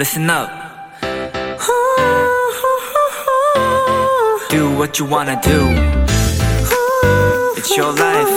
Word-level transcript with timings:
listen 0.00 0.30
up. 0.30 0.48
Do 4.48 4.70
what 4.78 4.98
you 4.98 5.04
wanna 5.04 5.38
do. 5.42 5.60
It's 7.54 7.76
your 7.76 7.92
life. 7.92 8.30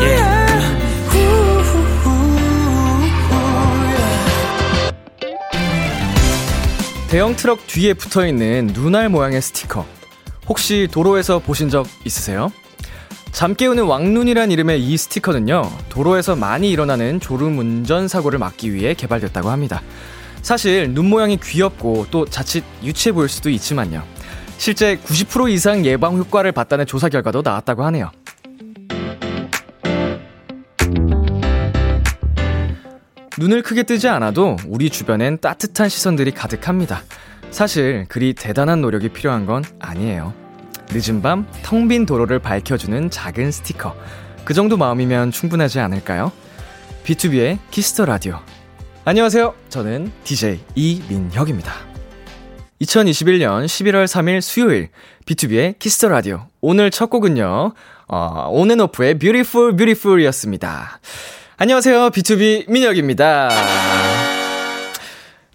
Yeah. 0.00 0.78
대형 7.10 7.34
트럭 7.34 7.66
뒤에 7.66 7.94
붙어 7.94 8.24
있는 8.24 8.68
눈알 8.68 9.08
모양의 9.08 9.42
스티커. 9.42 9.84
혹시 10.48 10.86
도로에서 10.92 11.40
보신 11.40 11.70
적 11.70 11.88
있으세요? 12.04 12.52
잠 13.38 13.54
깨우는 13.54 13.84
왕눈이란 13.84 14.50
이름의 14.50 14.82
이 14.82 14.96
스티커는요, 14.96 15.70
도로에서 15.90 16.34
많이 16.34 16.72
일어나는 16.72 17.20
졸음 17.20 17.56
운전 17.56 18.08
사고를 18.08 18.40
막기 18.40 18.74
위해 18.74 18.94
개발됐다고 18.94 19.48
합니다. 19.48 19.80
사실 20.42 20.92
눈 20.92 21.08
모양이 21.08 21.38
귀엽고 21.38 22.06
또 22.10 22.24
자칫 22.24 22.64
유치해 22.82 23.12
보일 23.12 23.28
수도 23.28 23.48
있지만요. 23.48 24.02
실제 24.56 24.96
90% 24.96 25.52
이상 25.52 25.86
예방 25.86 26.16
효과를 26.16 26.50
봤다는 26.50 26.84
조사 26.84 27.08
결과도 27.08 27.42
나왔다고 27.42 27.84
하네요. 27.84 28.10
눈을 33.38 33.62
크게 33.62 33.84
뜨지 33.84 34.08
않아도 34.08 34.56
우리 34.66 34.90
주변엔 34.90 35.38
따뜻한 35.38 35.88
시선들이 35.88 36.32
가득합니다. 36.32 37.02
사실 37.52 38.04
그리 38.08 38.34
대단한 38.34 38.80
노력이 38.80 39.10
필요한 39.10 39.46
건 39.46 39.62
아니에요. 39.78 40.47
늦은 40.92 41.22
밤 41.22 41.46
텅 41.62 41.88
빈 41.88 42.06
도로를 42.06 42.38
밝혀주는 42.38 43.10
작은 43.10 43.50
스티커. 43.50 43.94
그 44.44 44.54
정도 44.54 44.76
마음이면 44.76 45.30
충분하지 45.30 45.80
않을까요? 45.80 46.32
B2B의 47.04 47.58
키스터 47.70 48.04
라디오. 48.06 48.38
안녕하세요. 49.04 49.54
저는 49.68 50.10
DJ 50.24 50.60
이민혁입니다. 50.74 51.72
2021년 52.82 53.66
11월 53.66 54.04
3일 54.04 54.40
수요일 54.40 54.88
B2B의 55.26 55.78
키스터 55.78 56.08
라디오. 56.08 56.46
오늘 56.60 56.90
첫 56.90 57.10
곡은요. 57.10 57.72
어, 58.08 58.48
온앤오프의 58.50 59.18
Beautiful 59.18 59.76
Beautiful이었습니다. 59.76 61.00
안녕하세요. 61.58 62.10
BTOB 62.10 62.70
민혁입니다. 62.70 63.48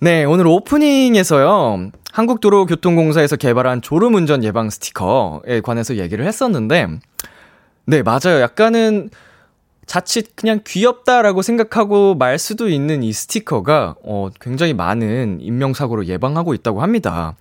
네, 0.03 0.25
오늘 0.25 0.47
오프닝에서요. 0.47 1.91
한국도로교통공사에서 2.11 3.37
개발한 3.37 3.81
졸음운전 3.81 4.43
예방 4.43 4.69
스티커에 4.69 5.61
관해서 5.63 5.95
얘기를 5.95 6.25
했었는데, 6.25 6.89
네, 7.85 8.03
맞아요. 8.03 8.41
약간은 8.41 9.11
자칫 9.85 10.35
그냥 10.35 10.59
귀엽다라고 10.67 11.41
생각하고 11.41 12.15
말 12.15 12.37
수도 12.37 12.67
있는 12.67 13.01
이 13.01 13.13
스티커가, 13.13 13.95
어, 14.03 14.27
굉장히 14.41 14.73
많은 14.73 15.37
인명사고로 15.39 16.07
예방하고 16.07 16.53
있다고 16.53 16.81
합니다. 16.81 17.37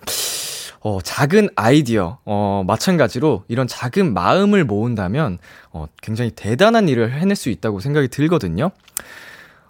어, 0.83 1.01
작은 1.03 1.49
아이디어, 1.57 2.19
어, 2.25 2.63
마찬가지로 2.65 3.43
이런 3.49 3.67
작은 3.67 4.15
마음을 4.15 4.65
모은다면, 4.65 5.39
어, 5.73 5.87
굉장히 6.01 6.31
대단한 6.31 6.89
일을 6.89 7.11
해낼 7.11 7.35
수 7.35 7.51
있다고 7.51 7.81
생각이 7.81 8.07
들거든요. 8.07 8.71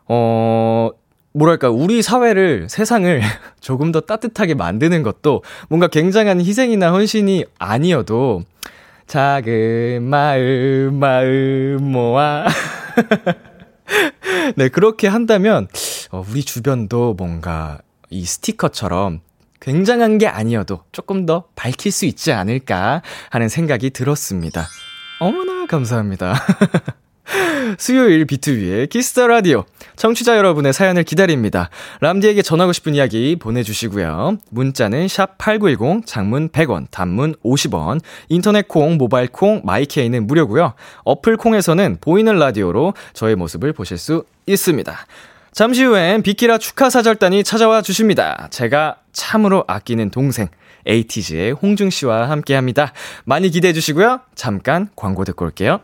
어, 0.08 0.90
뭐랄까, 1.32 1.70
우리 1.70 2.02
사회를, 2.02 2.68
세상을 2.68 3.20
조금 3.60 3.92
더 3.92 4.00
따뜻하게 4.00 4.54
만드는 4.54 5.02
것도 5.02 5.42
뭔가 5.68 5.88
굉장한 5.88 6.40
희생이나 6.40 6.92
헌신이 6.92 7.44
아니어도 7.58 8.42
작은 9.06 10.02
마음, 10.02 10.98
마음 10.98 11.78
모아. 11.82 12.46
네, 14.56 14.68
그렇게 14.68 15.08
한다면, 15.08 15.68
어, 16.10 16.24
우리 16.28 16.42
주변도 16.42 17.14
뭔가 17.14 17.78
이 18.10 18.24
스티커처럼 18.24 19.20
굉장한 19.60 20.18
게 20.18 20.26
아니어도 20.26 20.82
조금 20.92 21.24
더 21.24 21.44
밝힐 21.54 21.92
수 21.92 22.04
있지 22.04 22.32
않을까 22.32 23.02
하는 23.30 23.48
생각이 23.48 23.90
들었습니다. 23.90 24.66
어머나, 25.20 25.66
감사합니다. 25.66 26.34
수요일 27.78 28.26
B2B의 28.26 28.88
키스터 28.88 29.26
라디오. 29.26 29.64
청취자 29.96 30.36
여러분의 30.36 30.72
사연을 30.72 31.04
기다립니다. 31.04 31.70
람디에게 32.00 32.42
전하고 32.42 32.72
싶은 32.72 32.94
이야기 32.94 33.36
보내주시고요. 33.36 34.38
문자는 34.50 35.06
샵8910, 35.06 36.06
장문 36.06 36.48
100원, 36.48 36.86
단문 36.90 37.34
50원, 37.44 38.00
인터넷 38.28 38.68
콩, 38.68 38.96
모바일 38.96 39.28
콩, 39.28 39.62
마이케이는 39.64 40.26
무료고요. 40.26 40.74
어플 41.04 41.36
콩에서는 41.36 41.98
보이는 42.00 42.38
라디오로 42.38 42.94
저의 43.12 43.36
모습을 43.36 43.72
보실 43.72 43.98
수 43.98 44.24
있습니다. 44.46 45.06
잠시 45.52 45.84
후엔 45.84 46.22
비키라 46.22 46.58
축하 46.58 46.88
사절단이 46.88 47.44
찾아와 47.44 47.82
주십니다. 47.82 48.48
제가 48.50 48.96
참으로 49.12 49.64
아끼는 49.68 50.10
동생, 50.10 50.48
에이티즈의 50.86 51.52
홍중 51.52 51.90
씨와 51.90 52.30
함께 52.30 52.54
합니다. 52.54 52.92
많이 53.24 53.50
기대해 53.50 53.72
주시고요. 53.72 54.20
잠깐 54.34 54.88
광고 54.96 55.24
듣고 55.24 55.44
올게요. 55.44 55.80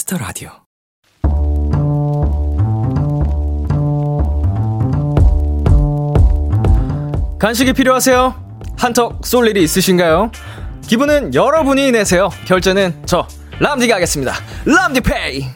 Kiss 0.00 0.09
the 0.09 0.16
Radio. 0.18 0.50
간식이 7.38 7.72
필요하세요? 7.74 8.34
한턱 8.78 9.26
쏠 9.26 9.48
일이 9.48 9.62
있으신가요? 9.62 10.30
기분은 10.86 11.34
여러분이 11.34 11.92
내세요. 11.92 12.30
결제는 12.46 13.02
저 13.04 13.26
람디가 13.58 13.96
하겠습니다. 13.96 14.34
람디페이. 14.64 15.46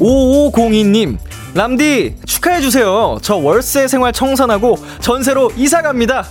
5502님, 0.00 1.18
람디 1.54 2.16
축하해주세요. 2.26 3.18
저 3.22 3.36
월세 3.36 3.86
생활 3.86 4.12
청산하고 4.12 4.78
전세로 5.00 5.52
이사 5.56 5.80
갑니다. 5.80 6.24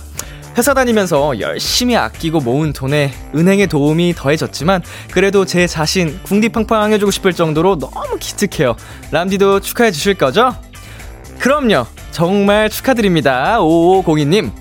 회사 0.56 0.72
다니면서 0.72 1.40
열심히 1.40 1.96
아끼고 1.96 2.40
모은 2.40 2.72
돈에 2.72 3.12
은행의 3.34 3.66
도움이 3.66 4.14
더해졌지만 4.16 4.82
그래도 5.10 5.44
제 5.44 5.66
자신 5.66 6.18
궁디팡팡 6.22 6.92
해주고 6.92 7.10
싶을 7.10 7.32
정도로 7.32 7.78
너무 7.78 8.16
기특해요. 8.20 8.76
람디도 9.10 9.60
축하해 9.60 9.90
주실 9.90 10.14
거죠? 10.14 10.54
그럼요. 11.38 11.86
정말 12.12 12.70
축하드립니다. 12.70 13.58
5502님. 13.58 14.52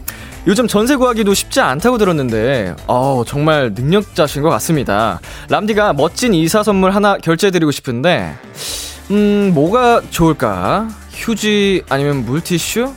요즘 0.46 0.68
전세 0.68 0.96
구하기도 0.98 1.34
쉽지 1.34 1.62
않다고 1.62 1.98
들었는데, 1.98 2.76
어 2.88 3.24
정말 3.26 3.72
능력자신 3.74 4.42
것 4.42 4.50
같습니다. 4.50 5.22
람디가 5.48 5.94
멋진 5.94 6.34
이사 6.34 6.64
선물 6.64 6.92
하나 6.92 7.16
결제해드리고 7.18 7.72
싶은데, 7.72 8.34
음, 9.12 9.52
뭐가 9.54 10.02
좋을까? 10.10 10.90
휴지 11.12 11.84
아니면 11.88 12.26
물티슈? 12.26 12.94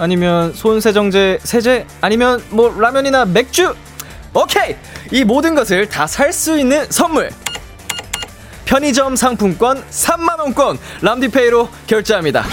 아니면 0.00 0.54
손세정제, 0.54 1.40
세제? 1.42 1.86
아니면 2.00 2.42
뭐 2.48 2.74
라면이나 2.80 3.26
맥주? 3.26 3.74
오케이! 4.32 4.74
이 5.12 5.24
모든 5.24 5.54
것을 5.54 5.88
다 5.90 6.06
살 6.06 6.32
수 6.32 6.58
있는 6.58 6.90
선물! 6.90 7.28
편의점 8.64 9.14
상품권 9.14 9.82
3만원권 9.90 10.78
람디페이로 11.02 11.68
결제합니다. 11.86 12.44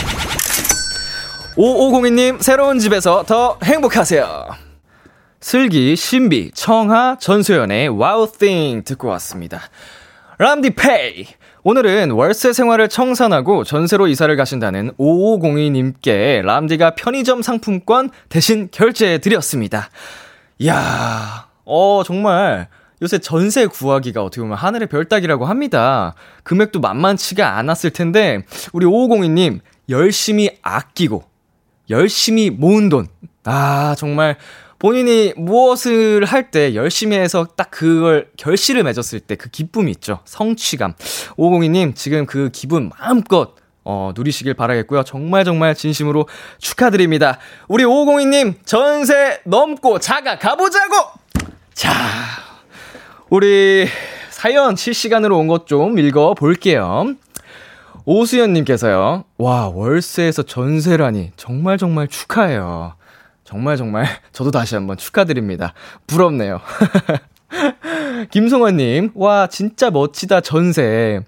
5502님 1.56 2.42
새로운 2.42 2.80
집에서 2.80 3.24
더 3.24 3.58
행복하세요. 3.64 4.50
슬기, 5.40 5.96
신비, 5.96 6.52
청하, 6.54 7.16
전소연의 7.18 7.88
Wow 7.90 8.30
Thing 8.30 8.84
듣고 8.84 9.08
왔습니다. 9.08 9.62
람디페이! 10.40 11.28
오늘은 11.70 12.12
월세 12.12 12.54
생활을 12.54 12.88
청산하고 12.88 13.66
전세로 13.66 14.08
이사를 14.08 14.34
가신다는 14.38 14.94
5502님께 14.94 16.42
람디가 16.42 16.96
편의점 16.96 17.42
상품권 17.42 18.10
대신 18.30 18.70
결제해 18.72 19.18
드렸습니다. 19.18 19.90
이야, 20.60 21.50
어, 21.66 22.04
정말 22.06 22.70
요새 23.02 23.18
전세 23.18 23.66
구하기가 23.66 24.24
어떻게 24.24 24.40
보면 24.40 24.56
하늘의 24.56 24.88
별 24.88 25.04
따기라고 25.10 25.44
합니다. 25.44 26.14
금액도 26.44 26.80
만만치가 26.80 27.58
않았을 27.58 27.90
텐데, 27.90 28.46
우리 28.72 28.86
5502님 28.86 29.60
열심히 29.90 30.52
아끼고, 30.62 31.26
열심히 31.90 32.50
모은 32.50 32.88
돈. 32.88 33.08
아, 33.44 33.94
정말, 33.98 34.38
본인이 34.80 35.34
무엇을 35.36 36.26
할 36.26 36.52
때 36.52 36.76
열심히 36.76 37.18
해서 37.18 37.46
딱 37.56 37.72
그걸 37.72 38.30
결실을 38.38 38.84
맺었을 38.84 39.20
때 39.22 39.36
그 39.36 39.50
기쁨이 39.50 39.92
있죠. 39.92 40.20
성취감. 40.26 40.94
502님, 41.38 41.96
지금 41.96 42.26
그 42.26 42.50
기분 42.54 42.90
마음껏 42.98 43.56
어, 43.84 44.12
누리시길 44.16 44.54
바라겠고요. 44.54 45.04
정말 45.04 45.46
정말 45.46 45.74
진심으로 45.74 46.28
축하드립니다. 46.60 47.38
우리 47.70 47.86
502님, 47.86 48.56
전세 48.66 49.40
넘고 49.46 50.00
자가 50.00 50.38
가보자고! 50.38 50.94
자, 51.74 51.90
우리 53.30 53.88
사연 54.30 54.76
실시간으로 54.76 55.38
온 55.40 55.48
것 55.48 55.66
좀 55.68 55.98
읽어볼게요. 56.00 57.14
오수연님께서요, 58.06 59.24
와, 59.38 59.68
월세에서 59.68 60.44
전세라니, 60.44 61.32
정말 61.38 61.78
정말 61.78 62.08
축하해요. 62.08 62.97
정말 63.48 63.78
정말, 63.78 64.06
저도 64.34 64.52
다시 64.52 64.76
한번 64.76 64.98
축하드립니다. 64.98 65.74
부럽네요. 66.06 66.60
김송환님, 68.30 69.12
와, 69.16 69.48
진짜 69.48 69.90
멋지다, 69.90 70.42
전세. 70.42 71.22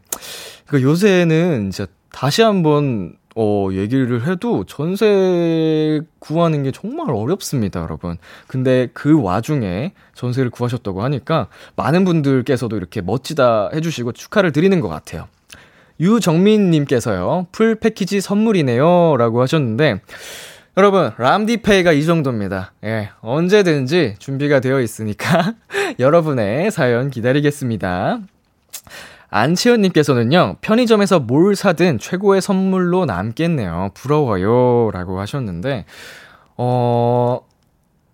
그 0.65 0.83
요새는 0.83 1.71
진짜 1.71 1.89
다시 2.11 2.41
한번 2.41 3.13
어, 3.37 3.69
얘기를 3.71 4.27
해도 4.27 4.65
전세 4.65 6.01
구하는 6.19 6.63
게 6.63 6.71
정말 6.71 7.09
어렵습니다, 7.09 7.79
여러분. 7.79 8.17
근데 8.47 8.89
그 8.93 9.21
와중에 9.21 9.93
전세를 10.13 10.49
구하셨다고 10.49 11.01
하니까 11.01 11.47
많은 11.77 12.03
분들께서도 12.03 12.75
이렇게 12.75 12.99
멋지다 12.99 13.69
해주시고 13.73 14.11
축하를 14.11 14.51
드리는 14.51 14.77
것 14.81 14.89
같아요. 14.89 15.29
유정민님께서요, 16.01 17.47
풀 17.53 17.75
패키지 17.75 18.19
선물이네요. 18.19 19.15
라고 19.17 19.41
하셨는데, 19.41 20.01
여러분, 20.77 21.11
람디페이가 21.17 21.91
이 21.91 22.05
정도입니다. 22.05 22.71
예, 22.85 23.09
언제든지 23.21 24.15
준비가 24.19 24.59
되어 24.59 24.79
있으니까 24.79 25.53
여러분의 25.99 26.71
사연 26.71 27.09
기다리겠습니다. 27.09 28.19
안치현님께서는요, 29.31 30.57
편의점에서 30.61 31.19
뭘 31.19 31.55
사든 31.55 31.99
최고의 31.99 32.41
선물로 32.41 33.05
남겠네요. 33.05 33.91
부러워요. 33.93 34.89
라고 34.91 35.19
하셨는데, 35.19 35.85
어, 36.57 37.41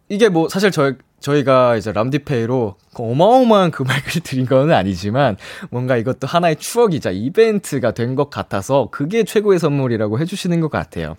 이게 0.09 0.27
뭐, 0.29 0.49
사실 0.49 0.71
저희, 0.71 0.93
저희가 1.21 1.77
이제 1.77 1.91
람디페이로 1.93 2.75
어마어마한 2.95 3.71
금액을 3.71 4.21
드린 4.23 4.45
건 4.45 4.71
아니지만, 4.71 5.37
뭔가 5.69 5.95
이것도 5.97 6.27
하나의 6.27 6.57
추억이자 6.57 7.11
이벤트가 7.11 7.91
된 7.91 8.15
것 8.15 8.29
같아서, 8.29 8.89
그게 8.91 9.23
최고의 9.23 9.59
선물이라고 9.59 10.19
해주시는 10.19 10.59
것 10.59 10.69
같아요. 10.69 11.15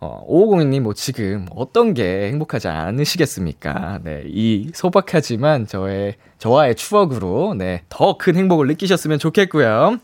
어, 0.00 0.24
5502님, 0.28 0.80
뭐, 0.80 0.94
지금 0.94 1.46
어떤 1.56 1.92
게 1.92 2.28
행복하지 2.28 2.68
않으시겠습니까? 2.68 3.98
네, 4.04 4.22
이 4.26 4.70
소박하지만 4.72 5.66
저의, 5.66 6.14
저와의 6.38 6.76
추억으로, 6.76 7.54
네, 7.54 7.82
더 7.88 8.16
큰 8.16 8.36
행복을 8.36 8.68
느끼셨으면 8.68 9.18
좋겠고요. 9.18 9.98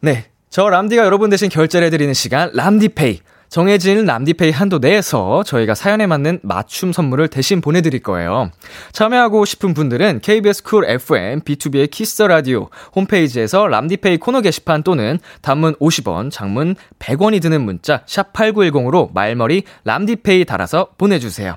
네, 0.00 0.26
저 0.48 0.68
람디가 0.70 1.04
여러분 1.04 1.28
대신 1.28 1.50
결제를 1.50 1.86
해드리는 1.88 2.14
시간, 2.14 2.50
람디페이. 2.54 3.20
정해진 3.56 4.04
람디페이 4.04 4.50
한도 4.50 4.80
내에서 4.80 5.42
저희가 5.42 5.74
사연에 5.74 6.06
맞는 6.06 6.40
맞춤 6.42 6.92
선물을 6.92 7.28
대신 7.28 7.62
보내드릴 7.62 8.02
거예요. 8.02 8.50
참여하고 8.92 9.46
싶은 9.46 9.72
분들은 9.72 10.20
KBS 10.20 10.62
쿨 10.62 10.84
FM 10.84 11.40
B2B의 11.40 11.90
키스 11.90 12.22
라디오 12.22 12.68
홈페이지에서 12.94 13.66
람디페이 13.66 14.18
코너 14.18 14.42
게시판 14.42 14.82
또는 14.82 15.18
단문 15.40 15.74
50원, 15.76 16.30
장문 16.30 16.76
100원이 16.98 17.40
드는 17.40 17.62
문자 17.62 18.02
샵 18.04 18.34
8910으로 18.34 19.14
말머리 19.14 19.62
람디페이 19.84 20.44
달아서 20.44 20.88
보내주세요. 20.98 21.56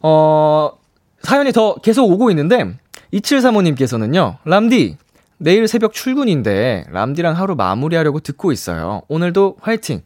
어, 0.00 0.70
사연이 1.20 1.52
더 1.52 1.74
계속 1.74 2.10
오고 2.10 2.30
있는데 2.30 2.78
2735님께서는요. 3.12 4.38
람디 4.46 4.96
내일 5.36 5.68
새벽 5.68 5.92
출근인데 5.92 6.86
람디랑 6.88 7.36
하루 7.36 7.56
마무리하려고 7.56 8.20
듣고 8.20 8.52
있어요. 8.52 9.02
오늘도 9.08 9.58
화이팅! 9.60 10.00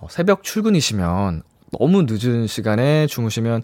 어, 0.00 0.06
새벽 0.10 0.42
출근이시면 0.42 1.42
너무 1.78 2.02
늦은 2.08 2.46
시간에 2.46 3.06
주무시면 3.06 3.62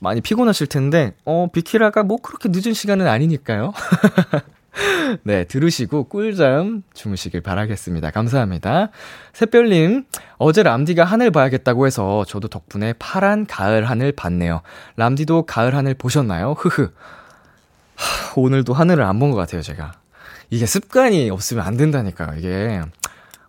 많이 0.00 0.20
피곤하실 0.20 0.66
텐데, 0.66 1.14
어, 1.24 1.48
비키라가 1.52 2.02
뭐 2.02 2.18
그렇게 2.18 2.48
늦은 2.50 2.74
시간은 2.74 3.06
아니니까요. 3.06 3.72
네, 5.24 5.44
들으시고 5.44 6.04
꿀잠 6.04 6.82
주무시길 6.94 7.40
바라겠습니다. 7.40 8.10
감사합니다. 8.10 8.90
새별님, 9.32 10.04
어제 10.36 10.62
람디가 10.62 11.04
하늘 11.04 11.30
봐야겠다고 11.30 11.86
해서 11.86 12.24
저도 12.26 12.48
덕분에 12.48 12.92
파란 12.98 13.46
가을 13.46 13.88
하늘 13.88 14.12
봤네요. 14.12 14.60
람디도 14.96 15.46
가을 15.46 15.74
하늘 15.74 15.94
보셨나요? 15.94 16.52
흐흐. 16.58 16.90
하, 17.96 18.32
오늘도 18.36 18.74
하늘을 18.74 19.02
안 19.04 19.18
본 19.18 19.30
것 19.30 19.36
같아요, 19.38 19.62
제가. 19.62 19.92
이게 20.50 20.66
습관이 20.66 21.30
없으면 21.30 21.64
안 21.66 21.76
된다니까요, 21.76 22.38
이게. 22.38 22.82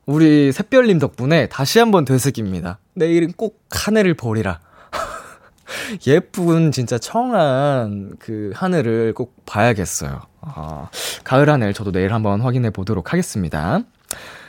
우리 0.10 0.52
샛별님 0.52 0.98
덕분에 0.98 1.46
다시 1.50 1.78
한번 1.78 2.04
되새깁니다. 2.04 2.80
내일은 2.96 3.32
꼭 3.38 3.62
하늘을 3.70 4.16
보리라. 4.16 4.60
예쁜 6.08 6.72
진짜 6.72 6.98
청한 6.98 8.16
그 8.18 8.52
하늘을 8.56 9.14
꼭 9.14 9.36
봐야겠어요. 9.46 10.20
아, 10.42 10.90
가을 11.24 11.48
하늘 11.48 11.74
저도 11.76 11.92
내일 11.92 12.12
한번 12.12 12.42
확인해 12.42 12.72
보도록 12.72 13.14
하겠습니다. 13.14 13.82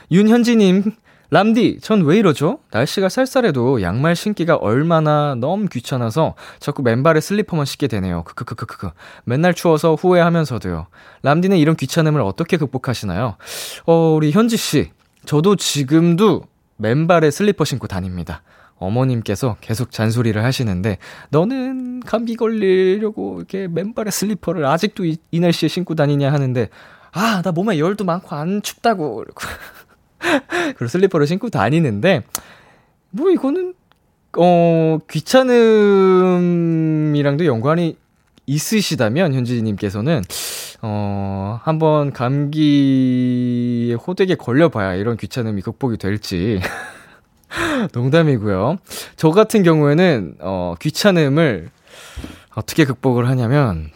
윤현지님, 0.09 0.93
람디, 1.29 1.77
전 1.83 2.01
왜 2.05 2.17
이러죠? 2.17 2.57
날씨가 2.71 3.09
쌀쌀해도 3.09 3.83
양말 3.83 4.15
신기가 4.15 4.55
얼마나 4.55 5.35
너무 5.35 5.67
귀찮아서 5.67 6.33
자꾸 6.59 6.81
맨발에 6.81 7.21
슬리퍼만 7.21 7.67
신게 7.67 7.85
되네요. 7.85 8.23
크크크크크. 8.23 8.89
맨날 9.25 9.53
추워서 9.53 9.93
후회하면서도요. 9.93 10.87
람디는 11.21 11.57
이런 11.57 11.75
귀찮음을 11.75 12.19
어떻게 12.21 12.57
극복하시나요? 12.57 13.35
어, 13.85 14.13
우리 14.15 14.31
현지씨. 14.31 14.89
저도 15.25 15.55
지금도 15.55 16.43
맨발에 16.77 17.31
슬리퍼 17.31 17.63
신고 17.63 17.87
다닙니다. 17.87 18.41
어머님께서 18.77 19.57
계속 19.61 19.91
잔소리를 19.91 20.43
하시는데, 20.43 20.97
너는 21.29 21.99
감기 21.99 22.35
걸리려고 22.35 23.37
이렇게 23.37 23.67
맨발에 23.67 24.09
슬리퍼를 24.09 24.65
아직도 24.65 25.05
이, 25.05 25.17
이 25.29 25.39
날씨에 25.39 25.69
신고 25.69 25.93
다니냐 25.93 26.33
하는데, 26.33 26.69
아, 27.11 27.43
나 27.43 27.51
몸에 27.51 27.77
열도 27.77 28.05
많고 28.05 28.35
안 28.35 28.63
춥다고. 28.63 29.23
그리고 30.75 30.87
슬리퍼를 30.87 31.27
신고 31.27 31.51
다니는데, 31.51 32.23
뭐 33.11 33.29
이거는, 33.29 33.75
어, 34.37 34.97
귀찮음이랑도 35.09 37.45
연관이 37.45 37.97
있으시다면, 38.47 39.35
현지님께서는, 39.35 40.23
어, 40.81 41.59
한번 41.63 42.11
감기에 42.11 43.93
호되게 43.93 44.35
걸려봐야 44.35 44.95
이런 44.95 45.17
귀찮음이 45.17 45.61
극복이 45.61 45.97
될지. 45.97 46.59
농담이고요. 47.93 48.77
저 49.17 49.31
같은 49.31 49.63
경우에는, 49.63 50.35
어, 50.39 50.75
귀찮음을 50.79 51.69
어떻게 52.55 52.85
극복을 52.85 53.27
하냐면, 53.27 53.91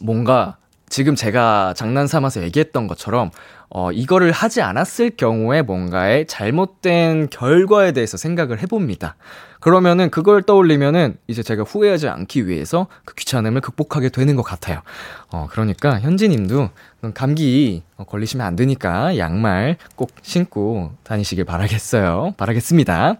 뭔가 0.00 0.56
지금 0.88 1.14
제가 1.14 1.72
장난 1.74 2.06
삼아서 2.06 2.42
얘기했던 2.42 2.86
것처럼 2.86 3.30
어, 3.70 3.90
이거를 3.90 4.32
하지 4.32 4.60
않았을 4.60 5.12
경우에 5.16 5.62
뭔가의 5.62 6.26
잘못된 6.26 7.30
결과에 7.30 7.92
대해서 7.92 8.18
생각을 8.18 8.60
해봅니다. 8.62 9.16
그러면은 9.62 10.10
그걸 10.10 10.42
떠올리면은 10.42 11.16
이제 11.28 11.44
제가 11.44 11.62
후회하지 11.62 12.08
않기 12.08 12.48
위해서 12.48 12.88
그 13.04 13.14
귀찮음을 13.14 13.60
극복하게 13.60 14.08
되는 14.08 14.34
것 14.34 14.42
같아요. 14.42 14.82
어, 15.30 15.46
그러니까 15.48 16.00
현지님도 16.00 16.70
감기 17.14 17.84
걸리시면 18.04 18.44
안 18.44 18.56
되니까 18.56 19.16
양말 19.16 19.76
꼭 19.94 20.10
신고 20.20 20.90
다니시길 21.04 21.44
바라겠어요. 21.44 22.34
바라겠습니다. 22.36 23.14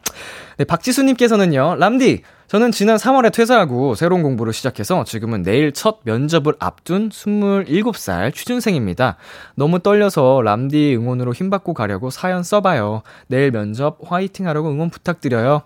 네, 0.59 0.65
박지수님께서는요, 0.65 1.77
람디, 1.77 2.23
저는 2.49 2.73
지난 2.73 2.97
3월에 2.97 3.33
퇴사하고 3.33 3.95
새로운 3.95 4.25
공부를 4.25 4.53
시작해서 4.53 5.05
지금은 5.05 5.43
내일 5.43 5.71
첫 5.73 6.01
면접을 6.03 6.55
앞둔 6.59 7.09
27살 7.09 8.35
취준생입니다. 8.35 9.17
너무 9.55 9.79
떨려서 9.79 10.43
람디 10.43 10.97
응원으로 10.97 11.33
힘받고 11.35 11.73
가려고 11.73 12.11
사연 12.11 12.43
써봐요. 12.43 13.03
내일 13.29 13.53
면접 13.53 13.97
화이팅 14.05 14.49
하라고 14.49 14.71
응원 14.71 14.91
부탁드려요. 14.91 15.63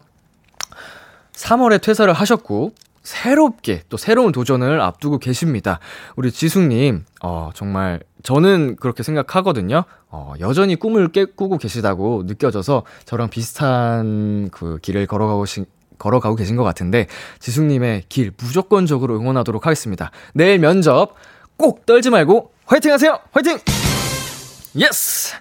3월에 1.37 1.81
퇴사를 1.81 2.13
하셨고, 2.13 2.73
새롭게 3.03 3.83
또 3.89 3.97
새로운 3.97 4.33
도전을 4.33 4.81
앞두고 4.81 5.19
계십니다. 5.19 5.79
우리 6.17 6.33
지숙님, 6.33 7.05
어, 7.23 7.51
정말 7.55 8.01
저는 8.25 8.75
그렇게 8.77 9.05
생각하거든요. 9.05 9.85
어, 10.09 10.33
여전히 10.41 10.75
꿈을 10.75 11.09
깨 11.13 11.25
꾸고 11.25 11.59
계시다고 11.59 12.25
느껴져서 12.27 12.83
저랑 13.05 13.29
비슷한 13.31 14.49
그 14.51 14.79
길을 14.83 15.07
걸어가고 15.07 15.47
시, 15.47 15.65
걸어가고 15.99 16.35
계신 16.35 16.57
것 16.57 16.65
같은데 16.65 17.07
지숙님의 17.39 18.05
길 18.09 18.33
무조건적으로 18.37 19.17
응원하도록 19.21 19.65
하겠습니다. 19.65 20.11
내일 20.35 20.59
면접 20.59 21.15
꼭 21.57 21.87
떨지 21.87 22.11
말고 22.11 22.51
화이팅 22.67 22.93
하세요! 22.93 23.21
화이팅! 23.31 23.59
Yes! 24.75 25.35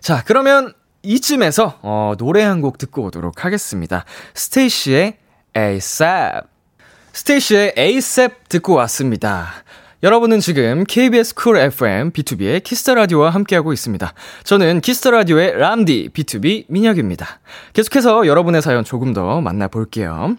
자, 0.00 0.22
그러면 0.24 0.72
이쯤에서 1.02 1.78
어, 1.82 2.14
노래 2.16 2.42
한 2.42 2.62
곡 2.62 2.78
듣고 2.78 3.02
오도록 3.04 3.44
하겠습니다. 3.44 4.06
스테이시의 4.34 5.18
ASAP 5.56 6.46
스테이시의 7.12 7.74
ASAP 7.76 8.48
듣고 8.48 8.74
왔습니다. 8.74 9.48
여러분은 10.02 10.40
지금 10.40 10.84
KBS 10.84 11.34
쿨 11.34 11.58
FM 11.58 12.10
B2B의 12.10 12.64
키스터 12.64 12.94
라디오와 12.94 13.30
함께하고 13.30 13.72
있습니다. 13.72 14.12
저는 14.44 14.80
Kiss 14.80 14.97
the 14.97 15.10
Radio의 15.12 15.58
람디 15.58 16.10
BTOB 16.12 16.64
민혁입니다. 16.68 17.40
계속해서 17.72 18.26
여러분의 18.26 18.62
사연 18.62 18.82
조금 18.82 19.12
더 19.12 19.40
만나볼게요. 19.40 20.36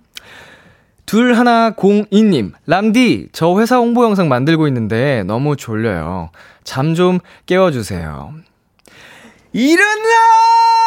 둘 1.06 1.34
하나 1.36 1.72
공이님 1.72 2.54
람디 2.66 3.30
저 3.34 3.58
회사 3.60 3.78
홍보 3.78 4.04
영상 4.04 4.28
만들고 4.30 4.68
있는데 4.68 5.24
너무 5.24 5.56
졸려요. 5.56 6.32
잠 6.64 6.96
좀 6.96 7.20
깨워주세요. 7.46 8.34
일어나! 9.54 10.83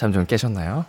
잠 0.00 0.12
좀 0.12 0.24
깨셨나요? 0.24 0.86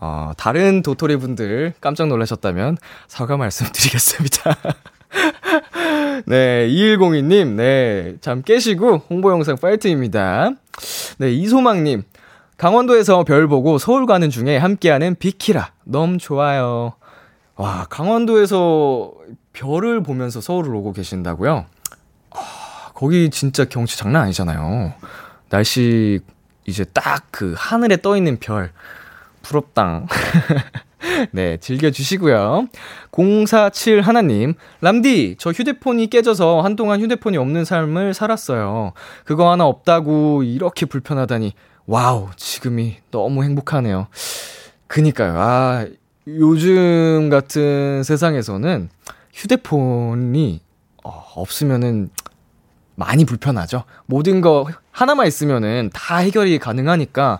어, 0.00 0.32
다른 0.38 0.80
도토리 0.80 1.16
분들 1.16 1.74
깜짝 1.82 2.08
놀라셨다면 2.08 2.78
사과 3.06 3.36
말씀드리겠습니다. 3.36 4.56
네, 6.24 6.66
2102님, 6.68 7.56
네, 7.56 8.16
잠 8.22 8.40
깨시고 8.40 9.02
홍보 9.10 9.30
영상 9.32 9.56
파이팅입니다. 9.56 10.52
네, 11.18 11.30
이소망님, 11.30 12.04
강원도에서 12.56 13.24
별 13.24 13.48
보고 13.48 13.76
서울 13.76 14.06
가는 14.06 14.30
중에 14.30 14.56
함께하는 14.56 15.16
비키라. 15.16 15.72
너무 15.84 16.16
좋아요. 16.16 16.94
와, 17.56 17.86
강원도에서 17.90 19.12
별을 19.52 20.02
보면서 20.02 20.40
서울을 20.40 20.74
오고 20.74 20.94
계신다고요? 20.94 21.66
아, 22.30 22.90
거기 22.94 23.28
진짜 23.28 23.66
경치 23.66 23.98
장난 23.98 24.22
아니잖아요. 24.22 24.94
날씨 25.50 26.20
이제 26.68 26.84
딱 26.84 27.28
그 27.30 27.54
하늘에 27.56 27.96
떠 27.96 28.16
있는 28.16 28.36
별. 28.38 28.72
부럽당. 29.42 30.06
네, 31.30 31.56
즐겨주시고요. 31.58 32.66
047 33.12 34.00
하나님, 34.02 34.54
람디, 34.80 35.36
저 35.38 35.50
휴대폰이 35.52 36.08
깨져서 36.08 36.60
한동안 36.62 37.00
휴대폰이 37.00 37.36
없는 37.36 37.64
삶을 37.64 38.12
살았어요. 38.12 38.92
그거 39.24 39.50
하나 39.50 39.64
없다고 39.66 40.42
이렇게 40.42 40.84
불편하다니, 40.84 41.54
와우, 41.86 42.30
지금이 42.36 42.96
너무 43.12 43.44
행복하네요. 43.44 44.08
그니까요. 44.88 45.34
아, 45.36 45.86
요즘 46.26 47.28
같은 47.30 48.02
세상에서는 48.02 48.90
휴대폰이 49.32 50.60
어, 51.04 51.24
없으면은 51.36 52.10
많이 52.96 53.24
불편하죠. 53.24 53.84
모든 54.06 54.40
거 54.40 54.66
하나만 54.98 55.28
있으면은 55.28 55.90
다 55.92 56.16
해결이 56.16 56.58
가능하니까 56.58 57.38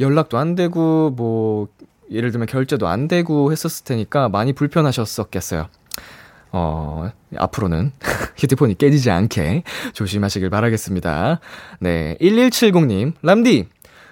연락도 0.00 0.36
안 0.36 0.54
되고 0.54 1.08
뭐 1.08 1.68
예를 2.10 2.30
들면 2.30 2.46
결제도 2.46 2.88
안 2.88 3.08
되고 3.08 3.50
했었을 3.50 3.86
테니까 3.86 4.28
많이 4.28 4.52
불편하셨었겠어요. 4.52 5.68
어, 6.52 7.10
앞으로는 7.38 7.92
휴대폰이 8.36 8.74
깨지지 8.74 9.10
않게 9.10 9.62
조심하시길 9.94 10.50
바라겠습니다. 10.50 11.40
네, 11.78 12.18
1170님, 12.20 13.14
람디, 13.22 13.68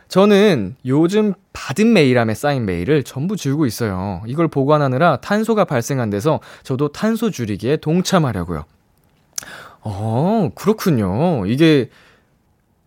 저는 0.08 0.76
요즘 0.86 1.34
받은 1.52 1.92
메일함에 1.92 2.32
쌓인 2.32 2.64
메일을 2.64 3.02
전부 3.02 3.36
지우고 3.36 3.66
있어요. 3.66 4.22
이걸 4.26 4.48
보관하느라 4.48 5.16
탄소가 5.16 5.66
발생한 5.66 6.08
데서 6.08 6.40
저도 6.62 6.92
탄소 6.92 7.30
줄이기에 7.30 7.78
동참하려고요. 7.78 8.64
어, 9.82 10.50
그렇군요. 10.54 11.44
이게, 11.44 11.90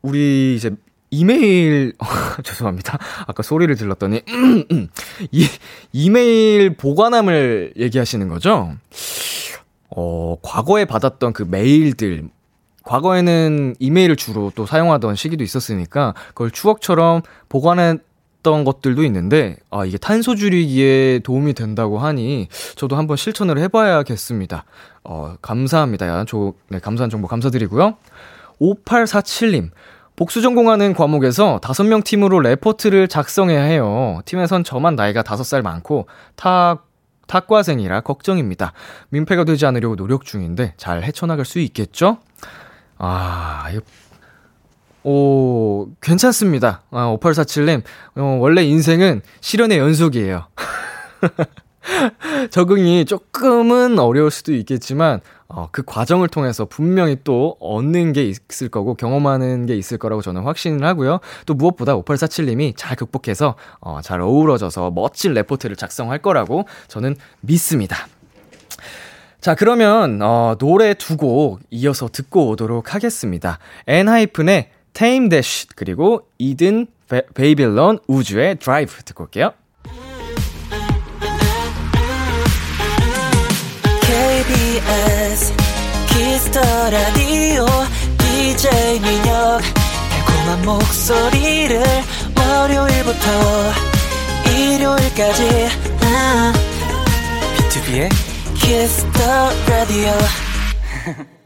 우리 0.01 0.55
이제 0.55 0.71
이메일, 1.11 1.93
죄송합니다. 2.43 2.97
아까 3.27 3.43
소리를 3.43 3.75
질렀더니, 3.75 4.21
이, 5.31 5.47
이메일 5.91 6.75
보관함을 6.77 7.73
얘기하시는 7.77 8.27
거죠? 8.29 8.73
어, 9.89 10.37
과거에 10.41 10.85
받았던 10.85 11.33
그 11.33 11.43
메일들, 11.43 12.29
과거에는 12.83 13.75
이메일을 13.79 14.15
주로 14.15 14.51
또 14.55 14.65
사용하던 14.65 15.15
시기도 15.15 15.43
있었으니까, 15.43 16.13
그걸 16.29 16.49
추억처럼 16.49 17.23
보관했던 17.49 18.63
것들도 18.63 19.03
있는데, 19.03 19.57
아, 19.69 19.83
이게 19.83 19.97
탄소 19.97 20.35
줄이기에 20.35 21.19
도움이 21.19 21.53
된다고 21.53 21.99
하니, 21.99 22.47
저도 22.77 22.95
한번 22.95 23.17
실천을 23.17 23.57
해봐야겠습니다. 23.59 24.63
어, 25.03 25.35
감사합니다. 25.41 26.23
조, 26.23 26.53
네, 26.69 26.79
감사한 26.79 27.09
정보 27.09 27.27
감사드리고요. 27.27 27.97
5847님. 28.61 29.71
복수 30.15 30.41
전공하는 30.41 30.93
과목에서 30.93 31.59
5명 31.61 32.03
팀으로 32.03 32.39
레포트를 32.41 33.07
작성해야 33.07 33.63
해요. 33.63 34.21
팀에선 34.25 34.63
저만 34.63 34.95
나이가 34.95 35.23
5살 35.23 35.63
많고 35.63 36.07
타 36.35 36.83
탁과생이라 37.27 38.01
걱정입니다. 38.01 38.73
민폐가 39.09 39.45
되지 39.45 39.65
않으려고 39.65 39.95
노력 39.95 40.25
중인데 40.25 40.73
잘 40.77 41.01
헤쳐나갈 41.01 41.45
수 41.45 41.59
있겠죠? 41.59 42.17
아, 42.97 43.67
오, 45.03 45.87
괜찮습니다. 46.01 46.83
아, 46.91 47.17
5847님, 47.19 47.83
어, 48.17 48.37
원래 48.39 48.63
인생은 48.63 49.21
실현의 49.39 49.79
연속이에요. 49.79 50.47
적응이 52.51 53.05
조금은 53.05 53.97
어려울 53.97 54.29
수도 54.29 54.53
있겠지만, 54.53 55.21
어, 55.53 55.67
그 55.71 55.83
과정을 55.83 56.27
통해서 56.27 56.65
분명히 56.65 57.17
또 57.23 57.57
얻는 57.59 58.13
게 58.13 58.23
있을 58.23 58.69
거고 58.69 58.95
경험하는 58.95 59.65
게 59.65 59.75
있을 59.75 59.97
거라고 59.97 60.21
저는 60.21 60.43
확신을 60.43 60.85
하고요. 60.87 61.19
또 61.45 61.53
무엇보다 61.53 61.95
5847님이 61.95 62.73
잘 62.75 62.95
극복해서 62.95 63.55
어, 63.79 63.99
잘 64.01 64.21
어우러져서 64.21 64.91
멋진 64.91 65.33
레포트를 65.33 65.75
작성할 65.75 66.19
거라고 66.19 66.65
저는 66.87 67.15
믿습니다. 67.41 68.07
자, 69.41 69.55
그러면 69.55 70.21
어, 70.21 70.55
노래 70.59 70.93
두 70.93 71.17
곡 71.17 71.59
이어서 71.71 72.07
듣고 72.07 72.49
오도록 72.49 72.93
하겠습니다. 72.93 73.59
엔하이픈의 73.87 74.69
Tamed-Dashed 74.93 75.67
그리고 75.75 76.27
이든 76.37 76.87
베이빌론 77.33 77.99
우주의 78.07 78.55
드라이브 78.57 79.03
듣고 79.03 79.23
올게요. 79.25 79.51
KBS 84.85 85.53
Kiss 86.07 86.38
the 86.38 86.61
Radio 86.89 87.65
DJ 88.17 88.99
민혁. 88.99 89.61
달콤한 90.09 90.61
목소리를 90.65 91.83
월요일부터 92.37 93.73
일요일까지. 94.49 95.69
비투비의 97.57 98.09
Kiss 98.55 99.09
the 99.09 99.49
Radio 99.67 100.11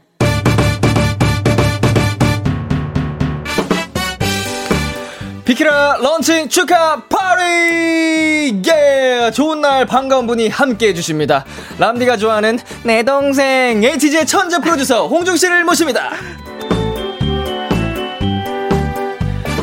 비키라 5.46 5.98
런칭 6.02 6.48
축하 6.48 7.00
파티! 7.08 8.60
예! 8.66 9.30
좋은 9.32 9.60
날 9.60 9.86
반가운 9.86 10.26
분이 10.26 10.48
함께 10.48 10.88
해주십니다. 10.88 11.44
람디가 11.78 12.16
좋아하는 12.16 12.58
내 12.82 13.04
동생 13.04 13.80
에이티즈의 13.82 14.26
천재 14.26 14.58
프로듀서 14.58 15.06
홍중 15.06 15.36
씨를 15.36 15.64
모십니다. 15.64 16.10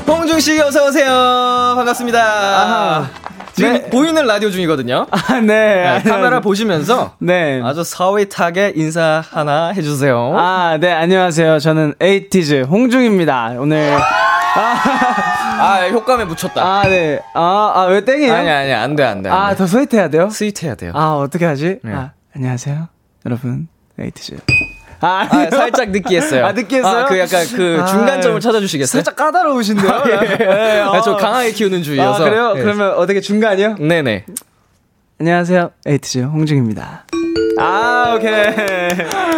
홍중 0.07 0.39
씨 0.39 0.57
어서 0.61 0.87
오세요. 0.87 1.73
반갑습니다. 1.75 2.23
아하. 2.23 3.09
지금 3.51 3.73
네. 3.73 3.89
보이는 3.89 4.25
라디오 4.25 4.49
중이거든요. 4.49 5.07
아, 5.11 5.33
네. 5.41 6.01
네 6.01 6.09
카메라 6.09 6.39
보시면서 6.39 7.15
네. 7.19 7.61
아주 7.61 7.83
서윗하게 7.83 8.71
인사 8.77 9.21
하나 9.31 9.73
해주세요. 9.73 10.33
아, 10.37 10.77
네. 10.79 10.93
안녕하세요. 10.93 11.59
저는 11.59 11.95
에이티즈 11.99 12.67
홍중입니다. 12.69 13.55
오늘 13.59 13.97
아, 14.55 15.57
아, 15.59 15.89
효과음에 15.89 16.25
묻혔다. 16.25 16.61
아, 16.63 16.83
네. 16.87 17.19
아, 17.33 17.71
아, 17.75 17.85
왜 17.85 18.03
땡이에요? 18.03 18.33
아니, 18.33 18.49
아니, 18.49 18.73
안 18.73 18.95
돼, 18.95 19.03
안 19.03 19.21
돼. 19.23 19.29
안 19.29 19.35
아, 19.35 19.55
더 19.55 19.65
sweet해야 19.65 20.09
돼요? 20.09 20.29
sweet해야 20.29 20.75
돼요. 20.75 20.91
아, 20.95 21.13
어떻게 21.13 21.45
하지? 21.45 21.79
네. 21.83 21.93
아, 21.93 22.11
안녕하세요. 22.35 22.87
여러분, 23.25 23.67
에이티즈. 23.99 24.37
아, 25.01 25.27
아, 25.29 25.49
살짝 25.49 25.89
느끼했어요. 25.89 26.45
아, 26.45 26.51
느끼했어요? 26.53 27.03
아, 27.03 27.05
그 27.05 27.19
약간 27.19 27.45
그 27.55 27.79
아, 27.81 27.85
중간점을 27.85 28.39
찾아주시겠어요? 28.39 29.01
살짝 29.03 29.15
까다로우신데요? 29.15 29.91
아, 29.91 30.03
예. 30.07 30.37
네, 30.37 30.81
아, 30.81 31.01
저 31.01 31.17
강하게 31.17 31.51
키우는 31.51 31.83
주의여서. 31.83 32.21
아, 32.25 32.29
그래요? 32.29 32.53
네. 32.53 32.61
그러면 32.61 32.93
어떻게 32.93 33.19
중간이요? 33.19 33.75
네네. 33.79 34.25
안녕하세요. 35.19 35.71
에이티즈 35.85 36.19
홍중입니다. 36.19 37.05
아, 37.59 38.15
오케이. 38.17 38.31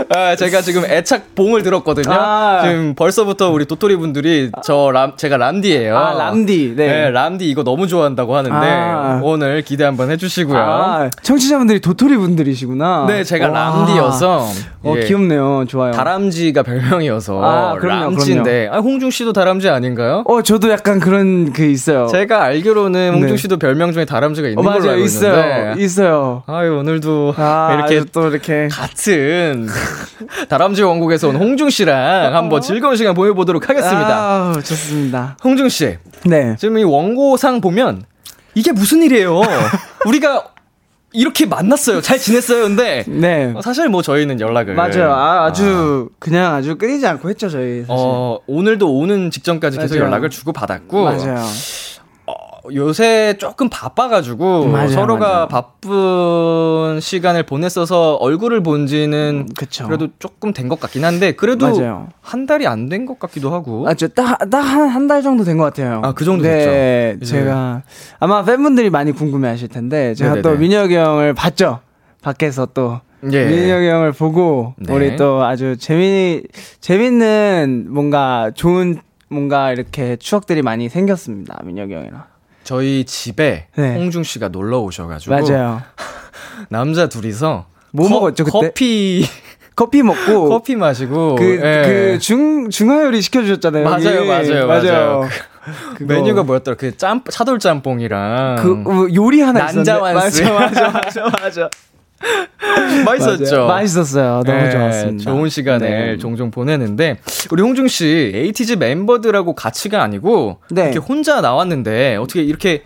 아, 0.10 0.36
제가 0.36 0.62
지금 0.62 0.86
애착 0.86 1.36
봉을 1.36 1.64
들었거든요. 1.64 2.14
아. 2.14 2.62
지금 2.64 2.96
벌써부터 2.96 3.52
우리 3.52 3.66
도토리 3.66 3.96
분들이 3.96 4.52
저 4.64 4.92
람, 4.92 5.16
제가 5.18 5.38
람디예요. 5.38 5.98
아, 5.98 6.14
람디. 6.14 6.74
네. 6.76 6.88
네 6.88 7.10
람디 7.12 7.50
이거 7.50 7.64
너무 7.64 7.88
좋아한다고 7.88 8.36
하는데 8.36 8.56
아. 8.56 9.20
오늘 9.24 9.62
기대 9.62 9.84
한번 9.84 10.12
해주시고요. 10.12 10.58
아, 10.58 11.10
청취자분들이 11.22 11.80
도토리 11.80 12.16
분들이시구나. 12.18 13.06
네, 13.08 13.24
제가 13.24 13.50
와. 13.50 13.86
람디여서. 13.86 14.48
어, 14.84 14.94
예. 14.98 15.06
귀엽네요. 15.06 15.66
좋아요. 15.68 15.92
다람쥐가 15.92 16.64
별명이어서. 16.64 17.44
아, 17.44 17.76
그럼요, 17.80 18.16
람쥐인데. 18.16 18.70
아, 18.72 18.78
홍중 18.80 19.10
씨도 19.10 19.34
다람쥐 19.34 19.68
아닌가요? 19.70 20.24
어, 20.28 20.42
저도 20.42 20.70
약간 20.70 21.00
그런 21.00 21.52
그 21.54 21.66
있어요. 21.66 22.08
제가 22.08 22.44
알기로는 22.44 23.14
홍중 23.14 23.30
네. 23.32 23.38
씨도 23.38 23.58
별명 23.58 23.92
중에 23.92 24.06
다람쥐가 24.06 24.50
있는 24.50 24.66
어, 24.66 24.72
걸로 24.72 24.92
알고 24.92 25.04
있어요. 25.04 25.74
있어요. 25.78 26.44
아유, 26.46 26.78
오늘도 26.78 27.34
아, 27.38 27.74
이렇게 27.74 28.05
또 28.12 28.28
이렇게 28.30 28.68
같은 28.70 29.68
다람쥐 30.50 30.82
왕국에서 30.84 31.30
온 31.30 31.36
홍중 31.36 31.70
씨랑 31.70 32.36
한번 32.36 32.62
즐거운 32.62 32.96
시간 32.96 33.14
보내보도록 33.14 33.70
하겠습니다. 33.70 34.08
아, 34.10 34.54
좋습니다. 34.64 35.38
홍중 35.44 35.70
씨. 35.70 35.98
네. 36.26 36.56
지금 36.58 36.78
이 36.78 36.84
원고상 36.84 37.62
보면 37.62 38.04
이게 38.54 38.72
무슨 38.72 39.04
일이에요? 39.04 39.42
우리가 40.06 40.46
이렇게 41.14 41.46
만났어요. 41.46 42.02
잘 42.02 42.20
지냈어요. 42.20 42.64
근데 42.64 43.06
네. 43.08 43.54
사실 43.64 43.88
뭐 43.88 44.02
저희는 44.02 44.42
연락을 44.42 44.76
맞아요. 44.76 45.14
아, 45.14 45.52
주 45.54 46.10
아. 46.12 46.16
그냥 46.20 46.54
아주 46.54 46.78
끊이지 46.78 47.08
않고 47.08 47.30
했죠 47.30 47.48
저희. 47.50 47.82
사실. 47.82 47.86
어 47.90 48.40
오늘도 48.48 48.94
오는 48.98 49.32
직전까지 49.32 49.78
맞아요. 49.78 49.88
계속 49.88 50.00
연락을 50.04 50.30
주고 50.30 50.52
받았고. 50.52 51.04
맞아요. 51.04 51.42
요새 52.74 53.36
조금 53.38 53.70
바빠가지고 53.70 54.68
맞아요, 54.68 54.88
서로가 54.90 55.28
맞아요. 55.28 55.48
바쁜 55.48 57.00
시간을 57.00 57.44
보냈어서 57.44 58.16
얼굴을 58.16 58.64
본 58.64 58.88
지는 58.88 59.46
음, 59.50 59.86
그래도 59.86 60.08
조금 60.20 60.52
된 60.54 60.70
것 60.70 60.80
같긴 60.80 61.06
한데 61.06 61.34
그래도 61.34 61.68
맞아요. 61.78 62.10
한 62.22 62.46
달이 62.46 62.66
안 62.68 62.90
된 62.90 63.06
것 63.06 63.20
같기도 63.20 63.52
하고. 63.54 63.88
아, 63.88 63.94
딱딱한 63.94 65.08
달 65.08 65.22
정도 65.22 65.44
된 65.44 65.58
것 65.58 65.64
같아요. 65.66 66.02
아, 66.04 66.14
그 66.14 66.26
정도 66.26 66.44
네, 66.44 67.16
됐죠. 67.20 67.26
제가 67.32 67.84
아마 68.20 68.44
팬분들이 68.44 68.90
많이 68.90 69.12
궁금해하실 69.12 69.68
텐데 69.70 70.14
제가 70.16 70.36
네네네. 70.36 70.42
또 70.42 70.58
민혁이 70.60 70.96
형을 70.96 71.34
봤죠. 71.34 71.80
밖에서 72.22 72.66
또 72.68 73.00
예. 73.32 73.46
민혁이 73.46 73.88
형을 73.88 74.12
보고 74.12 74.74
네. 74.78 74.94
우리 74.94 75.16
또 75.16 75.44
아주 75.44 75.78
재미 75.78 76.42
재밌는 76.82 77.88
뭔가 77.90 78.52
좋은 78.56 78.98
뭔가 79.30 79.72
이렇게 79.72 80.16
추억들이 80.18 80.62
많이 80.62 80.90
생겼습니다. 80.90 81.60
민혁이 81.64 81.94
형이랑. 81.94 82.24
저희 82.66 83.06
집에 83.06 83.68
네. 83.78 83.94
홍중 83.94 84.24
씨가 84.24 84.50
놀러 84.50 84.80
오셔가지고 84.82 85.36
맞아요. 85.36 85.82
남자 86.70 87.08
둘이서 87.08 87.68
뭐 87.92 88.10
커, 88.10 88.16
먹었죠 88.16 88.44
그때? 88.44 88.60
커피 88.60 89.26
커피 89.76 90.04
먹고 90.04 90.50
커피 90.50 90.76
마시고 90.76 91.36
그그중 91.36 92.72
중화요리 92.72 93.22
시켜주셨잖아요. 93.22 93.84
맞아요, 93.86 94.26
맞아요, 94.26 94.68
맞아요. 94.68 95.30
그, 95.96 96.04
메뉴가 96.04 96.44
뭐였더라? 96.44 96.76
그 96.78 96.98
짬, 96.98 97.22
차돌 97.30 97.60
짬뽕이랑 97.60 98.56
그 98.58 98.84
어, 98.86 99.08
요리 99.14 99.42
하나 99.42 99.72
난자완스. 99.72 100.42
맞아, 100.50 100.90
맞아, 100.90 100.90
맞아, 100.90 101.30
맞아. 101.42 101.70
맛있었죠. 103.06 103.56
맞아요. 103.56 103.68
맛있었어요. 103.68 104.44
너무 104.46 104.58
네, 104.58 104.72
좋았습니다. 104.72 105.32
좋은 105.32 105.50
시간을 105.50 105.88
네. 105.88 106.18
종종 106.18 106.52
보내는데 106.52 107.18
우리 107.52 107.62
홍중 107.62 107.88
씨 107.88 108.32
에이티즈 108.34 108.74
멤버들하고 108.74 109.54
같이가 109.54 110.02
아니고 110.02 110.58
네. 110.72 110.84
이렇게 110.84 111.00
혼자 111.00 111.42
나왔는데 111.42 112.16
어떻게 112.16 112.42
이렇게 112.44 112.84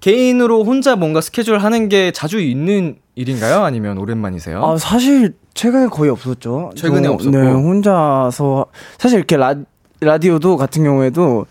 개인으로 0.00 0.64
혼자 0.64 0.96
뭔가 0.96 1.20
스케줄 1.20 1.58
하는 1.58 1.88
게 1.88 2.10
자주 2.10 2.38
있는 2.40 2.96
일인가요? 3.14 3.64
아니면 3.64 3.96
오랜만이세요? 3.96 4.62
아, 4.62 4.76
사실 4.76 5.34
최근에 5.54 5.86
거의 5.86 6.10
없었죠. 6.10 6.72
최근에 6.74 7.04
저, 7.04 7.12
없었고. 7.12 7.36
네, 7.36 7.46
혼자서 7.50 8.66
사실 8.98 9.18
이렇게 9.18 9.36
라, 9.36 9.54
라디오도 10.00 10.56
같은 10.56 10.84
경우에도 10.84 11.46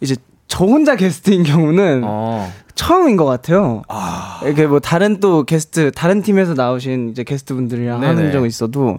이제 0.00 0.16
저 0.52 0.66
혼자 0.66 0.96
게스트인 0.96 1.44
경우는 1.44 2.02
어. 2.04 2.52
처음인 2.74 3.16
것 3.16 3.24
같아요. 3.24 3.84
아. 3.88 4.38
이렇게 4.44 4.66
뭐 4.66 4.80
다른 4.80 5.18
또 5.18 5.44
게스트 5.44 5.90
다른 5.92 6.20
팀에서 6.20 6.52
나오신 6.52 7.08
이제 7.08 7.24
게스트 7.24 7.54
분들이랑 7.54 8.00
네네. 8.00 8.14
하는 8.14 8.32
적은 8.32 8.48
있어도 8.48 8.98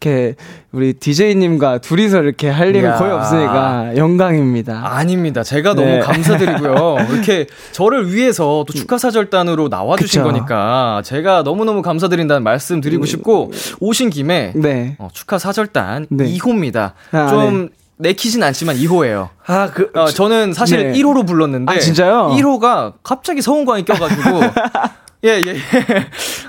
이렇게 0.00 0.36
우리 0.72 0.94
DJ님과 0.94 1.78
둘이서 1.78 2.22
이렇게 2.22 2.48
할 2.48 2.74
일은 2.74 2.96
거의 2.96 3.12
없으니까 3.12 3.94
영광입니다. 3.98 4.96
아닙니다. 4.96 5.42
제가 5.42 5.74
네. 5.74 5.84
너무 5.84 6.02
감사드리고요. 6.02 6.96
이렇게 7.12 7.46
저를 7.72 8.14
위해서 8.14 8.64
또 8.66 8.72
축하 8.72 8.96
사절단으로 8.96 9.68
나와주신 9.68 10.22
그쵸. 10.22 10.32
거니까 10.32 11.02
제가 11.04 11.42
너무너무 11.42 11.82
감사드린다는 11.82 12.42
말씀 12.42 12.80
드리고 12.80 13.04
싶고 13.04 13.52
오신 13.80 14.08
김에 14.08 14.54
네. 14.54 14.96
어, 14.98 15.10
축하 15.12 15.38
사절단 15.38 16.06
네. 16.08 16.24
2호입니다. 16.24 16.92
아, 17.12 17.28
좀 17.28 17.66
네. 17.66 17.68
내키진 17.98 18.42
않지만 18.42 18.76
2호예요. 18.76 19.28
아, 19.46 19.70
그 19.72 19.90
어, 19.94 20.06
저는 20.06 20.52
사실 20.52 20.92
네. 20.92 20.98
1호로 20.98 21.26
불렀는데 21.26 21.72
아, 21.72 21.78
진짜요? 21.78 22.34
1호가 22.36 22.94
갑자기 23.02 23.40
서운광이 23.42 23.84
껴 23.84 23.94
가지고 23.94 24.40
예, 25.24 25.40
예, 25.44 25.54
예. 25.54 25.58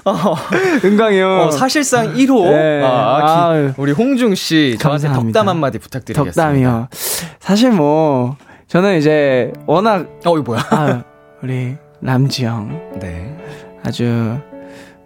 어, 0.06 0.36
은광이요. 0.84 1.42
어, 1.42 1.52
사실상 1.52 2.14
1호. 2.14 2.44
네. 2.44 2.82
아, 2.84 3.54
기, 3.54 3.74
우리 3.78 3.92
홍중 3.92 4.36
씨, 4.36 4.78
저한테 4.80 5.08
덕담 5.08 5.50
한마디 5.50 5.80
부탁드리겠습니다. 5.80 6.42
덕담이요. 6.42 6.88
사실 7.40 7.72
뭐, 7.72 8.36
저는 8.68 8.98
이제 8.98 9.52
워낙. 9.66 10.08
어, 10.26 10.38
이거 10.38 10.42
뭐야? 10.42 10.66
아, 10.70 11.04
우리 11.42 11.76
남지 12.02 12.46
형. 12.46 13.00
네. 13.00 13.36
아주, 13.84 14.38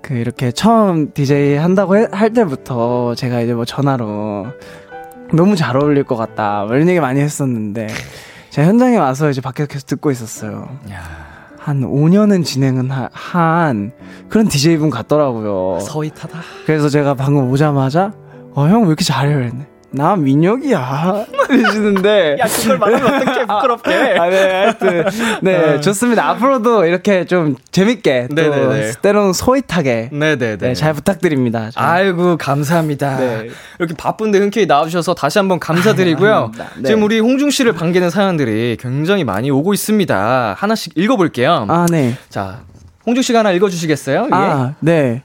그, 0.02 0.16
이렇게 0.16 0.52
처음 0.52 1.14
DJ 1.14 1.56
한다고 1.56 1.98
해, 1.98 2.08
할 2.12 2.34
때부터 2.34 3.16
제가 3.16 3.42
이제 3.42 3.54
뭐 3.54 3.64
전화로 3.64 4.48
너무 5.34 5.56
잘 5.56 5.78
어울릴 5.78 6.04
것 6.04 6.16
같다. 6.16 6.64
뭐 6.66 6.76
이런 6.76 6.88
얘기 6.90 7.00
많이 7.00 7.20
했었는데 7.20 7.88
제가 8.50 8.68
현장에 8.68 8.98
와서 8.98 9.30
이제 9.30 9.42
밖에서 9.42 9.68
계속 9.68 9.86
듣고 9.88 10.12
있었어요. 10.12 10.70
야. 10.92 11.02
한 11.58 11.82
5년은 11.82 12.44
진행은 12.44 12.90
하, 12.90 13.10
한 13.14 13.92
그런 14.30 14.48
DJ분 14.48 14.90
같더라고요. 14.90 15.80
서윗하다. 15.82 16.40
그래서 16.66 16.90
제가 16.90 17.14
방금 17.14 17.50
오자마자 17.52 18.12
어, 18.54 18.68
형 18.68 18.82
왜 18.84 18.88
이렇게 18.88 19.04
잘해요? 19.06 19.38
그랬네. 19.38 19.68
나 19.92 20.16
민혁이야. 20.16 21.26
이러시는데. 21.52 22.38
야, 22.40 22.46
그걸 22.46 22.78
말하면 22.78 23.14
어떡해, 23.14 23.46
부끄럽게. 23.46 23.94
아, 24.18 24.30
네, 24.30 24.52
하여튼. 24.52 25.04
네, 25.42 25.76
어. 25.76 25.82
좋습니다. 25.82 26.30
앞으로도 26.30 26.86
이렇게 26.86 27.26
좀 27.26 27.56
재밌게. 27.72 28.30
또 28.30 28.36
네네네. 28.36 28.94
때로는 29.02 29.34
소윗하게. 29.34 30.10
네네네. 30.14 30.58
네, 30.58 30.74
잘 30.74 30.94
부탁드립니다. 30.94 31.70
좀. 31.72 31.84
아이고, 31.84 32.38
감사합니다. 32.38 33.18
네. 33.18 33.50
이렇게 33.80 33.94
바쁜데 33.96 34.40
흔쾌히 34.40 34.66
나와주셔서 34.66 35.14
다시 35.14 35.40
한번 35.40 35.60
감사드리고요. 35.60 36.52
네. 36.78 36.88
지금 36.88 37.04
우리 37.04 37.20
홍중 37.20 37.50
씨를 37.50 37.74
반기는 37.74 38.10
사연들이 38.10 38.78
굉장히 38.80 39.24
많이 39.26 39.52
오고 39.52 39.74
있습니다. 39.74 40.56
하나씩 40.58 40.94
읽어볼게요. 40.96 41.66
아, 41.70 41.86
네. 41.92 42.16
자, 42.30 42.62
홍중 43.06 43.24
씨가 43.24 43.40
하나 43.40 43.52
읽어주시겠어요? 43.52 44.28
아, 44.32 44.68
예. 44.70 44.76
네. 44.80 45.24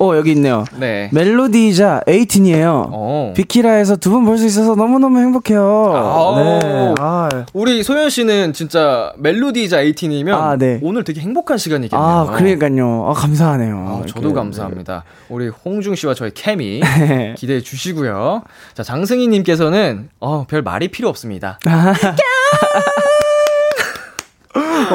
어, 0.00 0.14
여기 0.16 0.30
있네요. 0.32 0.64
네. 0.78 1.10
멜로디이자 1.12 2.02
에이틴이에요. 2.06 2.90
어. 2.92 3.32
비키라에서 3.36 3.96
두 3.96 4.10
분 4.12 4.24
볼 4.24 4.38
수 4.38 4.46
있어서 4.46 4.74
너무너무 4.76 5.18
행복해요. 5.18 5.92
아, 5.94 6.42
네. 6.62 6.94
아. 7.00 7.28
우리 7.52 7.82
소연 7.82 8.08
씨는 8.10 8.52
진짜 8.52 9.12
멜로디이자 9.18 9.80
에이틴이면 9.80 10.34
아, 10.40 10.56
네. 10.56 10.78
오늘 10.82 11.02
되게 11.04 11.20
행복한 11.20 11.58
시간이겠네요. 11.58 12.08
아, 12.08 12.26
그러니까요. 12.26 13.06
아, 13.08 13.12
감사하네요. 13.12 13.76
아, 13.76 14.06
저도 14.06 14.32
감사합니다. 14.32 15.04
우리 15.28 15.48
홍중 15.48 15.94
씨와 15.96 16.14
저의 16.14 16.30
케미 16.34 16.80
네. 17.00 17.34
기대해 17.36 17.60
주시고요. 17.60 18.42
자, 18.74 18.82
장승희 18.84 19.26
님께서는 19.28 20.10
어, 20.20 20.46
별 20.48 20.62
말이 20.62 20.88
필요 20.88 21.08
없습니다. 21.08 21.58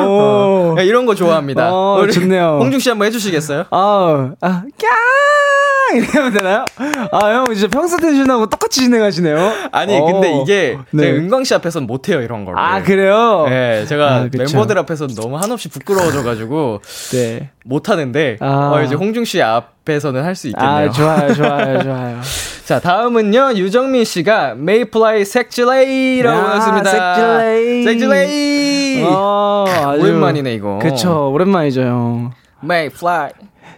어, 0.02 0.76
이런 0.82 1.06
거 1.06 1.16
좋아합니다. 1.16 1.72
어, 1.74 2.06
좋네요. 2.12 2.58
홍중 2.62 2.80
씨 2.80 2.90
한번 2.90 3.08
해주시겠어요? 3.08 3.66
아, 3.72 4.32
아, 4.42 4.64
꺄! 4.78 4.88
이렇게 5.98 6.18
하면 6.18 6.34
되나요? 6.34 6.66
아, 7.12 7.30
형, 7.34 7.46
이제 7.52 7.68
평소 7.68 7.98
텐션하고 7.98 8.48
똑같이 8.48 8.82
진행하시네요? 8.82 9.54
아니, 9.72 9.98
오, 10.00 10.06
근데 10.06 10.42
이게, 10.42 10.78
네. 10.92 11.04
제가 11.04 11.18
은광 11.18 11.44
씨 11.44 11.54
앞에서는 11.56 11.88
못해요, 11.88 12.22
이런 12.22 12.46
걸. 12.46 12.56
아, 12.58 12.82
그래요? 12.82 13.46
네, 13.48 13.86
제가 13.86 14.16
아, 14.16 14.28
멤버들 14.32 14.78
앞에서 14.80 15.08
너무 15.08 15.38
한없이 15.38 15.70
부끄러워져가지고, 15.70 16.82
네. 17.14 17.50
못하는데, 17.66 18.38
아. 18.40 18.72
어, 18.74 18.82
이제 18.84 18.96
홍중 18.96 19.26
씨 19.26 19.42
앞에서는 19.42 20.24
할 20.24 20.36
수 20.36 20.48
있겠네요. 20.48 20.90
아, 20.90 20.90
좋아요, 20.92 21.34
좋아요, 21.36 21.84
좋아요. 21.84 22.20
자, 22.66 22.80
다음은요, 22.80 23.54
유정민 23.56 24.04
씨가 24.06 24.56
메이플라이 24.56 25.26
색질레이라고 25.26 26.48
하셨습니다. 26.48 26.90
색질레이. 26.90 27.84
색질레이. 27.84 29.04
어, 29.06 29.66
오랜만이네, 30.00 30.54
이거. 30.54 30.80
그쵸, 30.82 31.32
오랜만이죠, 31.34 31.82
형. 31.82 32.32
Mayfly. 32.64 33.32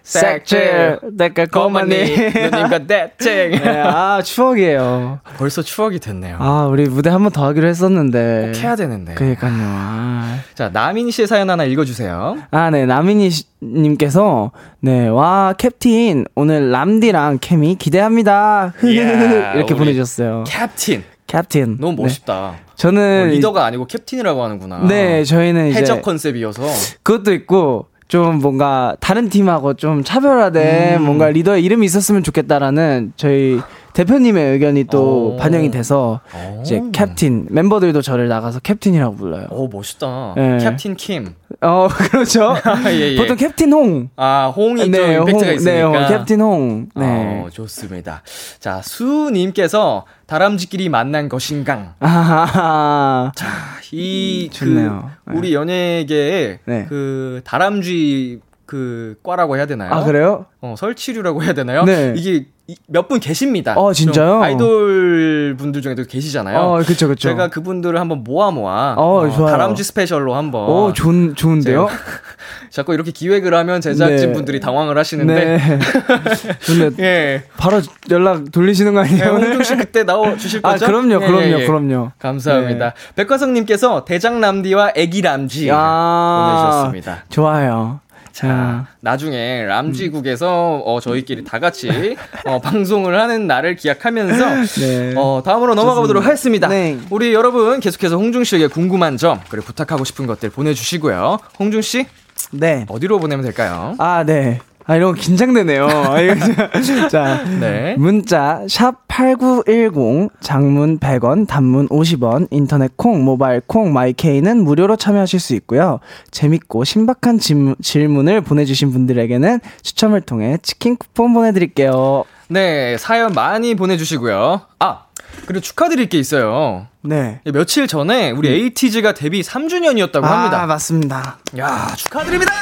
색칠. 0.05 0.99
내가 1.13 1.45
고마니. 1.47 2.15
누님과 2.15 2.79
대책 2.85 3.51
네, 3.51 3.81
아 3.83 4.21
추억이에요. 4.23 5.19
벌써 5.37 5.61
추억이 5.63 5.99
됐네요. 5.99 6.37
아 6.39 6.67
우리 6.69 6.87
무대 6.87 7.09
한 7.09 7.23
번 7.23 7.31
더 7.31 7.43
하기로 7.47 7.67
했었는데. 7.67 8.51
꼭 8.53 8.63
해야 8.63 8.75
되는데. 8.75 9.15
그니까요. 9.15 9.51
아. 9.55 10.39
자 10.53 10.69
나민이 10.71 11.11
씨의 11.11 11.27
사연 11.27 11.49
하나 11.49 11.63
읽어주세요. 11.63 12.37
아네 12.51 12.85
나민이 12.85 13.29
님께서 13.61 14.51
네 14.79 15.09
와 15.09 15.53
캡틴. 15.57 16.25
오늘 16.35 16.69
람디랑 16.69 17.39
케미 17.41 17.75
기대합니다. 17.75 18.73
yeah, 18.83 19.57
이렇게 19.57 19.73
보내주셨어요. 19.73 20.43
캡틴. 20.47 21.03
캡틴. 21.27 21.77
너무 21.79 22.03
멋있다. 22.03 22.51
네. 22.55 22.63
저는 22.75 23.17
뭐 23.25 23.33
리더가 23.33 23.65
아니고 23.65 23.87
캡틴이라고 23.87 24.43
하는구나. 24.43 24.85
네 24.87 25.23
저희는 25.23 25.69
이제 25.69 25.79
해적 25.79 26.03
컨셉이어서. 26.03 26.61
그것도 27.01 27.33
있고 27.33 27.87
좀 28.15 28.39
뭔가 28.39 28.95
다른 29.01 29.27
팀하고 29.27 29.73
좀 29.73 30.01
차별화된 30.01 30.99
음. 30.99 31.03
뭔가 31.03 31.27
리더의 31.27 31.61
이름이 31.65 31.85
있었으면 31.85 32.23
좋겠다라는 32.23 33.11
저희 33.17 33.59
대표님의 33.95 34.51
의견이 34.51 34.83
또 34.83 35.35
오. 35.35 35.37
반영이 35.37 35.71
돼서 35.71 36.19
오. 36.35 36.61
이제 36.61 36.81
캡틴 36.91 37.47
멤버들도 37.49 38.01
저를 38.01 38.27
나가서 38.27 38.59
캡틴이라고 38.59 39.15
불러요. 39.15 39.47
오 39.49 39.69
멋있다. 39.69 40.33
네. 40.35 40.57
캡틴 40.57 40.95
킴. 40.95 41.33
어 41.61 41.87
그렇죠. 42.11 42.55
예, 42.91 43.13
예. 43.13 43.15
보통 43.15 43.37
캡틴 43.37 43.71
홍. 43.71 44.09
아 44.17 44.51
홍이 44.53 44.89
네, 44.89 44.97
좀 44.97 45.11
임팩트가 45.21 45.45
홍, 45.47 45.55
있으니까. 45.55 46.09
네, 46.09 46.17
캡틴 46.17 46.41
홍. 46.41 46.89
네. 46.93 47.43
어, 47.45 47.49
좋습니다. 47.49 48.21
자 48.59 48.81
수님께서 48.81 50.05
다람쥐끼리 50.27 50.89
만난 50.89 51.29
것인강. 51.29 51.93
아하. 51.99 53.31
자, 53.35 53.47
이 53.91 54.49
좋네요. 54.51 55.11
그, 55.25 55.37
우리 55.37 55.53
연예계에 55.53 56.59
네. 56.65 56.85
그 56.89 57.41
다람쥐 57.45 58.39
그 58.65 59.15
과라고 59.23 59.57
해야 59.57 59.65
되나요? 59.65 59.93
아 59.93 60.03
그래요? 60.03 60.45
어 60.61 60.75
설치류라고 60.77 61.43
해야 61.43 61.53
되나요? 61.53 61.83
네. 61.83 62.13
이게 62.15 62.47
몇 62.87 63.07
분 63.07 63.19
계십니다. 63.19 63.75
어 63.77 63.93
진짜요? 63.93 64.41
아이돌 64.41 65.55
분들 65.55 65.83
중에도 65.83 66.03
계시잖아요. 66.03 66.57
어 66.57 66.81
그렇죠 66.83 67.05
그렇죠. 67.05 67.29
제가 67.29 67.49
그분들을 67.49 67.99
한번 67.99 68.23
모아 68.23 68.49
모아 68.49 68.95
어, 68.97 69.19
어 69.19 69.29
좋아요. 69.29 69.51
다람쥐 69.51 69.83
스페셜로 69.83 70.33
한번. 70.33 70.63
어 70.67 70.91
좋은 70.91 71.35
좋은데요? 71.35 71.87
자꾸 72.71 72.95
이렇게 72.95 73.11
기획을 73.11 73.53
하면 73.53 73.81
제작진 73.81 74.29
네. 74.29 74.33
분들이 74.33 74.59
당황을 74.59 74.97
하시는데. 74.97 75.33
네. 75.57 75.79
근데 76.65 77.03
예. 77.03 77.43
바로 77.57 77.81
연락 78.09 78.51
돌리시는 78.51 78.95
거 78.95 79.01
아니에요? 79.01 79.37
네, 79.37 79.45
홍중 79.45 79.61
씨 79.63 79.75
그때 79.77 80.03
나와 80.03 80.35
주실 80.35 80.61
아, 80.63 80.71
거죠? 80.71 80.85
아 80.85 80.87
그럼요 80.87 81.19
그럼요 81.19 81.41
예, 81.41 81.59
예. 81.61 81.67
그럼요. 81.67 82.11
감사합니다. 82.17 82.85
네. 82.95 83.13
백화성님께서 83.15 84.05
대장 84.05 84.41
람디와 84.41 84.93
애기 84.95 85.21
람쥐 85.21 85.69
아, 85.71 86.87
보내주셨습니다. 86.89 87.25
좋아요. 87.29 87.99
자, 88.35 88.85
나중에 88.99 89.63
람쥐국에서 89.63 90.81
어, 90.85 90.99
저희끼리 90.99 91.45
다 91.45 91.57
같이 91.59 92.17
어, 92.43 92.59
방송을 92.59 93.17
하는 93.17 93.47
날을 93.47 93.77
기약하면서 93.77 94.45
네. 94.81 95.13
어, 95.15 95.41
다음으로 95.43 95.73
넘어가 95.73 96.01
보도록 96.01 96.25
하겠습니다. 96.25 96.67
네. 96.67 96.99
우리 97.11 97.33
여러분 97.33 97.79
계속해서 97.79 98.17
홍중 98.17 98.43
씨에게 98.43 98.67
궁금한 98.67 99.15
점 99.15 99.39
그리고 99.47 99.67
부탁하고 99.67 100.03
싶은 100.03 100.27
것들 100.27 100.49
보내주시고요. 100.49 101.37
홍중 101.59 101.81
씨, 101.81 102.07
네 102.51 102.85
어디로 102.89 103.19
보내면 103.19 103.45
될까요? 103.45 103.95
아, 103.99 104.25
네. 104.25 104.59
아, 104.87 104.95
이런 104.95 105.13
거 105.15 105.19
긴장되네요. 105.19 105.87
자, 107.09 107.43
네. 107.59 107.95
문자, 107.97 108.61
샵8910, 108.67 110.29
장문 110.41 110.99
100원, 110.99 111.47
단문 111.47 111.87
50원, 111.89 112.47
인터넷 112.51 112.95
콩, 112.95 113.23
모바일 113.23 113.61
콩, 113.65 113.93
마이케이는 113.93 114.63
무료로 114.63 114.95
참여하실 114.95 115.39
수 115.39 115.55
있고요. 115.55 115.99
재밌고 116.29 116.83
신박한 116.83 117.39
질문, 117.39 117.75
질문을 117.81 118.41
보내주신 118.41 118.91
분들에게는 118.91 119.59
추첨을 119.81 120.21
통해 120.21 120.57
치킨 120.61 120.97
쿠폰 120.97 121.33
보내드릴게요. 121.33 122.25
네, 122.47 122.95
사연 122.99 123.33
많이 123.33 123.73
보내주시고요. 123.73 124.61
아, 124.79 125.05
그리고 125.47 125.61
축하드릴 125.61 126.09
게 126.09 126.19
있어요. 126.19 126.87
네. 127.01 127.41
며칠 127.45 127.87
전에 127.87 128.31
우리 128.31 128.49
에이티즈가 128.49 129.13
데뷔 129.13 129.41
3주년이었다고 129.41 130.23
아, 130.23 130.27
합니다. 130.27 130.65
맞습니다. 130.67 131.37
야, 131.57 131.87
축하드립니다! 131.95 132.53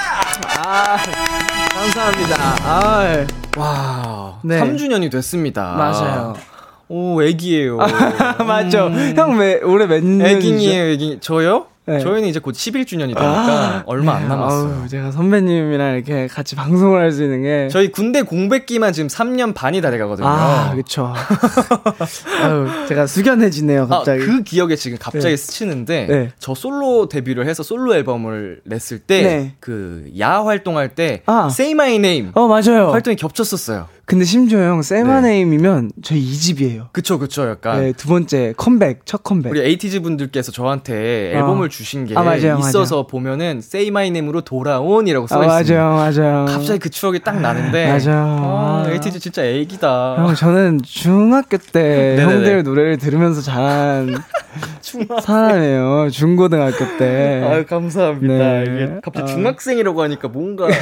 아, 0.65 0.97
감사합니다. 1.83 2.35
아, 2.63 3.25
와, 3.57 4.39
네. 4.41 4.61
3주년이 4.61 5.11
됐습니다. 5.11 5.73
맞아요. 5.73 6.33
오, 6.87 7.21
애기예요. 7.21 7.77
맞죠. 8.47 8.87
음. 8.87 9.13
형, 9.17 9.37
왜, 9.37 9.59
올해 9.61 9.85
몇? 9.85 9.97
애기예요, 9.97 10.91
애기. 10.93 11.17
저요? 11.19 11.65
네. 11.85 11.99
저희는 11.99 12.29
이제 12.29 12.39
곧 12.39 12.53
11주년이 12.55 12.99
되니까 13.13 13.21
아, 13.21 13.83
얼마 13.87 14.15
안 14.15 14.29
남았어요. 14.29 14.79
아우, 14.83 14.87
제가 14.87 15.11
선배님이랑 15.11 15.95
이렇게 15.95 16.27
같이 16.27 16.55
방송을 16.55 16.99
할 16.99 17.11
수 17.11 17.23
있는 17.23 17.43
게 17.43 17.67
저희 17.69 17.91
군대 17.91 18.21
공백기만 18.21 18.93
지금 18.93 19.07
3년 19.07 19.53
반이 19.53 19.81
다 19.81 19.91
돼가거든요. 19.91 20.27
아, 20.27 20.71
그렇죠. 20.71 21.13
제가 22.87 23.05
숙연해지네요, 23.07 23.87
갑자기. 23.87 24.23
아, 24.23 24.25
그 24.25 24.43
기억에 24.43 24.75
지금 24.75 24.97
갑자기 24.99 25.25
네. 25.29 25.35
스치는데 25.37 26.07
네. 26.09 26.29
저 26.39 26.55
솔로 26.55 27.07
데뷔를 27.09 27.47
해서 27.47 27.63
솔로 27.63 27.93
앨범을 27.95 28.61
냈을 28.65 28.99
때그 28.99 29.27
네. 29.27 29.55
그 29.59 30.09
야하 30.17 30.45
활동할 30.45 30.95
때 30.95 31.21
아. 31.25 31.47
Say 31.51 31.71
My 31.73 31.95
Name 31.95 32.31
어 32.33 32.47
맞아요 32.47 32.91
활동이 32.91 33.15
겹쳤었어요. 33.15 33.87
근데 34.05 34.25
심지어 34.25 34.59
형 34.59 34.81
Say 34.81 35.02
My 35.02 35.16
Name이면 35.16 35.87
네. 35.95 36.01
저희 36.03 36.21
2집이에요. 36.21 36.87
그쵸 36.91 37.17
그쵸 37.19 37.47
약간 37.49 37.79
네, 37.79 37.93
두 37.93 38.09
번째 38.09 38.53
컴백 38.57 39.05
첫 39.05 39.23
컴백. 39.23 39.49
우리 39.51 39.61
에이티즈 39.61 40.01
분들께서 40.01 40.51
저한테 40.51 41.31
앨범을 41.33 41.67
어. 41.67 41.69
주신 41.69 42.05
게 42.05 42.13
아, 42.17 42.21
맞아요, 42.21 42.57
있어서 42.59 42.95
맞아요. 42.95 43.07
보면은 43.07 43.57
Say 43.59 43.87
My 43.87 44.07
Name으로 44.07 44.41
돌아온이라고 44.41 45.27
써 45.27 45.41
아, 45.41 45.61
있습니다. 45.61 45.83
맞아요 45.87 45.95
맞아요. 46.21 46.45
갑자기 46.47 46.79
그 46.79 46.89
추억이 46.89 47.21
딱 47.21 47.39
나는데 47.39 47.87
맞아요. 47.87 48.37
아, 48.41 48.85
에이티즈 48.89 49.19
진짜 49.19 49.45
애기다. 49.45 50.15
형 50.17 50.35
저는 50.35 50.81
중학교 50.83 51.57
때 51.57 52.17
형들 52.21 52.63
노래를 52.63 52.97
들으면서 52.97 53.39
자란 53.41 54.21
사람이에요. 55.23 56.09
중고등학교 56.11 56.97
때. 56.97 57.41
아 57.41 57.63
감사합니다. 57.65 58.33
네. 58.33 58.63
이게 58.67 58.99
갑자기 59.01 59.31
아. 59.31 59.33
중학생이라고 59.33 60.01
하니까 60.03 60.27
뭔가 60.27 60.67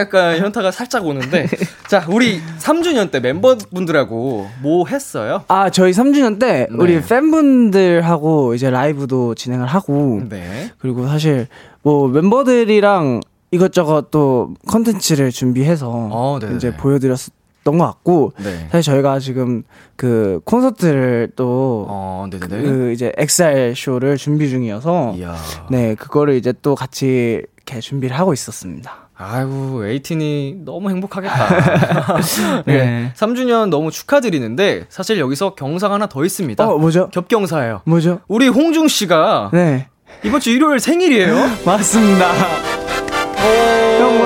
약간 0.00 0.38
현타가 0.42 0.70
살짝 0.70 1.06
오는데 1.06 1.46
자 1.88 2.04
우리 2.08 2.40
3주년 2.58 3.10
때 3.10 3.20
멤버분들하고 3.20 4.48
뭐 4.60 4.86
했어요? 4.86 5.44
아 5.48 5.70
저희 5.70 5.92
3주년 5.92 6.38
때 6.38 6.66
네. 6.70 6.76
우리 6.76 7.00
팬분들하고 7.00 8.54
이제 8.54 8.70
라이브도 8.70 9.34
진행을 9.34 9.66
하고 9.66 10.22
네. 10.28 10.70
그리고 10.78 11.06
사실 11.06 11.46
뭐 11.82 12.08
멤버들이랑 12.08 13.20
이것저것 13.50 14.10
또 14.10 14.54
컨텐츠를 14.66 15.30
준비해서 15.30 15.90
어, 15.90 16.38
이제 16.56 16.74
보여드렸. 16.76 17.18
던것 17.64 17.86
같고 17.88 18.32
네. 18.38 18.68
사실 18.70 18.92
저희가 18.92 19.18
지금 19.18 19.62
그 19.96 20.40
콘서트를 20.44 21.32
또 21.34 21.86
어, 21.88 22.28
그 22.30 22.92
이제 22.92 23.10
엑셀 23.16 23.74
쇼를 23.74 24.16
준비 24.18 24.50
중이어서 24.50 25.14
이야. 25.16 25.34
네 25.70 25.94
그거를 25.94 26.34
이제 26.34 26.52
또 26.62 26.74
같이 26.74 27.42
이렇게 27.56 27.80
준비를 27.80 28.18
하고 28.18 28.32
있었습니다. 28.34 29.03
아이고, 29.26 29.86
에이틴이 29.86 30.58
너무 30.64 30.90
행복하겠다. 30.90 32.12
네. 32.66 32.76
네. 32.76 33.12
3주년 33.16 33.68
너무 33.68 33.90
축하드리는데, 33.90 34.86
사실 34.88 35.18
여기서 35.18 35.54
경사가 35.54 35.94
하나 35.94 36.06
더 36.06 36.24
있습니다. 36.24 36.66
어, 36.66 36.78
뭐죠? 36.78 37.08
겹경사예요. 37.10 37.82
뭐죠? 37.84 38.20
우리 38.28 38.48
홍중 38.48 38.88
씨가. 38.88 39.50
네. 39.52 39.88
이번 40.24 40.40
주 40.40 40.50
일요일 40.50 40.78
생일이에요? 40.80 41.34
맞습니다. 41.66 42.32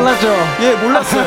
형 0.09 0.16
몰랐죠? 0.21 0.29
예, 0.62 0.75
몰랐어요. 0.77 1.25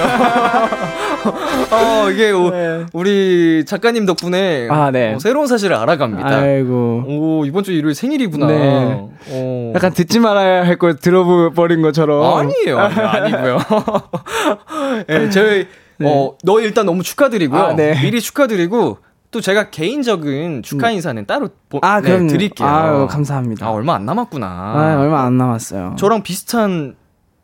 어, 1.71 2.09
이게 2.09 2.31
네. 2.31 2.85
우리 2.93 3.63
작가님 3.65 4.05
덕분에 4.07 4.67
아, 4.71 4.89
네. 4.91 5.13
어, 5.13 5.19
새로운 5.19 5.45
사실을 5.47 5.75
알아갑니다. 5.75 6.27
아이고. 6.27 7.03
오, 7.07 7.45
이번 7.45 7.63
주 7.63 7.71
일요일 7.71 7.93
생일이구나. 7.93 8.47
네. 8.47 9.09
어. 9.29 9.71
약간 9.75 9.93
듣지 9.93 10.19
말아야 10.19 10.65
할 10.65 10.77
걸 10.81 10.95
들어버린 10.95 11.81
것처럼. 11.83 12.39
아니에요. 12.39 12.79
아니고요. 12.79 13.59
네, 15.07 15.29
저희 15.29 15.67
네. 15.99 16.07
어, 16.09 16.35
너 16.43 16.59
일단 16.59 16.87
너무 16.87 17.03
축하드리고요. 17.03 17.61
아, 17.61 17.73
네. 17.75 17.93
미리 18.01 18.19
축하드리고 18.19 18.97
또 19.29 19.41
제가 19.41 19.69
개인적인 19.69 20.63
축하 20.63 20.89
음. 20.89 20.93
인사는 20.95 21.23
따로 21.27 21.49
보, 21.69 21.77
아, 21.83 22.01
네, 22.01 22.25
드릴게요. 22.25 22.67
아유, 22.67 23.07
감사합니다. 23.09 23.67
아, 23.67 23.69
얼마 23.69 23.93
안 23.93 24.05
남았구나. 24.05 24.45
아, 24.47 24.97
얼마 24.99 25.23
안 25.23 25.37
남았어요. 25.37 25.95
저랑 25.99 26.23
비슷한 26.23 26.95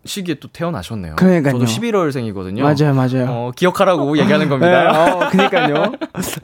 시기에 0.08 0.36
또 0.36 0.48
태어나셨네요. 0.48 1.16
그러니까요. 1.18 1.54
저도 1.54 1.66
11월생이거든요. 1.66 2.62
맞아요, 2.62 2.94
맞아요. 2.96 3.26
어, 3.30 3.52
기억하라고 3.56 4.18
얘기하는 4.20 4.50
겁니다. 4.50 4.92
네, 4.92 4.98
어, 4.98 5.30
그니까요. 5.30 5.92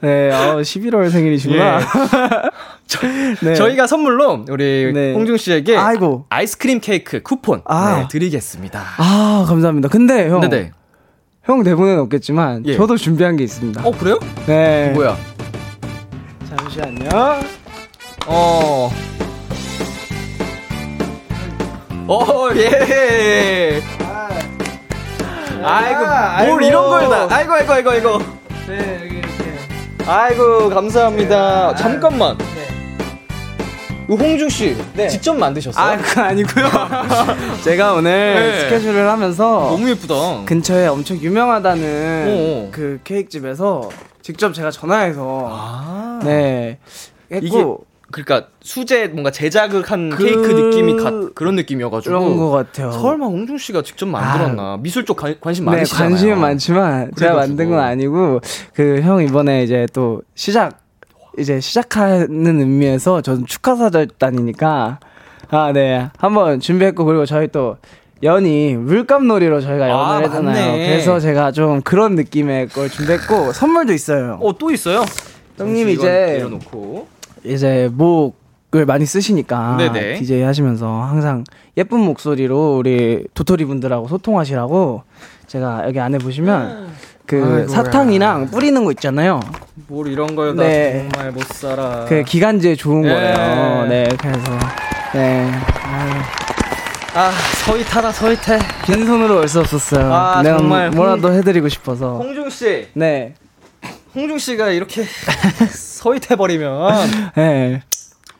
네, 0.00 0.30
어, 0.30 0.56
11월 0.60 1.10
생일이시구나. 1.10 1.78
예. 1.80 1.80
저, 2.86 3.00
네. 3.42 3.54
저희가 3.54 3.86
선물로 3.86 4.44
우리 4.50 4.92
네. 4.92 5.12
홍중 5.14 5.36
씨에게 5.38 5.76
아이고. 5.76 6.26
아이스크림 6.28 6.80
케이크 6.80 7.22
쿠폰 7.22 7.62
아. 7.64 7.98
네, 8.00 8.08
드리겠습니다. 8.08 8.82
아, 8.98 9.44
감사합니다. 9.48 9.88
근데 9.88 10.28
형. 10.28 10.40
네네. 10.40 10.70
형 11.44 11.62
대본은 11.62 11.98
없겠지만 12.00 12.62
예. 12.66 12.76
저도 12.76 12.96
준비한 12.96 13.36
게 13.36 13.44
있습니다. 13.44 13.82
어, 13.86 13.90
그래요? 13.90 14.18
네. 14.46 14.92
뭐야? 14.94 15.16
잠시만요. 16.48 17.08
어. 18.26 18.90
어, 22.06 22.50
예. 22.56 23.80
아이고, 25.62 26.00
아, 26.04 26.44
뭘 26.44 26.62
이런 26.62 26.88
걸 26.90 27.08
다. 27.08 27.34
아이고, 27.34 27.52
아이고, 27.54 27.72
아이고, 27.72 27.90
아이고. 27.90 28.18
네, 28.68 29.00
여기 29.02 29.16
이렇게. 29.16 30.06
아이고, 30.06 30.68
감사합니다. 30.68 31.72
네. 31.72 31.76
잠깐만. 31.82 32.36
네. 32.38 32.64
홍중 34.06 34.50
씨 34.50 34.76
네. 34.92 35.08
직접 35.08 35.32
만드셨어요? 35.34 35.82
아, 35.82 35.96
그 35.96 36.20
아니고요. 36.20 36.66
제가 37.64 37.94
오늘 37.94 38.34
네. 38.34 38.60
스케줄을 38.60 39.08
하면서 39.08 39.44
너무 39.70 39.88
예쁘다. 39.88 40.44
근처에 40.44 40.88
엄청 40.88 41.16
유명하다는 41.16 42.24
어어. 42.28 42.68
그 42.70 43.00
케이크 43.02 43.30
집에서 43.30 43.88
직접 44.20 44.52
제가 44.52 44.70
전화해서 44.70 45.48
아. 45.50 46.20
네 46.22 46.76
했고 47.32 47.46
이게 47.46 47.64
그러니까 48.14 48.48
수제 48.62 49.08
뭔가 49.08 49.32
제작한 49.32 50.10
그... 50.10 50.24
케이크 50.24 50.40
느낌이 50.46 50.96
가, 50.96 51.10
그런 51.34 51.56
느낌이어가지고 51.56 52.16
그런 52.18 52.36
것 52.36 52.50
같아요. 52.50 52.92
설마 52.92 53.26
홍중 53.26 53.58
씨가 53.58 53.82
직접 53.82 54.06
만들었나? 54.06 54.62
아, 54.74 54.76
미술 54.80 55.04
쪽 55.04 55.16
가, 55.16 55.34
관심 55.40 55.64
네, 55.64 55.72
많으시잖아요. 55.72 56.08
관심은 56.10 56.38
많지만 56.40 57.10
제가 57.16 57.34
만든 57.34 57.70
건 57.70 57.80
아니고 57.80 58.40
그 58.72 59.00
형 59.02 59.20
이번에 59.24 59.64
이제 59.64 59.88
또 59.92 60.22
시작 60.36 60.78
이제 61.38 61.58
시작하는 61.58 62.60
의미에서 62.60 63.20
저는 63.20 63.46
축하사절단이니까 63.46 65.00
아 65.50 65.72
네 65.72 66.08
한번 66.18 66.60
준비했고 66.60 67.04
그리고 67.04 67.26
저희 67.26 67.48
또 67.48 67.76
연이 68.22 68.74
물감놀이로 68.76 69.60
저희가 69.60 69.88
연을 69.88 69.92
아, 70.04 70.18
했잖아요. 70.18 70.42
맞네. 70.70 70.86
그래서 70.88 71.18
제가 71.18 71.50
좀 71.50 71.82
그런 71.82 72.14
느낌의 72.14 72.68
걸 72.68 72.88
준비했고 72.88 73.52
선물도 73.52 73.92
있어요. 73.92 74.38
어또 74.40 74.70
있어요? 74.70 75.04
형님 75.58 75.88
이제 75.88 76.08
내려놓고. 76.08 77.13
이제 77.44 77.88
목을 77.92 78.86
많이 78.86 79.06
쓰시니까 79.06 79.76
네네. 79.78 80.18
DJ 80.18 80.42
하시면서 80.42 81.02
항상 81.02 81.44
예쁜 81.76 82.00
목소리로 82.00 82.76
우리 82.78 83.26
도토리 83.34 83.64
분들하고 83.64 84.08
소통하시라고 84.08 85.02
제가 85.46 85.84
여기 85.86 86.00
안에 86.00 86.18
보시면 86.18 86.88
그 87.26 87.36
아이고야. 87.36 87.68
사탕이랑 87.68 88.50
뿌리는 88.50 88.84
거 88.84 88.90
있잖아요. 88.92 89.40
뭘 89.88 90.08
이런 90.08 90.34
걸 90.36 90.54
네. 90.56 91.08
정말 91.12 91.32
못 91.32 91.42
살아. 91.44 92.04
그 92.08 92.22
기관지에 92.22 92.74
좋은 92.76 93.02
네. 93.02 93.08
거예요. 93.08 93.86
네, 93.88 94.08
그래서 94.18 94.52
네. 95.14 95.50
아 97.16 97.30
서윗하다 97.64 98.12
서윗해. 98.12 98.58
빈손으로 98.86 99.38
올 99.38 99.48
수 99.48 99.60
없었어요. 99.60 100.12
아 100.12 100.42
정말 100.42 100.90
뭐라도 100.90 101.32
해드리고 101.32 101.68
싶어서. 101.68 102.18
홍중 102.18 102.50
씨. 102.50 102.88
네. 102.94 103.34
홍중 104.14 104.38
씨가 104.38 104.70
이렇게 104.70 105.04
서윗해 105.70 106.36
버리면. 106.36 107.32
네. 107.36 107.82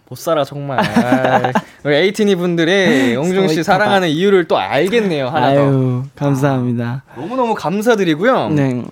못 0.09 0.19
살아 0.19 0.45
정말. 0.45 0.79
우리 1.83 1.95
에이티니 1.97 2.37
분들이 2.37 3.15
용중 3.15 3.49
씨 3.49 3.63
사랑하는 3.63 4.09
이유를 4.09 4.47
또 4.47 4.59
알겠네요 4.59 5.29
하나 5.29 5.47
아유, 5.49 6.05
더. 6.15 6.25
감사합니다. 6.25 7.03
아, 7.09 7.21
너무 7.21 7.35
너무 7.37 7.55
감사드리고요. 7.55 8.51
네. 8.51 8.85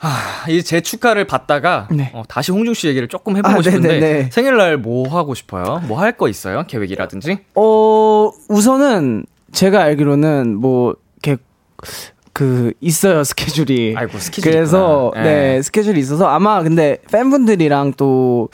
아, 0.00 0.44
이제 0.48 0.80
축하를 0.80 1.26
받다가 1.26 1.88
네. 1.90 2.10
어, 2.14 2.22
다시 2.28 2.52
홍중 2.52 2.74
씨 2.74 2.86
얘기를 2.86 3.08
조금 3.08 3.36
해보고 3.36 3.58
아, 3.58 3.62
싶은데 3.62 3.88
네네네. 4.00 4.30
생일날 4.30 4.76
뭐 4.78 5.08
하고 5.08 5.34
싶어요? 5.34 5.80
뭐 5.88 5.98
할 6.00 6.12
거 6.16 6.28
있어요? 6.28 6.64
계획이라든지? 6.66 7.38
어 7.54 8.30
우선은 8.48 9.26
제가 9.52 9.82
알기로는 9.82 10.56
뭐 10.56 10.94
이렇게 11.22 11.42
그 12.36 12.74
있어요 12.82 13.24
스케줄이. 13.24 13.94
아이고 13.96 14.18
스케줄. 14.18 14.52
그래서 14.52 15.10
네. 15.14 15.22
네 15.22 15.62
스케줄이 15.62 15.98
있어서 15.98 16.26
아마 16.26 16.62
근데 16.62 16.98
팬분들이랑 17.10 17.94
또 17.96 18.50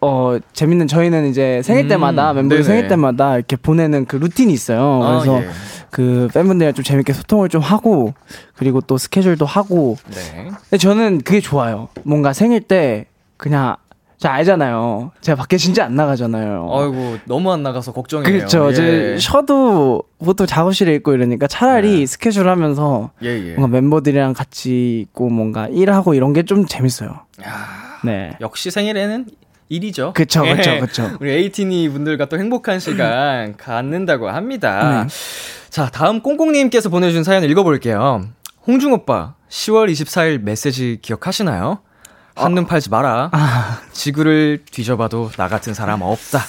어, 0.00 0.38
재밌는 0.52 0.88
저희는 0.88 1.30
이제 1.30 1.60
생일 1.62 1.84
음, 1.84 1.88
때마다 1.88 2.32
음, 2.32 2.36
멤버들 2.36 2.64
생일 2.64 2.88
때마다 2.88 3.36
이렇게 3.36 3.54
보내는 3.54 4.06
그 4.06 4.16
루틴이 4.16 4.52
있어요. 4.52 5.04
아, 5.04 5.20
그래서 5.20 5.40
예. 5.40 5.48
그 5.90 6.28
팬분들이랑 6.34 6.74
좀 6.74 6.82
재밌게 6.82 7.12
소통을 7.12 7.48
좀 7.48 7.60
하고 7.60 8.12
그리고 8.56 8.80
또 8.80 8.98
스케줄도 8.98 9.46
하고. 9.46 9.96
네. 10.10 10.48
근데 10.48 10.78
저는 10.78 11.20
그게 11.22 11.38
좋아요. 11.38 11.90
뭔가 12.02 12.32
생일 12.32 12.62
때 12.62 13.06
그냥 13.36 13.76
자 14.22 14.32
알잖아요. 14.34 15.10
제가 15.20 15.34
밖에 15.34 15.56
진짜 15.56 15.84
안 15.84 15.96
나가잖아요. 15.96 16.68
아이고 16.70 17.18
너무 17.24 17.50
안 17.52 17.64
나가서 17.64 17.90
걱정이에요. 17.92 18.38
그렇죠. 18.38 18.68
예. 18.70 18.74
제 18.74 19.16
쉬어도 19.18 20.04
보통 20.24 20.46
작업실에 20.46 20.94
있고 20.94 21.12
이러니까 21.12 21.48
차라리 21.48 21.98
네. 21.98 22.06
스케줄 22.06 22.48
하면서 22.48 23.10
예, 23.24 23.30
예. 23.30 23.54
뭔가 23.54 23.66
멤버들이랑 23.66 24.32
같이 24.34 25.00
있고 25.00 25.28
뭔가 25.28 25.66
일하고 25.66 26.14
이런 26.14 26.32
게 26.32 26.44
좀 26.44 26.66
재밌어요. 26.66 27.10
야, 27.44 27.98
네. 28.04 28.36
역시 28.40 28.70
생일에는 28.70 29.26
일이죠. 29.68 30.12
그쵸, 30.14 30.44
예. 30.46 30.78
그쵸. 30.78 31.10
우리 31.20 31.32
에이티니 31.32 31.88
분들과 31.88 32.26
또 32.26 32.38
행복한 32.38 32.78
시간 32.78 33.56
갖는다고 33.58 34.28
합니다. 34.30 35.04
네. 35.08 35.14
자, 35.68 35.88
다음 35.90 36.20
꽁꽁님께서 36.20 36.90
보내주신 36.90 37.24
사연 37.24 37.42
읽어볼게요. 37.42 38.24
홍중 38.68 38.92
오빠, 38.92 39.34
10월 39.48 39.90
24일 39.90 40.38
메시지 40.42 40.98
기억하시나요? 41.02 41.80
한눈 42.34 42.66
팔지 42.66 42.90
마라. 42.90 43.30
아. 43.32 43.80
지구를 43.92 44.62
뒤져봐도 44.70 45.30
나 45.36 45.48
같은 45.48 45.74
사람 45.74 46.02
없다. 46.02 46.40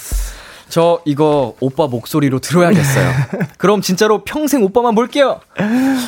저 0.68 1.00
이거 1.04 1.54
오빠 1.60 1.86
목소리로 1.86 2.40
들어야겠어요. 2.40 3.10
그럼 3.58 3.80
진짜로 3.80 4.24
평생 4.24 4.62
오빠만 4.62 4.94
볼게요. 4.94 5.40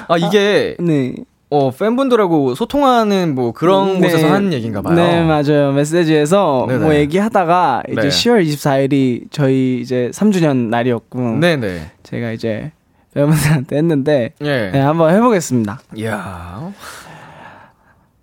아, 0.09 0.17
이게. 0.17 0.77
아, 0.79 0.83
네. 0.83 1.15
어, 1.49 1.71
팬분들하고 1.71 2.57
소통하는 2.57 3.35
뭐 3.37 3.53
그런 3.53 4.01
네. 4.01 4.09
곳에서 4.09 4.33
하는 4.33 4.53
얘기인가 4.53 4.83
봐요. 4.83 4.97
네, 4.97 5.23
맞아요. 5.23 5.71
메시지에서 5.73 6.67
네네. 6.69 6.85
뭐 6.85 6.95
얘기하다가 6.97 7.85
이제 7.89 8.01
네. 8.01 8.09
10월 8.09 8.45
24일이 8.45 9.27
저희 9.31 9.81
이제 9.81 10.11
3주년 10.13 10.69
날이었고. 10.71 11.21
네네. 11.39 11.93
제가 12.03 12.33
이제 12.33 12.73
팬분들한테 13.15 13.77
했는데. 13.77 14.33
예. 14.41 14.71
네, 14.73 14.81
한번 14.81 15.15
해보겠습니다. 15.15 15.81
이야. 15.95 16.73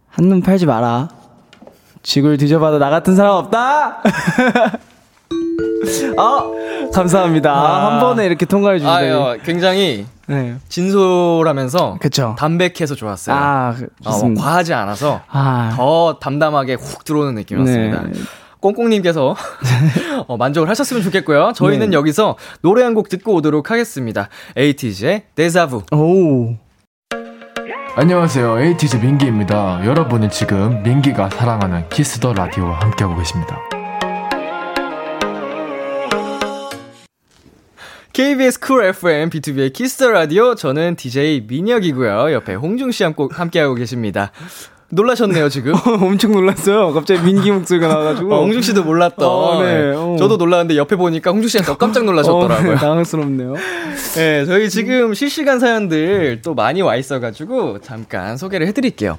한눈 0.10 0.42
팔지 0.42 0.66
마라. 0.66 1.08
지구를 2.04 2.38
뒤져봐도 2.38 2.78
나 2.80 2.90
같은 2.90 3.16
사람 3.16 3.34
없다! 3.36 4.02
아, 6.18 6.52
감사합니다. 6.94 7.52
아, 7.52 7.92
한 7.94 8.00
번에 8.00 8.26
이렇게 8.26 8.46
통과해 8.46 8.80
주시다니. 8.80 9.44
굉장히 9.44 10.06
네. 10.28 10.56
진솔하면서 10.70 11.98
그쵸. 12.00 12.36
담백해서 12.38 12.96
좋았어요. 12.96 13.36
아, 13.36 13.74
그, 13.78 13.88
어, 14.06 14.26
뭐 14.28 14.42
과하지 14.42 14.74
않아서 14.74 15.22
아. 15.30 15.74
더 15.76 16.20
담담하게 16.20 16.76
훅 16.76 17.04
들어오는 17.04 17.36
느낌이었습니다. 17.36 18.04
네. 18.04 18.12
꽁꽁님께서 18.60 19.36
어, 20.28 20.38
만족을 20.38 20.70
하셨으면 20.70 21.04
좋겠고요. 21.04 21.52
저희는 21.56 21.90
네. 21.90 21.98
여기서 21.98 22.38
노래 22.62 22.84
한 22.84 22.94
곡 22.94 23.10
듣고 23.10 23.34
오도록 23.34 23.72
하겠습니다. 23.72 24.30
에이티즈의 24.56 25.24
Deja 25.36 25.63
Vu. 25.63 25.84
오. 25.92 26.56
안녕하세요. 27.96 28.60
에이티즈 28.60 28.98
민기입니다. 28.98 29.86
여러분은 29.86 30.32
지금 30.32 30.82
민기가 30.82 31.30
사랑하는 31.30 31.88
Kiss 31.90 32.20
the 32.20 32.34
Radio와 32.34 32.80
함께하고 32.80 33.16
계십니다. 33.16 33.60
KBS 38.14 38.60
쿨 38.60 38.86
FM 38.86 39.30
B2B의 39.30 39.74
키스터 39.74 40.10
라디오 40.10 40.56
저는 40.56 40.96
DJ 40.96 41.46
민혁이고요. 41.48 42.34
옆에 42.34 42.56
홍중 42.56 42.90
씨 42.90 43.04
함께하고 43.04 43.76
계십니다. 43.76 44.32
놀라셨네요, 44.94 45.50
지금. 45.50 45.74
엄청 46.02 46.32
놀랐어요. 46.32 46.94
갑자기 46.94 47.22
민기 47.24 47.52
목소리가 47.52 47.88
나와가지고. 47.88 48.34
어, 48.34 48.42
홍중 48.42 48.62
씨도 48.62 48.84
몰랐던. 48.84 49.28
어, 49.28 49.64
네. 49.64 49.94
어. 49.96 50.16
저도 50.18 50.38
놀랐는데 50.38 50.78
옆에 50.78 50.96
보니까 50.96 51.32
홍중 51.32 51.48
씨가 51.50 51.64
더 51.64 51.78
깜짝 51.78 52.06
놀라셨더라고요. 52.06 52.72
어, 52.72 52.74
네, 52.76 52.80
당황스럽네요. 52.80 53.56
네, 54.16 54.46
저희 54.46 54.70
지금 54.70 55.14
실시간 55.14 55.60
사연들 55.60 56.42
또 56.44 56.54
많이 56.54 56.82
와 56.82 56.96
있어가지고 56.96 57.80
잠깐 57.80 58.38
소개를 58.38 58.68
해드릴게요. 58.68 59.18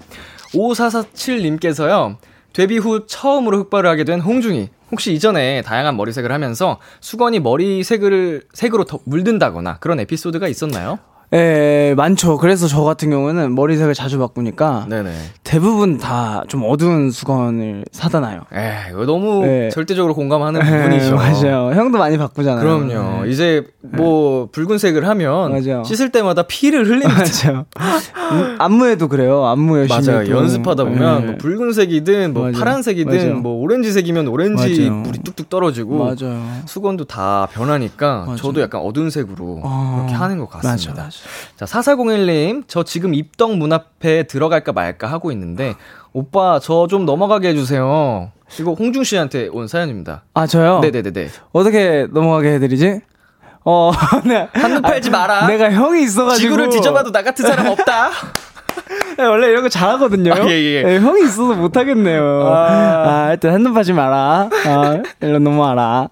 5447님께서요. 0.54 2.16
데뷔 2.52 2.78
후 2.78 3.06
처음으로 3.06 3.58
흑발을 3.58 3.90
하게 3.90 4.04
된 4.04 4.20
홍중이. 4.20 4.68
혹시 4.92 5.12
이전에 5.12 5.62
다양한 5.62 5.96
머리색을 5.96 6.30
하면서 6.30 6.78
수건이 7.00 7.40
머리색을 7.40 8.42
색으로 8.52 8.84
더 8.84 9.00
물든다거나 9.04 9.78
그런 9.78 9.98
에피소드가 9.98 10.46
있었나요? 10.46 11.00
예, 11.32 11.94
많죠. 11.96 12.38
그래서 12.38 12.68
저 12.68 12.82
같은 12.82 13.10
경우는 13.10 13.54
머리색을 13.54 13.94
자주 13.94 14.18
바꾸니까 14.18 14.86
네네. 14.88 15.10
대부분 15.42 15.98
다 15.98 16.44
좀 16.48 16.62
어두운 16.66 17.10
수건을 17.10 17.84
사다 17.90 18.20
놔요. 18.20 18.42
에, 18.54 18.90
이거 18.90 19.04
너무 19.06 19.44
네. 19.44 19.68
절대적으로 19.70 20.14
공감하는 20.14 20.60
에, 20.60 20.64
부분이죠. 20.64 21.14
맞아요. 21.16 21.72
형도 21.74 21.98
많이 21.98 22.18
바꾸잖아요. 22.18 22.60
그럼요. 22.62 23.24
네. 23.24 23.30
이제 23.30 23.64
뭐 23.82 24.48
붉은색을 24.52 25.06
하면 25.08 25.50
맞아요. 25.50 25.82
씻을 25.84 26.10
때마다 26.10 26.42
피를 26.42 26.86
흘리는 26.86 27.08
맞아요. 27.08 27.64
안무에도 28.58 29.08
그래요. 29.08 29.46
안무 29.46 29.78
열심히 29.78 30.06
맞아요. 30.08 30.30
연습하다 30.30 30.84
보면 30.84 31.20
네. 31.20 31.26
뭐 31.26 31.36
붉은색이든 31.38 32.34
뭐 32.34 32.42
맞아요. 32.44 32.54
파란색이든 32.54 33.16
맞아요. 33.16 33.34
뭐 33.36 33.62
오렌지색이면 33.62 34.28
오렌지 34.28 34.90
물이 34.90 35.18
뚝뚝 35.24 35.48
떨어지고 35.48 35.98
맞아요. 36.04 36.42
수건도 36.66 37.04
다 37.04 37.48
변하니까 37.52 38.34
저도 38.36 38.60
약간 38.60 38.80
어두운 38.82 39.10
색으로 39.10 39.60
어... 39.64 40.00
이렇게 40.04 40.14
하는 40.14 40.38
것 40.38 40.48
같습니다. 40.50 41.08
맞아. 41.58 41.66
자, 41.66 41.80
4401님, 41.80 42.64
저 42.66 42.82
지금 42.82 43.14
입덕 43.14 43.56
문 43.56 43.72
앞에 43.72 44.24
들어갈까 44.24 44.72
말까 44.72 45.06
하고 45.06 45.30
있는데, 45.32 45.74
오빠, 46.12 46.58
저 46.60 46.86
좀 46.88 47.04
넘어가게 47.06 47.48
해주세요. 47.48 48.30
이거 48.60 48.72
홍중 48.74 49.04
씨한테 49.04 49.48
온 49.52 49.66
사연입니다. 49.68 50.22
아, 50.34 50.46
저요? 50.46 50.80
네네네네. 50.80 51.28
어떻게 51.52 52.06
넘어가게 52.10 52.52
해드리지? 52.54 53.00
어, 53.64 53.90
네. 54.26 54.48
한눈 54.52 54.82
팔지 54.82 55.10
마라. 55.10 55.46
내가 55.46 55.72
형이 55.72 56.02
있어가지고. 56.02 56.40
지구를 56.40 56.68
뒤져봐도 56.68 57.10
나 57.10 57.22
같은 57.22 57.46
사람 57.46 57.66
없다. 57.68 58.10
네, 59.16 59.24
원래 59.24 59.48
이런 59.48 59.62
거 59.62 59.68
잘하거든요. 59.68 60.34
아, 60.34 60.38
예, 60.48 60.50
예. 60.50 60.82
네, 60.82 60.98
형이 60.98 61.22
있어서 61.24 61.54
못하겠네요. 61.54 62.46
아, 62.46 62.68
아 62.68 63.24
하여튼 63.26 63.52
한눈 63.54 63.72
팔지 63.72 63.92
마라. 63.92 64.50
아, 64.66 65.02
일로 65.22 65.38
넘어와라. 65.38 66.08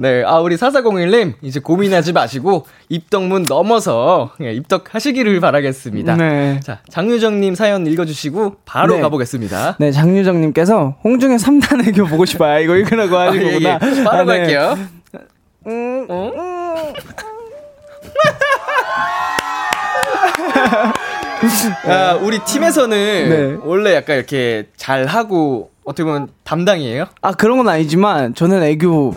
네, 0.00 0.22
아, 0.24 0.38
우리 0.38 0.56
4401님, 0.56 1.34
이제 1.42 1.58
고민하지 1.58 2.12
마시고, 2.12 2.66
입덕문 2.88 3.46
넘어서, 3.48 4.30
예, 4.40 4.52
입덕하시기를 4.52 5.40
바라겠습니다. 5.40 6.16
네. 6.16 6.60
자, 6.60 6.78
장유정님 6.88 7.56
사연 7.56 7.84
읽어주시고, 7.86 8.58
바로 8.64 8.94
네. 8.94 9.00
가보겠습니다. 9.00 9.76
네, 9.80 9.90
장유정님께서, 9.90 10.98
홍중의 11.02 11.38
3단 11.38 11.88
애교 11.88 12.06
보고 12.06 12.24
싶어요. 12.24 12.60
이거 12.60 12.76
읽으라고 12.76 13.16
하신 13.16 13.40
아, 13.40 13.44
거구나. 13.44 13.70
예, 13.70 13.98
예. 13.98 14.04
바로 14.04 14.18
아, 14.18 14.24
네. 14.24 14.38
갈게요. 14.38 14.78
음, 15.66 16.06
음. 16.08 16.32
아, 21.86 22.14
우리 22.22 22.38
팀에서는 22.44 22.88
네. 23.28 23.58
원래 23.62 23.94
약간 23.94 24.16
이렇게 24.16 24.68
잘 24.76 25.06
하고 25.06 25.70
어떻게 25.84 26.04
보면 26.04 26.28
담당이에요? 26.44 27.06
아 27.22 27.32
그런 27.32 27.56
건 27.58 27.68
아니지만 27.68 28.34
저는 28.34 28.62
애교 28.62 29.14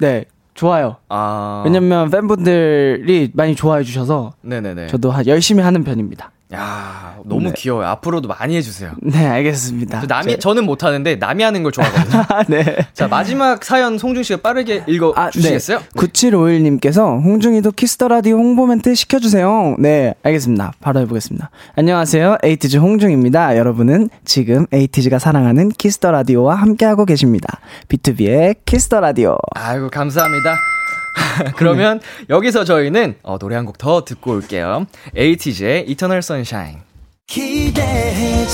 네 0.00 0.24
좋아요. 0.54 0.96
아. 1.08 1.62
왜냐면 1.64 2.10
팬분들이 2.10 3.30
많이 3.32 3.54
좋아해 3.54 3.82
주셔서 3.82 4.34
네네네. 4.42 4.88
저도 4.88 5.12
열심히 5.26 5.62
하는 5.62 5.84
편입니다. 5.84 6.32
야 6.52 7.16
너무 7.24 7.44
네. 7.44 7.52
귀여워요. 7.56 7.86
앞으로도 7.88 8.26
많이 8.28 8.56
해주세요. 8.56 8.92
네, 9.02 9.24
알겠습니다. 9.24 10.02
남이, 10.08 10.32
제... 10.32 10.38
저는 10.38 10.64
못하는데 10.64 11.14
남이 11.16 11.44
하는 11.44 11.62
걸 11.62 11.70
좋아하거든요. 11.70 12.24
네. 12.48 12.76
자, 12.92 13.06
마지막 13.06 13.64
사연 13.64 13.98
홍중 13.98 14.24
씨가 14.24 14.40
빠르게 14.40 14.82
읽어 14.88 15.12
아, 15.14 15.30
주시겠어요? 15.30 15.78
네. 15.78 15.84
9751님께서 15.94 17.22
홍중이도 17.22 17.72
Kiss 17.72 17.93
the 17.93 18.08
Radio 18.08 18.36
홍보 18.36 18.66
멘트 18.66 18.94
시켜주세요. 18.96 19.76
네, 19.78 20.14
알겠습니다. 20.24 20.72
바로 20.80 21.00
해보겠습니다. 21.00 21.50
안녕하세요. 21.76 22.38
에이티즈 22.42 22.78
홍중입니다. 22.78 23.56
여러분은 23.56 24.10
지금 24.24 24.66
에이티즈가 24.72 25.20
사랑하는 25.20 25.68
Kiss 25.68 25.92
the 25.92 26.10
Radio와 26.10 26.56
함께하고 26.56 27.04
계십니다. 27.04 27.60
B2B의 27.88 28.56
키스터 28.64 28.98
라디오. 28.98 29.38
아이고, 29.54 29.88
감사합니다. 29.88 30.79
그러면 31.56 32.00
여기서 32.28 32.64
저희는 32.64 33.16
어, 33.22 33.38
노래 33.38 33.56
한 33.56 33.64
곡 33.66 33.78
더 33.78 34.04
듣고 34.04 34.32
올게요. 34.32 34.86
에이티즈의 35.16 35.86
Eternal 35.88 36.18
Sunshine. 36.18 36.78
기대해 37.26 38.46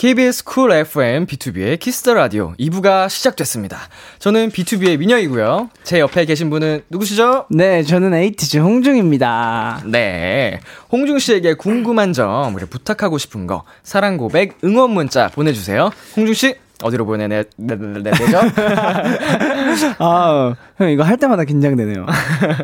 KBS 0.00 0.44
쿨 0.44 0.72
FM 0.72 1.26
B2B의 1.26 1.78
키스터 1.78 2.14
라디오 2.14 2.54
2부가 2.58 3.10
시작됐습니다. 3.10 3.80
저는 4.18 4.48
BTOB의 4.48 4.96
민혁이고요. 4.96 5.68
제 5.82 6.00
옆에 6.00 6.24
계신 6.24 6.48
분은 6.48 6.84
누구시죠? 6.88 7.44
네, 7.50 7.82
저는 7.82 8.14
에이티즈 8.14 8.56
홍중입니다. 8.56 9.82
네. 9.84 10.60
홍중 10.90 11.18
씨에게 11.18 11.52
궁금한 11.52 12.14
점, 12.14 12.54
우리 12.54 12.64
부탁하고 12.64 13.18
싶은 13.18 13.46
거, 13.46 13.64
사랑 13.82 14.16
고백, 14.16 14.56
응원 14.64 14.92
문자 14.92 15.28
보내 15.28 15.52
주세요. 15.52 15.90
홍중 16.16 16.32
씨 16.32 16.54
어디로 16.82 17.06
보내내, 17.06 17.44
내, 17.56 17.76
내, 17.76 18.02
내, 18.02 18.10
죠 18.10 18.40
아, 19.98 20.54
형, 20.76 20.90
이거 20.90 21.02
할 21.02 21.16
때마다 21.16 21.44
긴장되네요. 21.44 22.06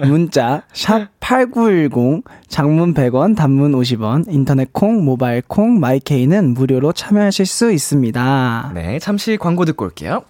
문자, 0.07 0.63
샵 0.73 1.09
8910, 1.21 2.25
장문 2.49 2.95
100원, 2.95 3.37
단문 3.37 3.73
50원, 3.73 4.25
인터넷 4.29 4.73
콩, 4.73 5.05
모바일 5.05 5.43
콩, 5.47 5.79
My 5.81 6.02
K는 6.02 6.55
무료로 6.55 6.93
참여하실 6.93 7.47
수 7.47 7.73
있습니다. 7.73 8.73
네, 8.75 8.99
잠시 8.99 9.37
광고 9.37 9.65
듣고 9.65 9.85
올게요. 9.85 10.23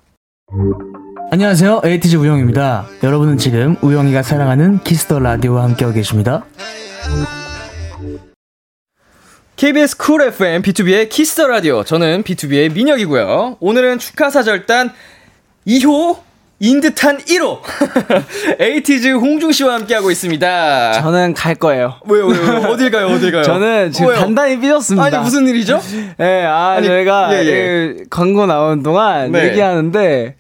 안녕하세요. 1.31 1.83
에이티즈 1.85 2.17
우영입니다. 2.17 2.87
여러분은 3.03 3.37
지금 3.39 3.77
우영이가 3.83 4.23
사랑하는 4.23 4.79
Kiss 4.85 5.04
the 5.04 5.19
Radio와 5.19 5.65
함께하고 5.65 5.95
계십니다. 5.95 6.45
KBS 9.57 9.97
Cool 9.97 10.23
FM 10.23 10.61
BTOB의 10.61 11.09
Kiss 11.09 11.35
the 11.37 11.47
Radio. 11.47 11.83
저는 11.83 12.23
BTOB의 12.25 12.73
민혁이고요. 12.75 13.57
오늘은 13.61 13.99
축하 13.99 14.29
사절단 14.29 14.93
2호 15.67 16.19
인 16.59 16.81
듯한 16.83 17.19
1호 17.19 17.61
에이티즈 18.61 19.13
홍중 19.13 19.53
씨와 19.53 19.75
함께하고 19.75 20.11
있습니다. 20.11 20.93
저는 20.93 21.33
갈 21.35 21.55
거예요. 21.55 21.97
왜요, 22.07 22.27
왜요? 22.27 22.69
어딜 22.69 22.91
가요, 22.91 23.07
어딜 23.09 23.33
가요? 23.33 23.43
저는 23.43 23.93
지금 23.93 24.09
왜요? 24.11 24.21
단단히 24.21 24.59
삐졌습니다. 24.61 25.05
아니, 25.07 25.19
무슨 25.19 25.47
일이죠? 25.49 25.81
예, 25.93 26.15
네, 26.25 26.45
아, 26.45 26.73
아니, 26.77 26.87
저희가 26.87 27.31
예, 27.35 27.47
예. 27.47 27.95
광고 28.11 28.47
나온 28.47 28.83
동안 28.83 29.33
네. 29.33 29.49
얘기하는데, 29.51 30.37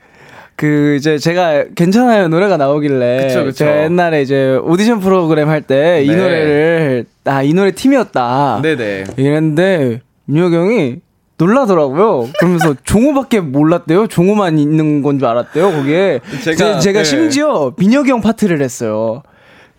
그 0.56 0.96
이제 0.96 1.18
제가 1.18 1.64
괜찮아요 1.74 2.28
노래가 2.28 2.56
나오길래 2.56 3.26
그쵸, 3.28 3.44
그쵸. 3.44 3.56
제가 3.58 3.84
옛날에 3.84 4.22
이제 4.22 4.56
오디션 4.62 5.00
프로그램 5.00 5.48
할 5.50 5.60
때이 5.62 6.06
네. 6.08 6.16
노래를 6.16 7.04
아 7.26 7.42
이 7.42 7.52
노래 7.52 7.72
팀이었다. 7.72 8.60
네네. 8.62 9.04
이랬는데 9.16 10.00
민혁이 10.26 10.56
형이 10.56 10.96
놀라더라고요. 11.38 12.28
그러면서 12.38 12.74
종호밖에 12.84 13.40
몰랐대요. 13.40 14.06
종호만 14.06 14.58
있는 14.58 15.02
건 15.02 15.18
줄 15.18 15.28
알았대요. 15.28 15.70
거기에 15.72 16.20
제가, 16.42 16.78
제, 16.80 16.92
가 16.92 17.00
네. 17.00 17.04
심지어 17.04 17.72
민혁이 17.76 18.10
형 18.10 18.20
파트를 18.22 18.62
했어요. 18.62 19.22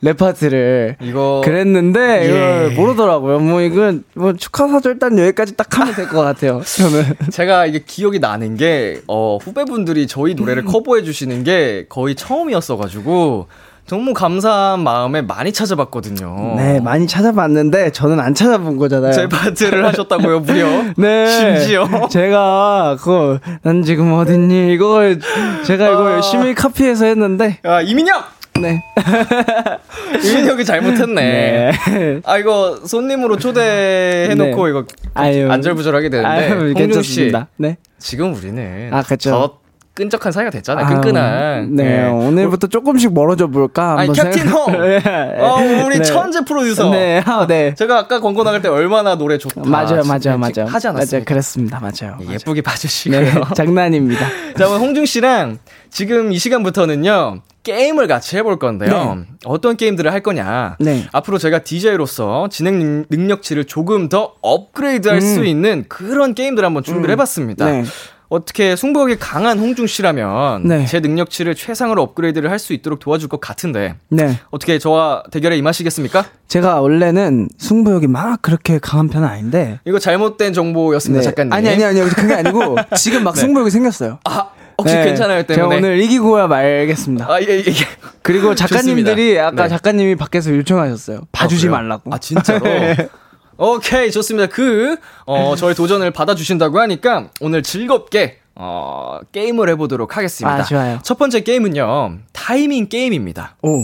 랩 0.02 0.16
파트를 0.18 0.96
이거 1.02 1.42
그랬는데 1.44 2.22
예. 2.24 2.28
이걸 2.28 2.72
모르더라고요. 2.76 3.40
뭐 3.40 3.62
이건 3.62 4.04
뭐 4.14 4.34
축하 4.34 4.68
사절 4.68 4.94
일단 4.94 5.18
여기까지 5.18 5.56
딱 5.58 5.80
하면 5.80 5.96
될 5.96 6.08
것 6.08 6.22
같아요. 6.22 6.62
저는 6.66 7.04
제가 7.32 7.66
이게 7.66 7.84
기억이 7.86 8.20
나는 8.20 8.56
게 8.58 9.02
어, 9.08 9.38
후배분들이 9.42 10.06
저희 10.08 10.36
노래를 10.36 10.66
커버해 10.66 11.04
주시는 11.04 11.44
게 11.44 11.86
거의 11.90 12.14
처음이었어 12.16 12.78
가지고 12.78 13.48
너무 13.90 14.14
감사한 14.14 14.82
마음에 14.84 15.22
많이 15.22 15.54
찾아봤거든요. 15.54 16.56
네, 16.58 16.80
많이 16.82 17.08
찾아봤는데 17.08 17.92
저는 17.92 18.20
안 18.20 18.34
찾아본 18.36 18.76
거잖아요. 18.78 19.14
제 19.14 19.28
파트를 19.30 19.86
하셨다고요, 19.86 20.42
무려. 20.42 20.68
네. 20.98 21.28
심지어. 21.28 21.88
제가 22.10 22.98
그거 23.00 23.40
난 23.64 23.84
지금 23.84 24.12
어딨니 24.14 24.74
이걸 24.74 25.20
제가 25.66 25.88
이거 25.90 26.08
아... 26.08 26.12
열심히 26.16 26.54
카피해서 26.54 27.06
했는데. 27.06 27.60
아, 27.64 27.82
이민혁. 27.82 28.37
네. 28.62 28.84
유민혁이 30.24 30.66
잘못했네. 30.66 31.72
네. 31.92 32.22
아 32.26 32.38
이거 32.38 32.80
손님으로 32.86 33.38
초대해놓고 33.38 34.66
네. 34.66 34.70
이거 34.70 34.86
아유. 35.14 35.52
안절부절하게 35.52 36.10
되는데. 36.10 36.30
아유, 36.30 36.74
홍중 36.78 37.02
씨. 37.02 37.32
네. 37.58 37.78
지금 38.00 38.34
우리는 38.34 38.90
아 38.94 39.02
그렇죠. 39.04 39.60
끈적한 39.98 40.32
사이가 40.32 40.52
됐잖아요. 40.52 40.86
아, 40.86 40.90
끈끈한. 40.90 41.76
네, 41.76 41.84
네. 41.84 42.08
오늘부터 42.08 42.68
조금씩 42.68 43.14
멀어져 43.16 43.48
볼까? 43.48 43.96
아니, 43.98 44.14
캡틴 44.14 44.48
홈! 44.48 44.72
네. 44.80 45.02
어, 45.40 45.56
우리 45.86 45.98
네. 45.98 46.04
천재 46.04 46.42
프로듀서. 46.46 46.92
네, 46.92 47.24
아, 47.26 47.48
네. 47.48 47.74
제가 47.74 47.98
아까 47.98 48.20
광고 48.20 48.44
나갈 48.44 48.62
때 48.62 48.70
얼마나 48.70 49.16
노래 49.16 49.40
좋다. 49.40 49.62
맞아요, 49.66 50.04
맞아요, 50.04 50.38
맞아요. 50.38 50.68
하지 50.68 50.88
않았어요? 50.88 51.18
맞아요, 51.18 51.26
그랬습니다. 51.26 51.80
맞아요. 51.80 52.20
예, 52.22 52.34
예쁘게 52.34 52.62
봐주시고요. 52.62 53.20
네, 53.20 53.34
장난입니다. 53.56 54.28
자, 54.56 54.68
오늘 54.68 54.82
홍중 54.82 55.08
씨랑 55.08 55.58
지금 55.90 56.32
이 56.32 56.38
시간부터는요. 56.38 57.42
게임을 57.68 58.08
같이 58.08 58.38
해볼 58.38 58.60
건데요. 58.60 59.16
네. 59.16 59.26
어떤 59.44 59.76
게임들을 59.76 60.12
할 60.14 60.22
거냐. 60.22 60.78
네. 60.80 61.06
앞으로 61.12 61.38
제가 61.38 61.60
DJ로서 61.60 62.48
진행 62.50 63.06
능력치를 63.10 63.66
조금 63.66 64.08
더 64.08 64.36
업그레이드 64.42 65.10
할수 65.10 65.42
음. 65.42 65.46
있는 65.46 65.84
그런 65.90 66.34
게임들 66.34 66.64
을 66.64 66.66
한번 66.66 66.84
준비를 66.84 67.10
음. 67.10 67.12
해봤습니다. 67.12 67.66
네. 67.66 67.84
어떻게 68.30 68.76
승부욕이 68.76 69.18
강한 69.20 69.58
홍중 69.58 69.88
씨라면 69.88 70.64
네. 70.68 70.86
제 70.86 71.00
능력치를 71.00 71.56
최상으로 71.56 72.02
업그레이드를 72.02 72.52
할 72.52 72.58
수 72.60 72.74
있도록 72.74 73.00
도와줄 73.00 73.30
것 73.30 73.40
같은데 73.40 73.96
네. 74.10 74.40
어떻게 74.50 74.80
저와 74.80 75.24
대결에 75.32 75.58
임하시겠습니까? 75.58 76.26
제가 76.48 76.82
원래는 76.82 77.50
승부욕이 77.58 78.08
막 78.08 78.42
그렇게 78.42 78.80
강한 78.80 79.08
편은 79.10 79.28
아닌데 79.28 79.80
이거 79.86 80.00
잘못된 80.00 80.54
정보였습니다, 80.54 81.22
네. 81.22 81.24
작가님. 81.24 81.54
아니 81.54 81.70
아니 81.70 81.84
아니 81.86 82.00
그게 82.02 82.34
아니고 82.34 82.78
지금 82.98 83.24
막 83.24 83.36
네. 83.36 83.42
승부욕이 83.42 83.70
생겼어요. 83.70 84.20
아 84.26 84.50
혹시 84.78 84.96
네, 84.96 85.06
괜찮아요 85.06 85.44
때문에 85.44 85.56
제가 85.56 85.68
오늘 85.78 86.00
이기고야 86.02 86.48
말겠습니다. 86.48 87.26
아, 87.28 87.42
예, 87.42 87.48
예. 87.48 87.64
예. 87.66 87.74
그리고 88.22 88.54
작가님들이 88.54 89.40
아까 89.40 89.64
네. 89.64 89.70
작가님이 89.70 90.16
밖에서 90.16 90.56
요청하셨어요. 90.56 91.22
봐주지 91.32 91.68
아, 91.70 91.72
말라고. 91.72 92.14
아, 92.14 92.18
진짜로? 92.18 92.66
오케이, 93.58 94.12
좋습니다. 94.12 94.48
그, 94.48 94.98
어, 95.26 95.56
저희 95.58 95.74
도전을 95.74 96.12
받아주신다고 96.12 96.80
하니까 96.80 97.30
오늘 97.42 97.64
즐겁게, 97.64 98.40
어, 98.54 99.20
게임을 99.32 99.70
해보도록 99.70 100.16
하겠습니다. 100.16 100.60
아, 100.60 100.64
좋아요. 100.64 101.00
첫 101.02 101.18
번째 101.18 101.42
게임은요, 101.42 102.20
타이밍 102.34 102.88
게임입니다. 102.88 103.56
오. 103.64 103.84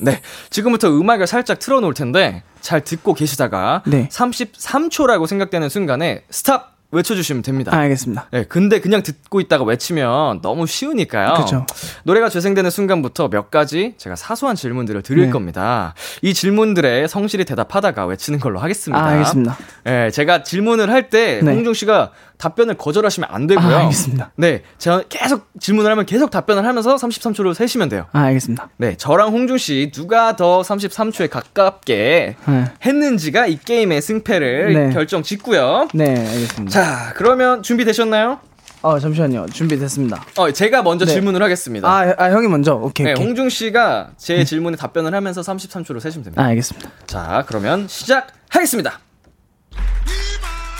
네. 0.00 0.20
지금부터 0.50 0.88
음악을 0.88 1.28
살짝 1.28 1.60
틀어놓을 1.60 1.94
텐데, 1.94 2.42
잘 2.60 2.82
듣고 2.82 3.14
계시다가, 3.14 3.82
네. 3.86 4.08
33초라고 4.08 5.28
생각되는 5.28 5.68
순간에, 5.68 6.24
스탑! 6.30 6.77
외쳐주시면 6.90 7.42
됩니다. 7.42 7.70
아, 7.74 7.80
알겠습니다. 7.80 8.28
네, 8.30 8.44
근데 8.44 8.80
그냥 8.80 9.02
듣고 9.02 9.40
있다가 9.40 9.64
외치면 9.64 10.40
너무 10.40 10.66
쉬우니까요. 10.66 11.34
그렇죠. 11.34 11.66
노래가 12.04 12.30
재생되는 12.30 12.70
순간부터 12.70 13.28
몇 13.28 13.50
가지 13.50 13.94
제가 13.98 14.16
사소한 14.16 14.56
질문들을 14.56 15.02
드릴 15.02 15.26
네. 15.26 15.30
겁니다. 15.30 15.94
이 16.22 16.32
질문들에 16.32 17.06
성실히 17.06 17.44
대답하다가 17.44 18.06
외치는 18.06 18.40
걸로 18.40 18.58
하겠습니다. 18.58 19.02
아, 19.04 19.08
알겠습니다. 19.08 19.58
네, 19.84 20.10
제가 20.10 20.42
질문을 20.42 20.90
할때 20.90 21.40
네. 21.42 21.52
홍중 21.52 21.74
씨가 21.74 22.12
답변을 22.38 22.74
거절하시면 22.76 23.28
안 23.30 23.46
되고요. 23.46 23.74
아, 23.74 23.80
알겠습니다. 23.80 24.30
네, 24.36 24.62
제가 24.78 25.02
계속 25.08 25.48
질문을 25.60 25.90
하면 25.90 26.06
계속 26.06 26.30
답변을 26.30 26.64
하면서 26.64 26.94
33초를 26.96 27.52
세시면 27.54 27.88
돼요. 27.88 28.06
아, 28.12 28.20
알겠습니다. 28.22 28.70
네, 28.76 28.96
저랑 28.96 29.30
홍중 29.30 29.58
씨 29.58 29.90
누가 29.92 30.36
더 30.36 30.62
33초에 30.62 31.28
가깝게 31.28 32.36
네. 32.46 32.64
했는지가 32.84 33.46
이 33.46 33.58
게임의 33.58 34.00
승패를 34.00 34.72
네. 34.72 34.90
결정 34.94 35.22
짓고요. 35.22 35.88
네, 35.94 36.10
알겠습니다. 36.10 36.70
자, 36.70 37.12
그러면 37.16 37.62
준비되셨나요? 37.62 38.38
어, 38.82 38.98
잠시만요. 39.00 39.46
준비됐습니다. 39.52 40.24
어, 40.36 40.52
제가 40.52 40.82
먼저 40.84 41.04
네. 41.04 41.12
질문을 41.12 41.42
하겠습니다. 41.42 41.88
아, 41.88 42.14
아, 42.16 42.30
형이 42.30 42.46
먼저. 42.46 42.74
오케이. 42.74 43.04
네, 43.04 43.12
오케이. 43.14 43.26
홍중 43.26 43.48
씨가 43.48 44.10
제 44.16 44.36
네. 44.36 44.44
질문에 44.44 44.76
답변을 44.76 45.12
하면서 45.12 45.40
33초로 45.40 45.98
세시면 45.98 46.24
됩니다. 46.24 46.40
아, 46.40 46.46
알겠습니다. 46.46 46.88
자, 47.06 47.44
그러면 47.48 47.88
시작하겠습니다. 47.88 49.00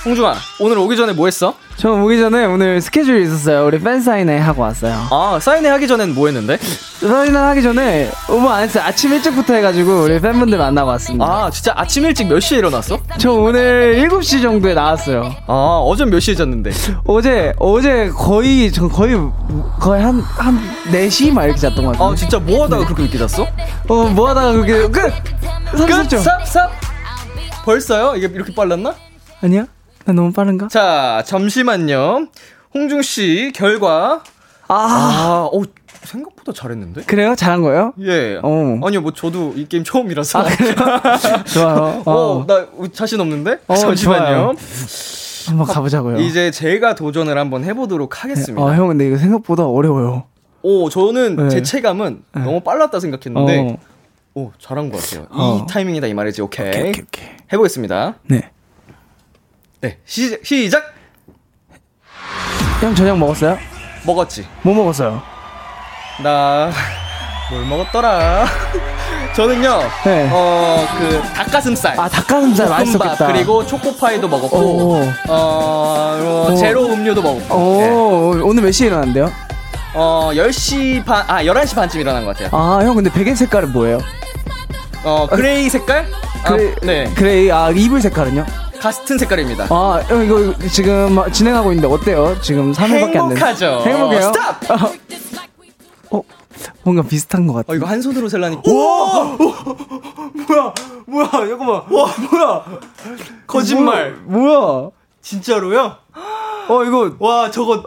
홍중아, 0.05 0.36
오늘 0.61 0.78
오기 0.78 0.96
전에 0.96 1.12
뭐 1.12 1.26
했어? 1.26 1.55
저 1.76 1.90
오기 1.92 2.18
전에 2.18 2.44
오늘 2.44 2.80
스케줄이 2.80 3.22
있었어요. 3.24 3.66
우리 3.66 3.78
팬 3.80 4.01
사인회 4.01 4.38
하고 4.38 4.62
왔어요. 4.62 4.94
아, 5.11 5.38
사인회 5.40 5.68
하기 5.70 5.86
전엔 5.88 6.14
뭐 6.14 6.26
했는데? 6.28 6.57
사인회 7.01 7.36
하기 7.36 7.62
전에 7.62 8.11
뭐안 8.28 8.62
했어요. 8.62 8.84
아침 8.86 9.12
일찍부터 9.12 9.55
해가지고 9.55 10.05
우리 10.05 10.20
팬분들 10.20 10.57
만나고 10.57 10.88
왔습니다. 10.90 11.24
아, 11.24 11.51
진짜 11.51 11.72
아침 11.76 12.05
일찍 12.05 12.28
몇 12.28 12.38
시에 12.40 12.59
일어났어? 12.59 12.99
저 13.18 13.32
오늘 13.32 13.96
7시 14.09 14.40
정도에 14.40 14.74
나왔어요. 14.74 15.34
아, 15.46 15.82
어제 15.84 16.05
몇 16.05 16.20
시에 16.20 16.34
잤는데? 16.36 16.70
어제, 17.05 17.53
어제 17.59 18.09
거의, 18.16 18.70
저 18.72 18.88
거의, 18.88 19.16
거의 19.80 20.03
한, 20.03 20.20
한 20.20 20.59
4시 20.92 21.32
막 21.32 21.44
이렇게 21.44 21.59
잤던 21.61 21.84
것 21.84 21.92
같아요. 21.92 22.09
아, 22.11 22.14
진짜 22.14 22.38
뭐 22.38 22.64
하다가 22.64 22.84
그렇게 22.84 23.03
늦게 23.03 23.18
잤어? 23.18 23.46
어, 23.88 23.94
뭐 24.11 24.28
하다가 24.30 24.53
그렇게, 24.53 24.72
끝! 24.88 25.12
끝! 25.86 26.18
삽, 26.18 26.46
삽! 26.46 26.70
벌써요? 27.64 28.14
이게 28.16 28.28
이렇게 28.32 28.55
빨랐나? 28.55 28.94
아니야? 29.42 29.66
나 30.05 30.12
너무 30.12 30.32
빠른가? 30.32 30.68
자, 30.68 31.22
잠시만요. 31.26 32.28
홍중 32.74 33.03
씨 33.03 33.53
결과. 33.55 34.22
아, 34.68 34.74
아 34.74 35.49
오, 35.53 35.64
생각보다 36.05 36.53
잘했는데? 36.53 37.03
그래요? 37.03 37.34
잘한 37.34 37.62
거예요? 37.62 37.92
예. 38.01 38.38
어. 38.42 38.80
아니요, 38.84 39.01
뭐 39.01 39.12
저도 39.12 39.55
이 39.57 39.66
게임 39.66 39.84
처음이라서. 39.84 40.40
아? 40.40 40.44
좋아요. 41.44 42.03
어, 42.05 42.12
어, 42.12 42.46
나 42.46 42.66
자신 42.92 43.20
없는데? 43.20 43.59
어, 43.66 43.74
잠시만요. 43.74 44.24
좋아요. 44.24 44.53
한번 45.49 45.66
가보자고요. 45.66 46.18
이제 46.18 46.51
제가 46.51 46.94
도전을 46.94 47.38
한번 47.38 47.64
해보도록 47.64 48.22
하겠습니다. 48.22 48.62
어, 48.62 48.74
형, 48.74 48.88
근데 48.88 49.07
이거 49.07 49.16
생각보다 49.16 49.66
어려워요. 49.66 50.24
오, 50.62 50.90
저는 50.90 51.36
네. 51.36 51.49
제 51.49 51.62
체감은 51.62 52.22
네. 52.34 52.42
너무 52.42 52.61
빨랐다 52.61 53.01
생각했는데, 53.01 53.59
어. 53.61 53.78
오, 54.34 54.53
잘한 54.59 54.90
것 54.90 55.01
같아요. 55.01 55.26
어. 55.30 55.62
이 55.62 55.66
타이밍이다, 55.72 56.07
이 56.07 56.14
말이지. 56.14 56.42
오케이. 56.42 56.68
오케이, 56.68 56.90
오케이, 56.90 57.03
오케이. 57.03 57.28
해보겠습니다. 57.53 58.16
네. 58.26 58.51
네, 59.80 59.96
시, 60.04 60.36
시작! 60.42 60.92
형 62.80 62.94
저녁 62.96 63.16
먹었어요? 63.16 63.56
먹었지. 64.04 64.44
뭐 64.62 64.74
먹었어요? 64.74 65.22
나, 66.20 66.72
뭘 67.48 67.64
먹었더라? 67.64 68.46
저는요, 69.36 69.78
네. 70.04 70.28
어, 70.32 70.84
그, 70.98 71.22
닭가슴살. 71.32 72.00
아, 72.00 72.08
닭가슴살 72.08 72.68
맛있었겠다. 72.68 73.26
그리고 73.28 73.64
초코파이도 73.64 74.26
먹었고, 74.26 74.58
오. 74.58 74.94
어, 75.28 76.48
어 76.48 76.56
제로 76.58 76.86
음료도 76.86 77.22
먹었고. 77.22 77.54
오, 77.54 78.34
네. 78.34 78.42
오늘 78.42 78.64
몇 78.64 78.72
시에 78.72 78.88
일어났는데요? 78.88 79.30
어, 79.94 80.30
10시 80.32 81.04
반, 81.04 81.24
아, 81.28 81.44
11시 81.44 81.76
반쯤 81.76 82.00
일어난 82.00 82.24
것 82.24 82.36
같아요. 82.36 82.48
아, 82.52 82.82
형 82.82 82.96
근데 82.96 83.12
베개 83.12 83.32
색깔은 83.36 83.72
뭐예요? 83.72 84.00
어, 85.04 85.28
gray 85.28 85.70
색깔? 85.70 86.06
gray, 86.44 86.72
아, 86.72 86.74
네. 86.82 87.14
gray, 87.14 87.52
아, 87.52 87.70
이불 87.70 88.00
색깔은요? 88.00 88.67
같은 88.80 89.18
색깔입니다. 89.18 89.66
아, 89.70 90.00
이거 90.24 90.54
지금 90.70 91.18
진행하고 91.32 91.72
있는데 91.72 91.92
어때요? 91.92 92.36
지금 92.40 92.72
3회밖에 92.72 93.16
안 93.16 93.28
됐어요. 93.34 93.80
행복해요. 93.80 94.22
stop! 94.22 94.61
어, 96.10 96.22
뭔가 96.82 97.02
비슷한 97.02 97.46
것 97.46 97.54
같아. 97.54 97.72
어, 97.72 97.76
이거 97.76 97.86
한 97.86 98.00
손으로 98.00 98.28
셀라니까. 98.28 98.62
와! 98.70 99.36
뭐야? 99.36 100.74
뭐야? 101.06 101.30
잠깐만. 101.30 101.68
와, 101.68 102.14
뭐야? 102.30 102.64
거짓말. 103.46 104.12
뭐야? 104.24 104.58
뭐야? 104.60 104.90
진짜로요? 105.22 105.96
어, 106.68 106.84
이거. 106.84 107.14
와, 107.18 107.50
저거. 107.50 107.82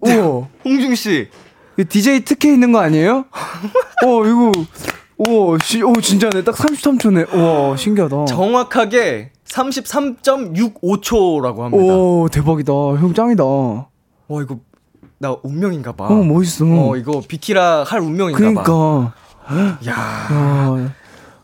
오. 0.00 0.46
홍중 0.64 0.94
씨. 0.94 1.28
DJ 1.88 2.20
특혜 2.24 2.48
있는 2.52 2.72
거 2.72 2.80
아니에요? 2.80 3.24
어, 4.04 4.24
이거. 4.26 4.52
오, 5.18 5.56
시, 5.58 5.82
오, 5.82 5.94
진짜네. 5.94 6.44
딱 6.44 6.54
33초네. 6.54 7.34
와, 7.34 7.76
신기하다. 7.76 8.26
정확하게 8.26 9.32
33.65초라고 9.56 11.58
합니다. 11.58 11.84
오, 11.94 12.28
대박이다. 12.30 12.72
형 12.72 13.14
짱이다. 13.14 13.44
와, 13.44 13.86
이거 14.42 14.58
나 15.18 15.34
운명인가 15.42 15.92
봐. 15.92 16.06
어, 16.06 16.14
멋있어. 16.22 16.64
어, 16.66 16.96
이거 16.96 17.22
비키라 17.26 17.84
할 17.84 18.00
운명인가 18.00 18.38
그러니까. 18.38 18.64
봐. 18.64 19.12
야. 19.56 19.78
야. 19.88 20.92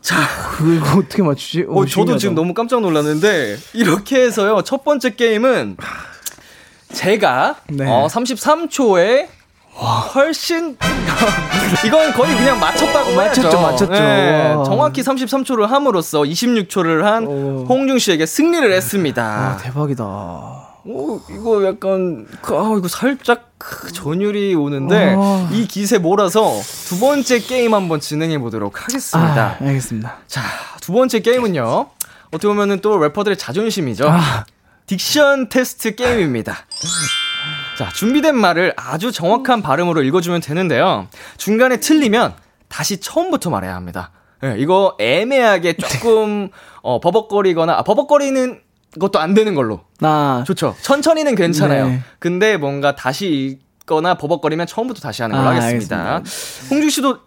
자, 0.01 0.17
그거 0.57 0.99
어떻게 0.99 1.23
맞추지? 1.23 1.65
오, 1.67 1.81
어, 1.81 1.85
저도 1.85 2.17
지금 2.17 2.35
너무 2.35 2.53
깜짝 2.53 2.81
놀랐는데 2.81 3.57
이렇게 3.73 4.21
해서요. 4.21 4.61
첫 4.63 4.83
번째 4.83 5.15
게임은 5.15 5.77
제가 6.91 7.55
네. 7.69 7.89
어, 7.89 8.07
33초에 8.07 9.27
와. 9.75 9.99
훨씬 9.99 10.77
이건 11.85 12.13
거의 12.13 12.35
그냥 12.35 12.59
맞췄다고 12.59 13.15
맞췄죠, 13.15 13.61
맞췄죠. 13.61 13.91
네, 13.91 14.53
정확히 14.65 15.01
33초를 15.01 15.67
함으로써 15.67 16.21
26초를 16.21 17.01
한 17.01 17.25
오. 17.25 17.65
홍중 17.67 17.97
씨에게 17.99 18.25
승리를 18.25 18.71
했습니다. 18.71 19.23
아, 19.23 19.57
대박이다. 19.57 20.03
오, 20.85 21.19
이거 21.31 21.65
약간 21.65 22.27
아, 22.43 22.75
이거 22.77 22.87
살짝 22.87 23.53
전율이 23.93 24.53
오는데 24.53 25.15
아. 25.17 25.49
이 25.51 25.65
기세 25.67 25.97
몰아서 25.97 26.51
두 26.87 26.99
번째 26.99 27.39
게임 27.39 27.73
한번 27.73 27.99
진행해 28.01 28.37
보도록 28.37 28.83
하겠습니다. 28.83 29.57
아, 29.59 29.65
알겠습니다. 29.65 30.17
자, 30.27 30.41
두 30.81 30.91
번째 30.91 31.19
게임은요. 31.19 31.87
어떻게 32.27 32.47
보면은 32.47 32.79
또 32.81 32.97
래퍼들의 32.99 33.37
자존심이죠. 33.37 34.09
아. 34.09 34.45
딕션 34.87 35.49
테스트 35.49 35.95
게임입니다. 35.95 36.57
자, 37.83 37.89
준비된 37.91 38.37
말을 38.37 38.73
아주 38.77 39.11
정확한 39.11 39.61
발음으로 39.61 40.03
읽어주면 40.03 40.41
되는데요. 40.41 41.07
중간에 41.37 41.77
틀리면 41.79 42.33
다시 42.69 42.99
처음부터 42.99 43.49
말해야 43.49 43.75
합니다. 43.75 44.11
네, 44.41 44.55
이거 44.57 44.95
애매하게 44.99 45.73
조금, 45.73 46.49
어, 46.81 46.99
버벅거리거나, 46.99 47.73
아, 47.73 47.83
버벅거리는 47.83 48.59
것도 48.99 49.19
안 49.19 49.33
되는 49.33 49.55
걸로. 49.55 49.81
아. 50.01 50.43
좋죠. 50.45 50.75
천천히는 50.81 51.35
괜찮아요. 51.35 51.87
네. 51.87 52.01
근데 52.19 52.57
뭔가 52.57 52.95
다시 52.95 53.59
읽거나 53.81 54.15
버벅거리면 54.15 54.67
처음부터 54.67 55.01
다시 55.01 55.21
하는 55.21 55.35
걸로 55.35 55.49
아, 55.49 55.55
하겠습니다. 55.55 56.15
알겠습니다. 56.15 56.75
홍주 56.75 56.89
씨도 56.89 57.17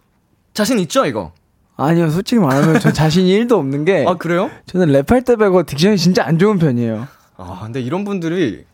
자신 0.53 0.79
있죠, 0.79 1.05
이거? 1.05 1.33
아니요, 1.75 2.09
솔직히 2.09 2.39
말하면 2.39 2.79
저 2.79 2.91
자신이 2.91 3.29
1도 3.39 3.53
없는 3.53 3.85
게. 3.85 4.05
아, 4.07 4.15
그래요? 4.15 4.49
저는 4.65 4.87
랩할 4.87 5.23
때 5.25 5.35
빼고 5.35 5.63
딕션이 5.63 5.97
진짜 5.97 6.25
안 6.25 6.39
좋은 6.39 6.57
편이에요. 6.57 7.07
아, 7.37 7.59
근데 7.63 7.79
이런 7.81 8.03
분들이 8.05 8.65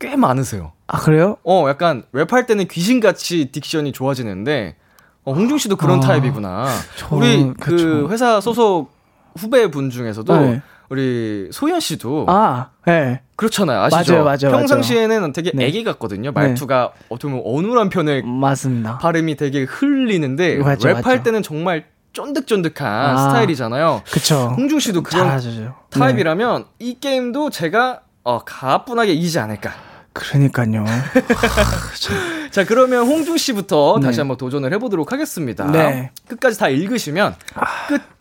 꽤 0.00 0.16
많으세요. 0.16 0.72
아, 0.92 0.98
그래요? 0.98 1.36
어, 1.44 1.66
약간 1.68 2.02
랩할 2.12 2.46
때는 2.46 2.66
귀신같이 2.66 3.50
딕션이 3.52 3.94
좋아지는데, 3.94 4.76
어, 5.24 5.32
홍중 5.32 5.58
씨도 5.58 5.76
그런 5.76 5.98
아, 5.98 6.00
타입이구나. 6.00 6.66
저, 6.96 7.14
우리 7.14 7.52
그 7.60 7.76
그쵸. 7.76 8.08
회사 8.10 8.40
소속 8.40 8.90
후배분 9.36 9.90
중에서도 9.90 10.36
네. 10.40 10.62
우리 10.88 11.48
소연 11.52 11.78
씨도 11.78 12.26
아, 12.28 12.70
네. 12.86 13.20
그렇잖아요. 13.36 13.82
아시죠? 13.82 14.24
맞아요, 14.24 14.24
맞아요. 14.24 14.56
평상시에는 14.58 15.20
맞아요. 15.20 15.32
되게 15.32 15.52
네. 15.54 15.66
애기 15.66 15.84
같거든요. 15.84 16.32
말투가 16.32 16.92
네. 16.98 17.06
어떻게 17.08 17.30
보면 17.32 17.44
어눌한 17.46 17.90
편의 17.90 18.22
맞습니다. 18.24 18.98
발음이 18.98 19.36
되게 19.36 19.62
흘리는데 19.62 20.56
맞죠, 20.58 20.88
랩할 20.88 21.04
맞죠. 21.04 21.22
때는 21.22 21.42
정말 21.44 21.84
쫀득쫀득한 22.12 22.88
아, 22.88 23.28
스타일이잖아요. 23.28 24.02
그쵸. 24.10 24.52
홍중 24.56 24.80
씨도 24.80 25.04
그런 25.04 25.26
잘하죠. 25.28 25.76
타입이라면 25.90 26.64
이 26.80 26.98
게임도 26.98 27.50
제가 27.50 28.00
어, 28.24 28.40
가뿐하게 28.44 29.12
이기지 29.12 29.38
않을까. 29.38 29.89
그러니까요. 30.12 30.84
자, 32.50 32.64
그러면 32.64 33.06
홍중 33.06 33.36
씨부터 33.36 33.98
네. 34.00 34.06
다시 34.06 34.20
한번 34.20 34.36
도전을 34.36 34.72
해보도록 34.74 35.12
하겠습니다. 35.12 35.70
네. 35.70 36.10
끝까지 36.28 36.58
다 36.58 36.68
읽으시면 36.68 37.36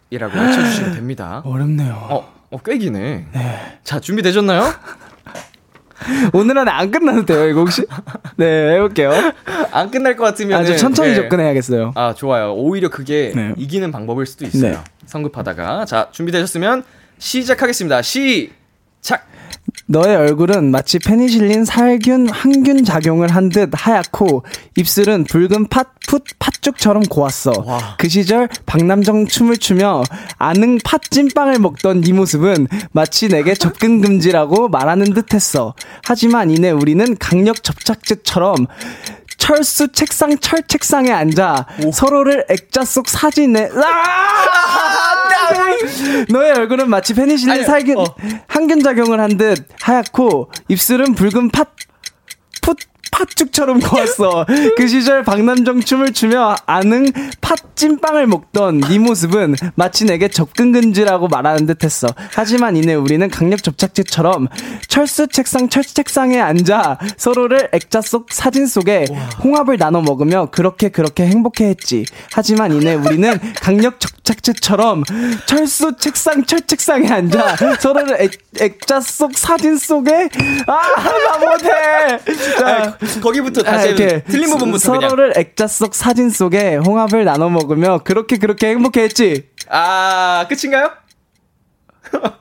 끝이라고 0.09 0.37
외쳐주시면 0.37 0.93
됩니다. 0.93 1.41
어렵네요. 1.45 1.93
어, 2.09 2.33
어 2.51 2.57
꾀기네. 2.57 3.27
네. 3.31 3.79
자, 3.83 3.99
준비되셨나요? 3.99 4.71
오늘 6.33 6.57
안에 6.57 6.71
안 6.71 6.91
끝나도 6.91 7.25
돼요, 7.25 7.49
이거 7.49 7.61
혹시? 7.61 7.85
네, 8.37 8.75
해볼게요. 8.75 9.11
안 9.71 9.91
끝날 9.91 10.15
것 10.15 10.23
같으면. 10.25 10.59
아주 10.59 10.77
천천히 10.77 11.09
네. 11.09 11.15
접근해야겠어요. 11.15 11.93
아, 11.95 12.13
좋아요. 12.13 12.53
오히려 12.53 12.89
그게 12.89 13.33
네. 13.35 13.53
이기는 13.57 13.91
방법일 13.91 14.25
수도 14.25 14.45
있어요. 14.45 14.71
네. 14.71 14.77
성급하다가. 15.05 15.85
자, 15.85 16.07
준비되셨으면 16.11 16.83
시작하겠습니다. 17.17 18.01
시작! 18.01 19.27
너의 19.91 20.15
얼굴은 20.15 20.69
마치 20.69 20.99
페니실린 20.99 21.65
살균 21.65 22.29
항균 22.29 22.83
작용을 22.85 23.35
한 23.35 23.49
듯 23.49 23.71
하얗고 23.73 24.43
입술은 24.77 25.23
붉은 25.23 25.67
팥풋 25.69 26.23
팥죽처럼 26.37 27.01
고왔어. 27.03 27.51
와. 27.65 27.95
그 27.97 28.07
시절 28.07 28.47
박남정 28.67 29.25
춤을 29.25 29.57
추며 29.57 30.03
아는 30.37 30.77
팥찐빵을 30.83 31.57
먹던 31.57 32.01
네 32.01 32.13
모습은 32.13 32.67
마치 32.91 33.27
내게 33.27 33.55
접근 33.55 34.01
금지라고 34.01 34.69
말하는 34.69 35.15
듯했어. 35.15 35.73
하지만 36.05 36.51
이내 36.51 36.69
우리는 36.69 37.17
강력 37.17 37.63
접착제처럼 37.63 38.67
철수 39.39 39.91
책상 39.91 40.37
철 40.37 40.61
책상에 40.67 41.09
앉아 41.11 41.65
오. 41.85 41.91
서로를 41.91 42.45
액자 42.49 42.85
속 42.85 43.09
사진에 43.09 43.69
너의 46.29 46.51
얼굴은 46.53 46.89
마치 46.89 47.13
페니실린 47.13 47.63
살균 47.63 47.97
어. 47.97 48.03
항균 48.47 48.81
작용을 48.83 49.19
한 49.19 49.37
듯 49.37 49.67
하얗고 49.81 50.51
입술은 50.67 51.15
붉은 51.15 51.49
팥 51.51 51.75
풋, 52.61 52.77
팥죽처럼 53.11 53.79
고왔어. 53.79 54.45
그 54.77 54.87
시절 54.87 55.23
박남정 55.23 55.81
춤을 55.81 56.13
추며 56.13 56.55
아는 56.65 57.11
팥찐빵을 57.41 58.27
먹던 58.27 58.79
네 58.79 58.99
모습은 58.99 59.55
마치 59.75 60.05
내게 60.05 60.27
접근 60.27 60.71
금지라고 60.71 61.27
말하는 61.27 61.65
듯했어. 61.65 62.07
하지만 62.33 62.75
이내 62.75 62.93
우리는 62.93 63.29
강력 63.29 63.63
접착제처럼 63.63 64.47
철수 64.87 65.27
책상 65.27 65.69
철수 65.69 65.93
책상에 65.95 66.39
앉아 66.39 66.99
서로를 67.17 67.69
액자 67.73 68.01
속 68.01 68.31
사진 68.31 68.67
속에 68.67 69.05
홍합을 69.43 69.77
나눠 69.77 70.01
먹으며 70.01 70.47
그렇게 70.51 70.89
그렇게 70.89 71.25
행복해했지. 71.25 72.05
하지만 72.31 72.73
이내 72.73 72.93
우리는 72.93 73.39
강력 73.61 73.99
접착제처럼 73.99 75.03
철수 75.45 75.95
책상 75.97 76.45
철 76.45 76.61
책상에 76.61 77.09
앉아 77.09 77.55
서로를 77.79 78.21
액, 78.21 78.31
액자 78.59 78.99
속 79.01 79.37
사진 79.37 79.77
속에 79.77 80.29
아나 80.67 81.37
못해. 81.39 81.69
자, 82.57 82.97
거기부터 83.21 83.63
다시 83.63 83.87
아, 83.87 83.91
이렇게 83.91 84.23
틀린 84.23 84.49
부분부터 84.49 84.79
서로를 84.79 85.33
그냥. 85.33 85.33
액자 85.37 85.67
속 85.67 85.95
사진 85.95 86.29
속에 86.29 86.75
홍합을 86.75 87.23
나눠 87.25 87.49
먹으며 87.49 87.99
그렇게 88.03 88.37
그렇게 88.37 88.67
행복해했지. 88.69 89.49
아 89.69 90.45
끝인가요? 90.49 90.91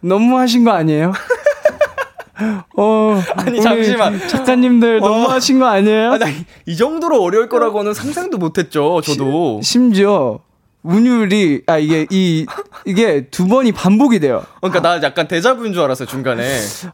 너무 0.00 0.38
하신 0.38 0.64
거 0.64 0.70
아니에요? 0.70 1.12
어, 2.76 3.22
아니 3.36 3.60
잠시만 3.60 4.28
작가님들 4.28 4.98
어, 5.02 5.08
너무 5.08 5.30
하신 5.30 5.58
거 5.60 5.66
아니에요? 5.66 6.12
아, 6.12 6.18
이 6.66 6.76
정도로 6.76 7.22
어려울 7.22 7.48
거라고는 7.48 7.94
상상도 7.94 8.38
못했죠. 8.38 9.00
저도 9.02 9.60
시, 9.62 9.72
심지어 9.72 10.40
운율이 10.84 11.62
아 11.66 11.78
이게 11.78 12.06
이 12.10 12.46
이게 12.84 13.26
두 13.30 13.48
번이 13.48 13.72
반복이 13.72 14.20
돼요. 14.20 14.44
그러니까 14.60 14.80
나 14.82 15.02
약간 15.02 15.26
대자부인 15.26 15.72
줄 15.72 15.82
알았어요 15.82 16.06
중간에. 16.06 16.46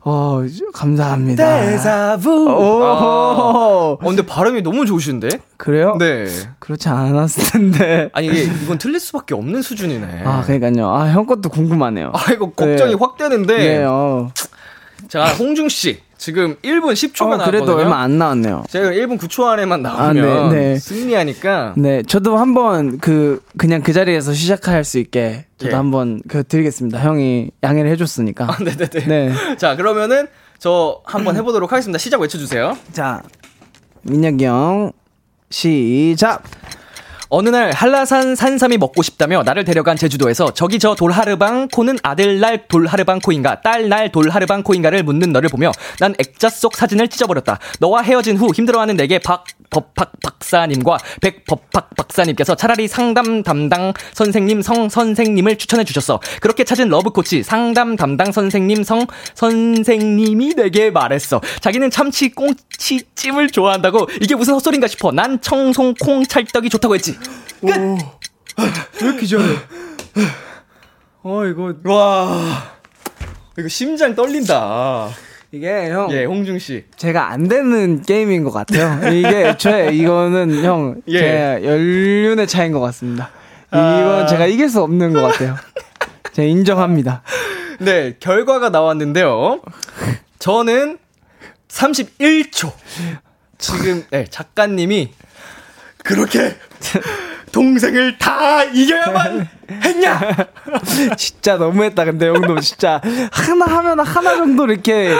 어 0.03 0.43
감사합니다. 0.73 1.61
대자부. 1.67 2.31
오. 2.49 2.85
아, 2.85 2.93
어 2.93 3.99
근데 3.99 4.25
발음이 4.25 4.63
너무 4.63 4.87
좋으신데? 4.87 5.29
그래요? 5.57 5.97
네. 5.99 6.27
그렇지 6.61 6.89
않았을 6.89 7.51
텐데. 7.51 8.11
아니 8.13 8.29
이게 8.29 8.43
이건 8.45 8.79
틀릴 8.79 9.01
수밖에 9.01 9.35
없는 9.35 9.61
수준이네. 9.63 10.23
아 10.25 10.43
그러니까요. 10.47 10.89
아 10.89 11.11
형 11.11 11.27
것도 11.27 11.49
궁금하네요. 11.49 12.13
아 12.15 12.33
이거 12.33 12.51
걱정이 12.51 12.93
네. 12.93 12.97
확 12.99 13.17
되는데. 13.17 13.57
네. 13.59 13.85
어. 13.85 14.31
자 15.09 15.25
홍중 15.35 15.69
씨. 15.69 15.99
지금 16.21 16.57
1분 16.57 16.93
10초가 16.93 17.23
어, 17.23 17.37
나왔거든요. 17.37 17.65
그래도 17.65 17.77
얼마 17.79 18.03
안 18.03 18.19
나왔네요. 18.19 18.65
제가 18.69 18.91
1분 18.91 19.19
9초 19.19 19.47
안에만 19.47 19.81
나오면 19.81 20.29
아, 20.29 20.53
네, 20.53 20.59
네. 20.75 20.79
승리하니까. 20.79 21.75
네, 21.79 22.03
저도 22.03 22.37
한번 22.37 22.99
그 22.99 23.43
그냥 23.57 23.81
그 23.81 23.95
자리에서 23.95 24.35
시작할 24.35 24.85
수 24.85 24.99
있게 24.99 25.47
저도 25.57 25.73
예. 25.73 25.77
한번 25.77 26.21
그 26.29 26.45
드리겠습니다. 26.45 26.99
형이 27.01 27.53
양해를 27.63 27.91
해줬으니까. 27.93 28.45
아, 28.51 28.57
네네네. 28.63 29.07
네. 29.07 29.33
자 29.57 29.77
그러면은 29.77 30.29
저 30.59 31.01
한번 31.07 31.37
해보도록 31.37 31.73
하겠습니다. 31.73 31.99
시작 31.99 32.21
외쳐주세요. 32.21 32.77
자, 32.93 33.23
민혁이 34.03 34.45
형 34.45 34.93
시작. 35.49 36.43
어느 37.33 37.49
날 37.49 37.71
한라산 37.71 38.35
산삼이 38.35 38.77
먹고 38.77 39.03
싶다며 39.03 39.45
나를 39.45 39.65
데려간 39.65 39.97
제주도에서 39.97 40.53
저기 40.53 40.81
저 40.81 40.97
돌하르방 40.97 41.69
코는 41.69 41.99
아들 42.03 42.41
날 42.41 42.67
돌하르방 42.67 43.21
코인가 43.21 43.61
딸 43.61 43.89
날 43.89 44.11
돌하르방 44.11 44.65
코인가를 44.65 45.05
묻는 45.05 45.33
너를 45.33 45.49
보며 45.49 45.71
난 46.01 46.13
액자 46.19 46.49
속 46.51 46.77
사진을 46.77 47.07
찢어버렸다. 47.09 47.61
너와 47.79 48.03
헤어진 48.03 48.37
후 48.37 48.51
힘들어하는 48.53 48.97
내게 48.97 49.21
박 49.21 49.45
법학 49.71 50.13
박사님과 50.21 50.99
백 51.21 51.45
법학 51.45 51.95
박사님께서 51.97 52.57
차라리 52.57 52.89
상담 52.89 53.45
담당 53.45 53.93
선생님 54.15 54.63
성 54.63 54.89
선생님을 54.89 55.57
추천해 55.57 55.85
주셨어. 55.85 56.21
그렇게 56.41 56.65
찾은 56.65 56.89
love 56.89 57.11
coach 57.11 57.45
상담 57.45 57.95
담당 57.95 58.33
선생님 58.33 58.83
성 58.83 59.07
선생님이 59.35 60.55
내게 60.55 60.91
말했어. 60.91 61.41
자기는 61.61 61.91
참치 61.91 62.31
꽁치찜을 62.31 63.51
좋아한다고 63.51 64.09
이게 64.21 64.35
무슨 64.35 64.55
헛소린가 64.55 64.89
싶어. 64.89 65.13
난 65.13 65.41
청송 65.41 65.95
콩 66.01 66.25
찰떡이 66.25 66.69
좋다고 66.69 66.97
했지. 66.97 67.20
끝. 67.61 67.77
오, 67.77 67.99
왜 68.59 69.09
이렇게 69.09 69.27
잘해? 69.27 69.45
어 71.23 71.45
이거 71.45 71.75
와 71.85 72.73
이거 73.59 73.69
심장 73.69 74.15
떨린다. 74.15 75.11
이게 75.53 75.91
형. 75.91 76.11
예, 76.13 76.25
홍중 76.25 76.59
씨. 76.59 76.85
제가 76.97 77.31
안 77.31 77.49
되는 77.49 78.03
게임인 78.03 78.45
것 78.45 78.53
같아요. 78.53 79.11
이게 79.13 79.57
제 79.59 79.91
이거는 79.93 80.65
형, 80.65 81.03
예. 81.09 81.19
제 81.19 81.61
연륜의 81.65 82.47
차이인 82.47 82.73
것 82.73 82.81
같습니다. 82.81 83.31
이건 83.69 84.23
아... 84.23 84.27
제가 84.27 84.47
이길 84.47 84.69
수 84.69 84.81
없는 84.83 85.13
것 85.13 85.23
같아요. 85.23 85.57
제가 86.33 86.47
인정합니다. 86.47 87.23
네, 87.81 88.17
결과가 88.21 88.71
나왔는데요. 88.71 89.61
저는 90.39 90.99
31초. 91.69 92.73
지금 93.59 94.05
네, 94.11 94.25
작가님이 94.31 95.13
그렇게 95.99 96.57
동생을 97.53 98.17
다 98.19 98.63
이겨야만 98.65 99.49
했냐? 99.71 100.21
진짜 101.17 101.57
너무했다. 101.57 102.05
근데 102.05 102.29
형도 102.29 102.61
진짜 102.61 103.01
하나 103.33 103.67
하면 103.67 104.01
하나 104.01 104.37
정도 104.37 104.65
이렇게 104.67 105.15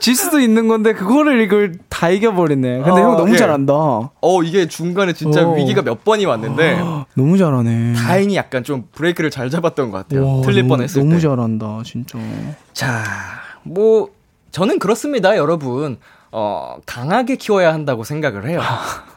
질 0.00 0.16
수도 0.16 0.40
있는 0.40 0.66
건데 0.68 0.94
그거를 0.94 1.40
이걸 1.42 1.74
다 1.88 2.08
이겨버리네. 2.08 2.78
근데 2.82 2.90
어, 2.90 3.10
형 3.10 3.16
너무 3.16 3.34
예. 3.34 3.36
잘한다. 3.36 3.72
어 3.74 4.42
이게 4.42 4.66
중간에 4.66 5.12
진짜 5.12 5.46
어. 5.46 5.54
위기가 5.54 5.82
몇 5.82 6.04
번이 6.04 6.24
왔는데 6.24 6.78
너무 7.14 7.36
잘하네. 7.38 7.94
다행히 7.94 8.36
약간 8.36 8.64
좀 8.64 8.84
브레이크를 8.94 9.30
잘 9.30 9.50
잡았던 9.50 9.90
것 9.90 9.98
같아요. 9.98 10.38
와, 10.38 10.42
틀릴 10.42 10.66
뻔했을 10.66 11.00
너무 11.02 11.16
때. 11.18 11.22
너무 11.26 11.36
잘한다, 11.36 11.82
진짜. 11.84 12.18
자, 12.72 13.04
뭐 13.62 14.08
저는 14.52 14.78
그렇습니다, 14.78 15.36
여러분. 15.36 15.98
어, 16.36 16.78
강하게 16.84 17.36
키워야 17.36 17.72
한다고 17.72 18.02
생각을 18.02 18.48
해요. 18.48 18.60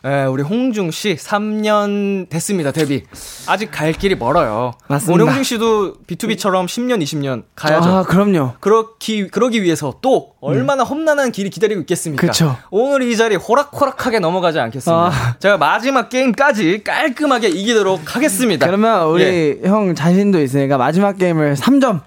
예, 0.05 0.25
우리 0.25 0.43
홍중 0.43 0.91
씨 0.91 1.15
3년 1.15 2.29
됐습니다, 2.29 2.71
데뷔. 2.71 3.05
아직 3.47 3.71
갈 3.71 3.91
길이 3.91 4.13
멀어요. 4.13 4.73
맞습니다. 4.85 5.23
홍중 5.23 5.41
씨도 5.41 5.95
B2B처럼 6.05 6.67
10년, 6.67 7.01
20년 7.01 7.45
가야죠. 7.55 7.89
아, 7.89 8.03
그럼요. 8.03 8.53
그렇기, 8.59 9.29
그러기 9.29 9.63
위해서 9.63 9.95
또 10.03 10.33
얼마나 10.41 10.83
음. 10.83 10.89
험난한 10.89 11.31
길이 11.31 11.49
기다리고 11.49 11.81
있겠습니까? 11.81 12.27
그쵸. 12.27 12.55
오늘 12.69 13.01
이 13.01 13.17
자리 13.17 13.35
호락호락하게 13.35 14.19
넘어가지 14.19 14.59
않겠습니다. 14.59 15.07
아. 15.07 15.35
제가 15.39 15.57
마지막 15.57 16.09
게임까지 16.09 16.83
깔끔하게 16.83 17.47
이기도록 17.49 18.15
하겠습니다. 18.15 18.67
그러면 18.67 19.07
우리 19.07 19.23
예. 19.63 19.67
형 19.67 19.95
자신도 19.95 20.39
있으니까 20.39 20.77
마지막 20.77 21.17
게임을 21.17 21.55
3점 21.55 22.01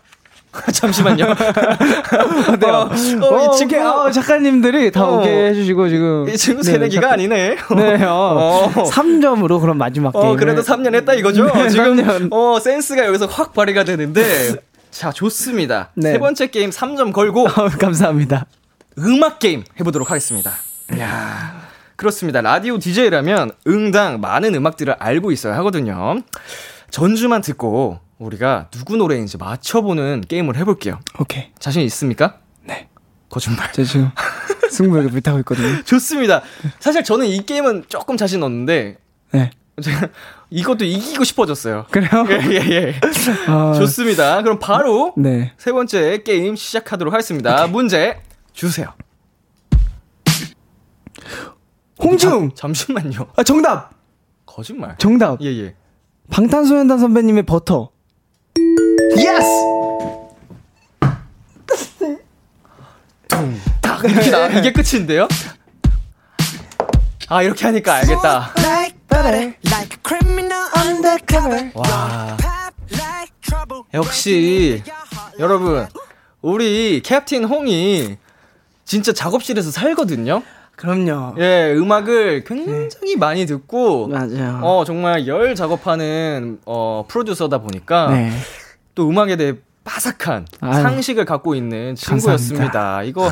잠시만요. 0.72 1.26
어때요? 2.52 2.72
어, 2.72 2.88
어, 2.90 3.54
이 3.54 3.56
친구 3.56 3.76
어, 3.78 4.10
작가님들이 4.10 4.90
다 4.90 5.04
어, 5.04 5.18
오케이 5.18 5.48
해주시고 5.50 5.88
지금 5.88 6.28
이 6.28 6.36
친구 6.36 6.62
새내기가 6.62 7.06
네, 7.08 7.12
아니네. 7.12 7.56
네, 7.76 8.04
어, 8.04 8.70
3점으로 8.74 9.60
그럼 9.60 9.78
마지막 9.78 10.12
게임. 10.12 10.24
어, 10.24 10.36
그래도 10.36 10.62
3년 10.62 10.94
했다 10.94 11.14
이거죠. 11.14 11.52
네, 11.54 11.68
지금 11.68 11.96
3년. 11.96 12.32
어 12.32 12.58
센스가 12.58 13.06
여기서 13.06 13.26
확 13.26 13.52
발휘가 13.52 13.84
되는데. 13.84 14.54
자 14.90 15.12
좋습니다. 15.12 15.90
네. 15.94 16.12
세 16.12 16.18
번째 16.18 16.48
게임 16.48 16.70
3점 16.70 17.12
걸고. 17.12 17.46
어, 17.46 17.68
감사합니다. 17.78 18.46
음악 18.98 19.38
게임 19.38 19.62
해보도록 19.78 20.10
하겠습니다. 20.10 20.50
야 20.98 21.60
그렇습니다. 21.94 22.40
라디오 22.40 22.78
DJ라면 22.78 23.52
응당 23.68 24.20
많은 24.20 24.54
음악들을 24.56 24.96
알고 24.98 25.30
있어야 25.30 25.54
하거든요. 25.58 26.16
전주만 26.90 27.42
듣고 27.42 28.00
우리가 28.20 28.68
누구 28.70 28.96
노래인지 28.96 29.38
맞춰보는 29.38 30.24
게임을 30.28 30.56
해볼게요. 30.58 31.00
오케이. 31.18 31.50
자신 31.58 31.82
있습니까? 31.82 32.38
네. 32.62 32.88
거짓말. 33.30 33.72
저 33.72 33.82
지금 33.82 34.10
승부욕에 34.70 35.08
불타고 35.08 35.38
있거든요. 35.40 35.82
좋습니다. 35.84 36.42
사실 36.78 37.02
저는 37.02 37.26
이 37.26 37.44
게임은 37.44 37.84
조금 37.88 38.16
자신 38.16 38.42
없는데. 38.42 38.98
네. 39.32 39.50
제가 39.82 40.08
이것도 40.50 40.84
이기고 40.84 41.24
싶어졌어요. 41.24 41.86
그래요? 41.90 42.10
예, 42.28 42.50
예, 42.50 42.70
예. 42.70 43.00
아... 43.48 43.72
좋습니다. 43.72 44.42
그럼 44.42 44.58
바로 44.58 45.14
네. 45.16 45.52
세 45.56 45.72
번째 45.72 46.22
게임 46.22 46.56
시작하도록 46.56 47.14
하겠습니다. 47.14 47.62
오케이. 47.62 47.72
문제 47.72 48.20
주세요. 48.52 48.92
홍중! 52.02 52.50
잠, 52.54 52.74
잠시만요. 52.74 53.28
아, 53.36 53.42
정답! 53.42 53.92
거짓말. 54.44 54.96
정답. 54.98 55.40
예, 55.40 55.46
예. 55.46 55.74
방탄소년단 56.30 56.98
선배님의 56.98 57.44
Butter. 57.44 57.90
yes! 59.16 59.46
딱 63.80 64.04
이렇게 64.04 64.30
나 64.30 64.48
이게 64.48 64.72
끝인데요? 64.72 65.28
아 67.28 67.42
이렇게 67.42 67.64
하니까 67.66 67.94
알겠다. 67.96 68.52
와 71.74 72.36
역시 73.94 74.82
여러분 75.38 75.86
우리 76.42 77.00
캡틴 77.02 77.44
홍이 77.44 78.16
진짜 78.84 79.12
작업실에서 79.12 79.70
살거든요. 79.70 80.42
그럼요. 80.80 81.34
예, 81.38 81.74
음악을 81.76 82.44
굉장히 82.44 82.88
네. 82.88 83.16
많이 83.18 83.44
듣고 83.44 84.08
맞아요. 84.08 84.60
어 84.62 84.84
정말 84.86 85.26
열 85.26 85.54
작업하는 85.54 86.58
어 86.64 87.04
프로듀서다 87.06 87.58
보니까 87.58 88.10
네. 88.12 88.30
또 88.94 89.08
음악에 89.08 89.36
대해 89.36 89.52
빠삭한 89.84 90.46
아유. 90.60 90.82
상식을 90.82 91.24
갖고 91.26 91.54
있는 91.54 91.94
친구였습니다. 91.96 92.64
감사합니다. 92.70 93.02
이거 93.04 93.28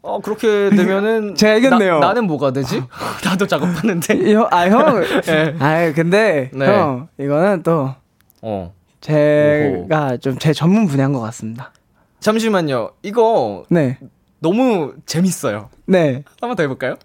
어 0.00 0.20
그렇게 0.20 0.70
되면은 0.70 1.34
제가 1.36 1.54
알겠네요. 1.54 1.98
나, 1.98 2.14
는 2.14 2.24
뭐가 2.26 2.52
되지? 2.52 2.82
나도 3.24 3.46
작업하는데. 3.46 4.32
형, 4.32 4.46
아 4.50 4.66
형, 4.68 5.00
네. 5.26 5.54
아 5.58 5.92
근데 5.92 6.50
네. 6.54 6.66
형 6.66 7.08
이거는 7.18 7.62
또 7.62 7.94
어. 8.42 8.72
제가 9.00 10.16
좀 10.16 10.38
제 10.38 10.52
전문 10.52 10.86
분야인 10.86 11.12
것 11.12 11.20
같습니다. 11.20 11.72
잠시만요. 12.20 12.90
이거 13.02 13.64
네. 13.68 13.98
너무 14.40 14.92
재밌어요. 15.06 15.68
네. 15.86 16.22
한 16.40 16.48
번 16.48 16.56
더 16.56 16.62
해볼까요? 16.62 16.96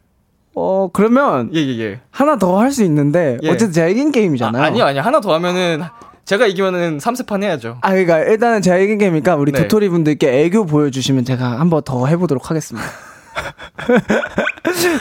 어, 0.55 0.89
그러면. 0.93 1.49
예, 1.53 1.59
예, 1.59 1.79
예. 1.79 1.99
하나 2.11 2.37
더 2.37 2.59
할 2.59 2.71
수 2.71 2.83
있는데. 2.83 3.37
예. 3.41 3.47
어쨌든 3.49 3.71
제가 3.71 3.87
이긴 3.87 4.11
게임이잖아요. 4.11 4.61
아, 4.61 4.65
아니요, 4.67 4.83
아니요. 4.85 5.01
하나 5.01 5.19
더 5.19 5.33
하면은. 5.33 5.81
제가 6.25 6.47
이기면은 6.47 6.99
3세판 6.99 7.43
해야죠. 7.43 7.79
아, 7.81 7.91
그니까 7.91 8.19
일단은 8.19 8.61
제가 8.61 8.77
이긴 8.77 8.97
게임이니까 8.97 9.35
우리 9.35 9.51
네. 9.51 9.63
도토리 9.63 9.89
분들께 9.89 10.43
애교 10.45 10.67
보여주시면 10.67 11.25
제가 11.25 11.59
한번 11.59 11.81
더 11.83 12.05
해보도록 12.07 12.49
하겠습니다. 12.49 12.87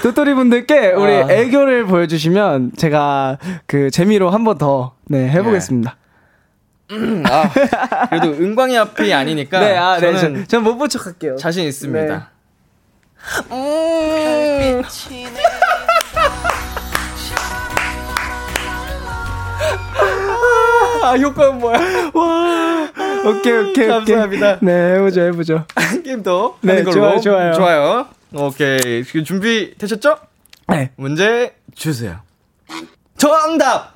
도토리 0.03 0.35
분들께 0.35 0.93
우리 0.93 1.13
아. 1.13 1.31
애교를 1.31 1.87
보여주시면 1.87 2.73
제가 2.77 3.39
그 3.67 3.91
재미로 3.91 4.31
한번 4.31 4.59
더, 4.59 4.95
네, 5.05 5.29
해보겠습니다. 5.29 5.91
네. 5.93 5.97
음, 6.93 7.25
아, 7.27 7.51
그래도 8.09 8.29
은광이 8.29 8.77
앞이 8.77 9.13
아니니까. 9.13 9.61
네, 9.61 9.77
아, 9.77 9.99
네. 9.99 10.45
저는 10.47 10.65
못본 10.65 10.89
척 10.89 11.07
할게요. 11.07 11.37
자신 11.37 11.65
있습니다. 11.65 12.31
네. 13.51 13.51
음. 13.51 14.83
아, 21.03 21.17
효과는 21.17 21.59
뭐야? 21.59 21.79
와. 22.15 22.89
오케이, 23.27 23.53
오케이, 23.53 23.89
감사합니다. 23.89 24.59
네, 24.61 24.95
해보죠, 24.95 25.21
해보죠. 25.23 25.67
게임도 26.05 26.59
네, 26.61 26.85
걸로. 26.85 26.93
좋아요, 26.93 27.21
좋아요. 27.21 27.53
좋아요. 27.55 28.07
오케이. 28.35 29.03
준비 29.25 29.75
되셨죠? 29.79 30.17
네. 30.69 30.93
문제 30.97 31.57
주세요. 31.75 32.21
정답! 33.17 33.95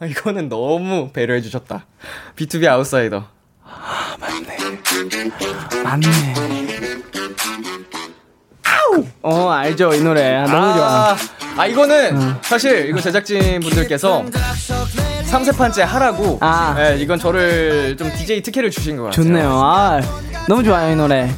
아, 0.00 0.06
이거는 0.06 0.48
너무 0.48 1.10
배려해 1.12 1.40
주셨다. 1.40 1.86
B2B 2.36 2.66
아웃사이더. 2.68 3.24
아, 3.64 4.16
맞네. 4.20 4.56
맞네. 5.82 6.06
어, 9.22 9.50
알죠, 9.50 9.92
이 9.94 10.02
노래. 10.02 10.36
아, 10.36 10.44
너무 10.46 10.66
아, 10.66 10.74
좋아. 10.76 11.16
아, 11.56 11.66
이거는 11.66 12.16
어. 12.16 12.38
사실 12.42 12.88
이거 12.88 13.00
제작진 13.00 13.60
분들께서 13.60 14.24
3세판째 15.30 15.80
하라고. 15.82 16.38
아. 16.40 16.74
네, 16.76 16.96
이건 16.98 17.18
저를 17.18 17.96
좀 17.96 18.10
DJ 18.12 18.42
특혜를 18.42 18.70
주신 18.70 18.96
것 18.96 19.04
같아요. 19.04 19.24
좋네요. 19.24 19.50
아, 19.50 20.00
너무 20.48 20.62
좋아요, 20.62 20.92
이 20.92 20.96
노래. 20.96 21.30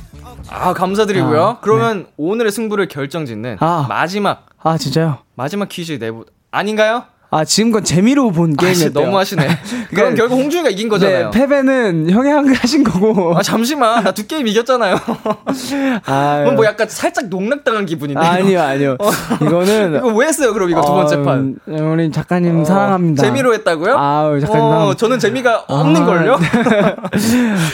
아, 0.49 0.75
감사드리고요. 0.75 1.45
아, 1.45 1.61
그러면 1.61 2.05
네. 2.05 2.13
오늘의 2.17 2.53
승부를 2.53 2.89
결정짓는 2.89 3.59
아. 3.61 3.87
마지막. 3.89 4.47
아, 4.63 4.77
진짜요? 4.77 5.19
마지막 5.35 5.69
퀴즈 5.69 5.99
내부. 5.99 6.25
아닌가요? 6.51 7.05
아, 7.37 7.45
지금 7.45 7.70
건 7.70 7.84
재미로 7.84 8.30
본 8.30 8.55
아, 8.59 8.62
게임이었대요. 8.62 9.05
너무 9.05 9.18
하시네. 9.18 9.47
그럼 9.95 10.14
결국 10.14 10.37
홍준이가 10.37 10.70
이긴 10.70 10.89
거잖아요. 10.89 11.30
네, 11.30 11.39
패배는 11.39 12.11
형이 12.11 12.30
한 12.30 12.55
하신 12.55 12.82
거고. 12.84 13.37
아, 13.37 13.43
잠시만. 13.43 14.05
나 14.05 14.12
두 14.12 14.26
게임 14.26 14.47
이겼잖아요. 14.47 14.97
아, 16.07 16.41
그럼 16.43 16.57
뭐 16.57 16.64
약간 16.64 16.89
살짝 16.89 17.26
농락당한 17.28 17.84
기분인데. 17.84 18.20
아니요, 18.24 18.62
아니요. 18.62 18.97
어. 18.99 19.11
이거는. 19.45 19.97
이거 19.99 20.09
왜 20.14 20.26
했어요, 20.28 20.55
그럼 20.55 20.70
이거 20.70 20.80
두 20.80 20.89
번째 20.93 21.22
판? 21.22 21.57
어, 21.68 21.82
우리 21.93 22.11
작가님 22.11 22.61
어, 22.61 22.64
사랑합니다. 22.64 23.22
재미로 23.22 23.53
했다고요? 23.55 23.97
아, 23.99 24.39
작가님. 24.41 24.64
어, 24.64 24.95
저는 24.95 25.18
재미가 25.18 25.64
아, 25.68 25.74
없는 25.74 26.05
걸요? 26.07 26.39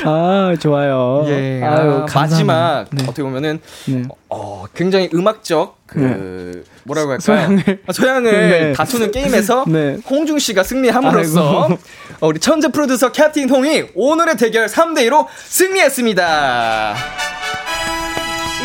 아, 0.04 0.54
좋아요. 0.58 1.24
예. 1.28 1.62
아유, 1.62 2.04
마지막. 2.12 2.86
네. 2.90 3.04
어떻게 3.04 3.22
보면은. 3.22 3.60
네. 3.86 4.02
어, 4.35 4.64
굉장히 4.74 5.11
음악적 5.12 5.78
그 5.87 5.99
네. 5.99 6.62
뭐라고 6.85 7.11
할까요? 7.11 7.20
소양을, 7.20 7.83
아, 7.87 7.93
소양을 7.93 8.33
네. 8.33 8.72
다투는 8.72 9.11
게임에서 9.11 9.64
네. 9.68 9.99
홍중 10.09 10.39
씨가 10.39 10.62
승리함으로써 10.62 11.68
어, 12.20 12.26
우리 12.26 12.41
천재 12.41 12.68
프로듀서 12.68 13.12
캡틴 13.12 13.51
홍이 13.51 13.85
오늘의 13.95 14.37
대결 14.37 14.66
3대 14.66 15.09
2로 15.09 15.26
승리했습니다. 15.47 16.95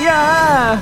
이야. 0.01 0.81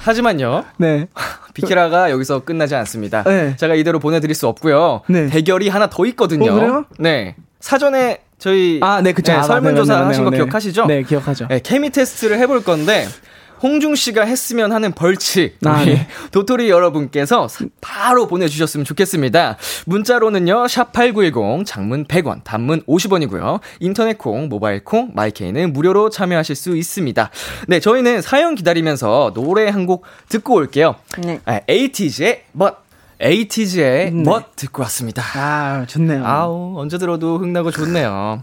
하지만요. 0.00 0.64
네. 0.78 1.08
비키라가 1.52 2.10
여기서 2.10 2.40
끝나지 2.40 2.74
않습니다. 2.74 3.22
네. 3.24 3.56
제가 3.56 3.74
이대로 3.74 3.98
보내드릴 3.98 4.34
수 4.34 4.46
없고요. 4.46 5.02
네. 5.08 5.26
대결이 5.26 5.68
하나 5.68 5.88
더 5.88 6.06
있거든요. 6.06 6.52
어, 6.52 6.54
그래요? 6.54 6.84
네. 6.98 7.34
사전에 7.60 8.20
저희 8.38 8.78
아, 8.82 9.00
네, 9.02 9.12
그쵸. 9.12 9.32
네, 9.32 9.38
아, 9.38 9.42
설문조사 9.42 9.94
네, 9.94 10.00
네, 10.00 10.06
하신 10.06 10.24
거 10.24 10.30
기억하시죠? 10.30 10.86
네, 10.86 11.02
기억하죠. 11.02 11.46
네, 11.48 11.60
케미 11.62 11.90
테스트를 11.90 12.38
해볼 12.38 12.64
건데 12.64 13.06
홍중 13.62 13.94
씨가 13.94 14.24
했으면 14.24 14.72
하는 14.72 14.92
벌칙 14.92 15.56
아, 15.64 15.82
네. 15.84 16.06
도토리 16.30 16.68
여러분께서 16.68 17.48
바로 17.80 18.26
보내주셨으면 18.26 18.84
좋겠습니다. 18.84 19.56
문자로는요 19.86 20.68
샵 20.68 20.92
#8910 20.92 21.64
장문 21.64 22.04
100원, 22.04 22.42
단문 22.44 22.82
50원이고요. 22.82 23.60
인터넷 23.80 24.18
콩, 24.18 24.48
모바일 24.48 24.84
콩, 24.84 25.10
마이케이는 25.14 25.72
무료로 25.72 26.10
참여하실 26.10 26.54
수 26.54 26.76
있습니다. 26.76 27.30
네, 27.68 27.80
저희는 27.80 28.20
사연 28.22 28.54
기다리면서 28.54 29.32
노래 29.34 29.68
한 29.68 29.86
곡 29.86 30.04
듣고 30.28 30.54
올게요. 30.54 30.96
네. 31.18 31.40
아, 31.44 31.60
에이티즈의 31.68 32.42
멋. 32.50 32.74
에이티즈의 33.20 34.10
네. 34.10 34.22
멋 34.24 34.56
듣고 34.56 34.82
왔습니다. 34.82 35.22
아, 35.36 35.86
좋네요. 35.86 36.26
아우, 36.26 36.74
언제 36.76 36.98
들어도 36.98 37.38
흥나고 37.38 37.70
좋네요. 37.70 38.42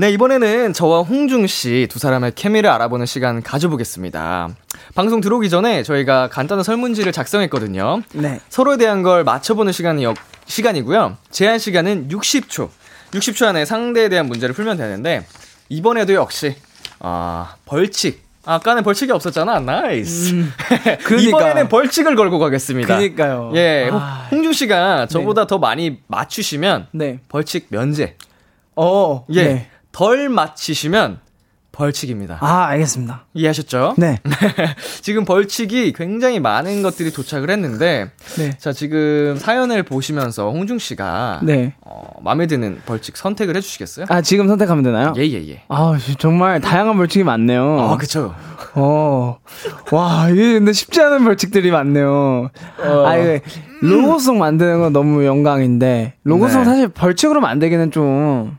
네, 0.00 0.10
이번에는 0.12 0.72
저와 0.72 1.02
홍중 1.02 1.46
씨 1.46 1.86
두 1.90 1.98
사람의 1.98 2.32
케미를 2.34 2.70
알아보는 2.70 3.04
시간 3.04 3.42
가져보겠습니다. 3.42 4.48
방송 4.94 5.20
들어오기 5.20 5.50
전에 5.50 5.82
저희가 5.82 6.28
간단한 6.30 6.64
설문지를 6.64 7.12
작성했거든요. 7.12 8.00
네. 8.14 8.40
서로에 8.48 8.78
대한 8.78 9.02
걸 9.02 9.24
맞춰보는 9.24 9.74
시간이, 9.74 10.06
시간이고요. 10.46 11.18
제한 11.30 11.58
시간은 11.58 12.08
60초. 12.08 12.70
60초 13.10 13.44
안에 13.44 13.66
상대에 13.66 14.08
대한 14.08 14.24
문제를 14.24 14.54
풀면 14.54 14.78
되는데, 14.78 15.26
이번에도 15.68 16.14
역시, 16.14 16.54
아, 17.00 17.56
벌칙. 17.66 18.22
아까는 18.46 18.82
벌칙이 18.82 19.12
없었잖아. 19.12 19.60
nice. 19.60 20.32
음, 20.32 20.50
그러니까. 21.04 21.28
이번에는 21.28 21.68
벌칙을 21.68 22.16
걸고 22.16 22.38
가겠습니다. 22.38 22.96
그니까요. 22.96 23.52
예. 23.54 23.90
아, 23.92 24.28
홍중 24.30 24.54
씨가 24.54 25.08
저보다 25.08 25.42
네. 25.42 25.46
더 25.46 25.58
많이 25.58 25.98
맞추시면 26.06 26.86
네. 26.92 27.18
벌칙 27.28 27.66
면제. 27.68 28.16
어. 28.76 29.26
예. 29.34 29.42
네. 29.44 29.69
덜 29.92 30.28
맞히시면 30.28 31.20
벌칙입니다. 31.72 32.38
아, 32.40 32.66
알겠습니다. 32.66 33.26
이해하셨죠? 33.32 33.94
네. 33.96 34.18
지금 35.00 35.24
벌칙이 35.24 35.92
굉장히 35.92 36.40
많은 36.40 36.82
것들이 36.82 37.12
도착을 37.12 37.48
했는데, 37.48 38.10
네. 38.36 38.50
자, 38.58 38.72
지금 38.72 39.36
사연을 39.38 39.84
보시면서 39.84 40.50
홍중 40.50 40.78
씨가, 40.78 41.40
네. 41.42 41.74
어, 41.80 42.20
마음에 42.22 42.46
드는 42.46 42.80
벌칙 42.86 43.16
선택을 43.16 43.56
해주시겠어요? 43.56 44.06
아, 44.08 44.20
지금 44.20 44.48
선택하면 44.48 44.82
되나요? 44.82 45.14
예, 45.16 45.22
예, 45.22 45.48
예. 45.48 45.62
아, 45.68 45.96
정말 46.18 46.60
다양한 46.60 46.96
벌칙이 46.96 47.24
많네요. 47.24 47.80
아, 47.80 47.96
그쵸. 47.96 48.34
어, 48.74 49.38
와, 49.92 50.28
이게 50.28 50.54
근데 50.54 50.72
쉽지 50.72 51.00
않은 51.00 51.24
벌칙들이 51.24 51.70
많네요. 51.70 52.50
어. 52.78 53.06
아, 53.06 53.16
이게 53.16 53.42
로고송 53.80 54.38
만드는 54.38 54.80
건 54.80 54.92
너무 54.92 55.24
영광인데, 55.24 56.14
로고송 56.24 56.60
네. 56.60 56.64
사실 56.64 56.88
벌칙으로 56.88 57.40
만들기는 57.40 57.90
좀, 57.90 58.58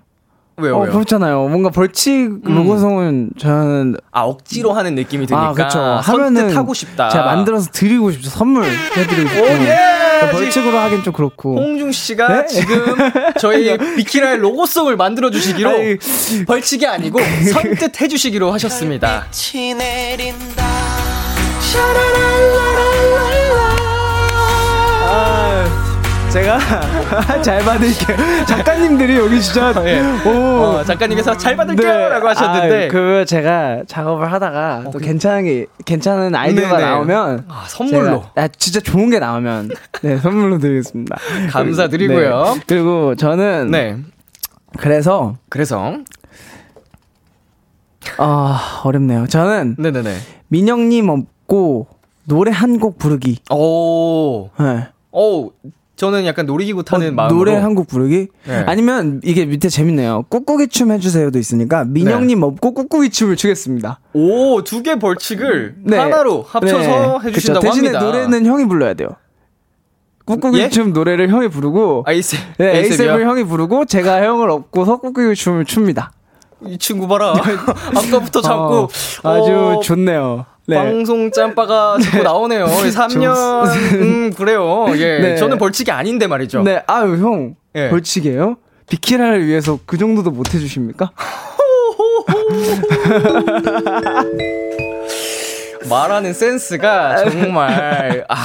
왜요? 0.61 0.77
어, 0.77 0.81
왜요? 0.81 0.91
그렇잖아요. 0.91 1.47
뭔가 1.47 1.69
벌칙 1.69 2.11
음. 2.11 2.41
로고송은 2.45 3.31
저는 3.37 3.95
아 4.11 4.21
억지로 4.21 4.73
하는 4.73 4.95
느낌이 4.95 5.25
드니까 5.25 5.49
아, 5.49 5.53
그렇죠. 5.53 5.79
하면은 5.79 6.55
하고 6.55 6.73
싶다. 6.73 7.09
제가 7.09 7.25
만들어서 7.25 7.69
드리고 7.71 8.11
싶죠. 8.11 8.29
선물 8.29 8.65
해드리고 8.65 9.29
싶고. 9.29 9.43
오 9.43 9.47
예. 9.47 10.01
벌칙으로 10.31 10.77
하긴 10.77 11.03
좀 11.03 11.13
그렇고. 11.13 11.57
홍중 11.57 11.91
씨가 11.91 12.27
네? 12.27 12.45
지금 12.45 12.95
저희 13.39 13.75
비키라의 13.95 14.37
로고송을 14.37 14.95
만들어 14.95 15.31
주시기로 15.31 15.69
아니, 15.69 15.97
벌칙이 16.45 16.85
아니고 16.85 17.19
선뜻 17.51 18.01
해 18.01 18.07
주시기로 18.07 18.51
하셨습니다. 18.51 19.25
제가 26.31 26.57
잘 27.43 27.59
받을게요. 27.65 28.45
작가님들이 28.45 29.17
여기 29.17 29.41
진짜 29.41 29.73
예. 29.85 29.99
오. 30.25 30.29
어, 30.31 30.83
작가님께서 30.85 31.35
잘 31.35 31.57
받을게요라고 31.57 32.27
하셨는데 32.29 32.69
네. 32.77 32.85
아, 32.85 32.89
그 32.89 33.25
제가 33.27 33.81
작업을 33.85 34.31
하다가 34.31 34.85
또 34.93 34.97
괜찮은 34.99 35.43
게 35.43 35.65
괜찮은 35.83 36.33
아이디어가 36.33 36.77
네네. 36.77 36.89
나오면 36.89 37.45
아, 37.49 37.65
선물로. 37.67 38.21
제가, 38.21 38.31
아, 38.35 38.47
진짜 38.47 38.79
좋은 38.79 39.09
게 39.09 39.19
나오면 39.19 39.71
네 40.03 40.17
선물로 40.17 40.57
드리겠습니다. 40.59 41.17
감사드리고요. 41.49 42.43
네. 42.55 42.61
그리고 42.65 43.15
저는 43.15 43.71
네. 43.71 43.97
그래서 44.77 45.35
그래서 45.49 45.95
아 48.17 48.81
어렵네요. 48.85 49.27
저는 49.27 49.75
네네네. 49.77 50.15
민영님 50.47 51.09
없고 51.09 51.87
노래 52.23 52.51
한 52.51 52.79
곡 52.79 52.97
부르기. 52.97 53.39
오, 53.51 54.49
네. 54.59 54.87
오, 55.11 55.51
저는 56.01 56.25
약간 56.25 56.47
놀이기구 56.47 56.83
타는 56.83 57.09
어, 57.09 57.11
마음으로 57.11 57.37
노래 57.37 57.55
한 57.55 57.75
곡 57.75 57.85
부르기? 57.87 58.27
네. 58.47 58.63
아니면 58.65 59.21
이게 59.23 59.45
밑에 59.45 59.69
재밌네요. 59.69 60.25
꾹꾹이 60.29 60.67
춤 60.69 60.91
해주세요도 60.91 61.37
있으니까 61.37 61.83
민영님 61.85 62.39
네. 62.39 62.45
없고 62.47 62.73
꾹꾹이 62.73 63.11
춤을 63.11 63.35
추겠습니다. 63.35 63.99
오, 64.13 64.63
두 64.63 64.81
개 64.81 64.95
벌칙을 64.97 65.75
네. 65.83 65.97
하나로 65.97 66.41
합쳐서 66.41 67.19
네. 67.21 67.27
해주신다고 67.29 67.59
그쵸. 67.59 67.59
대신에 67.59 67.89
합니다. 67.89 67.99
노래는 68.03 68.47
형이 68.47 68.67
불러야 68.67 68.95
돼요. 68.95 69.09
꾹꾹이 70.25 70.59
예? 70.59 70.69
춤 70.69 70.91
노래를 70.91 71.29
형이 71.29 71.49
부르고 71.49 72.03
아이스, 72.07 72.35
네? 72.57 72.79
에이셉을 72.79 73.23
형이 73.27 73.43
부르고 73.43 73.85
제가 73.85 74.23
형을 74.25 74.49
업고서 74.49 74.97
꾹꾹이 74.97 75.35
춤을 75.35 75.65
춥니다. 75.65 76.11
이 76.65 76.79
친구 76.79 77.07
봐라. 77.07 77.33
아까부터 77.95 78.41
자꾸 78.41 78.87
어, 79.23 79.29
아주 79.29 79.51
어, 79.53 79.79
좋네요. 79.81 80.45
네. 80.71 80.77
방송 80.77 81.31
짬바가 81.31 81.97
자꾸 82.01 82.23
나오네요. 82.23 82.65
3년 82.65 83.67
음 83.99 84.33
그래요. 84.33 84.85
예. 84.95 85.19
네. 85.19 85.35
저는 85.35 85.57
벌칙이 85.57 85.91
아닌데 85.91 86.27
말이죠. 86.27 86.63
네, 86.63 86.81
아유 86.87 87.17
형 87.17 87.55
예. 87.75 87.89
벌칙이에요? 87.89 88.55
비키라를 88.89 89.45
위해서 89.45 89.79
그 89.85 89.97
정도도 89.97 90.31
못 90.31 90.53
해주십니까? 90.53 91.11
말하는 95.89 96.33
센스가 96.33 97.29
정말 97.29 98.23
아 98.29 98.35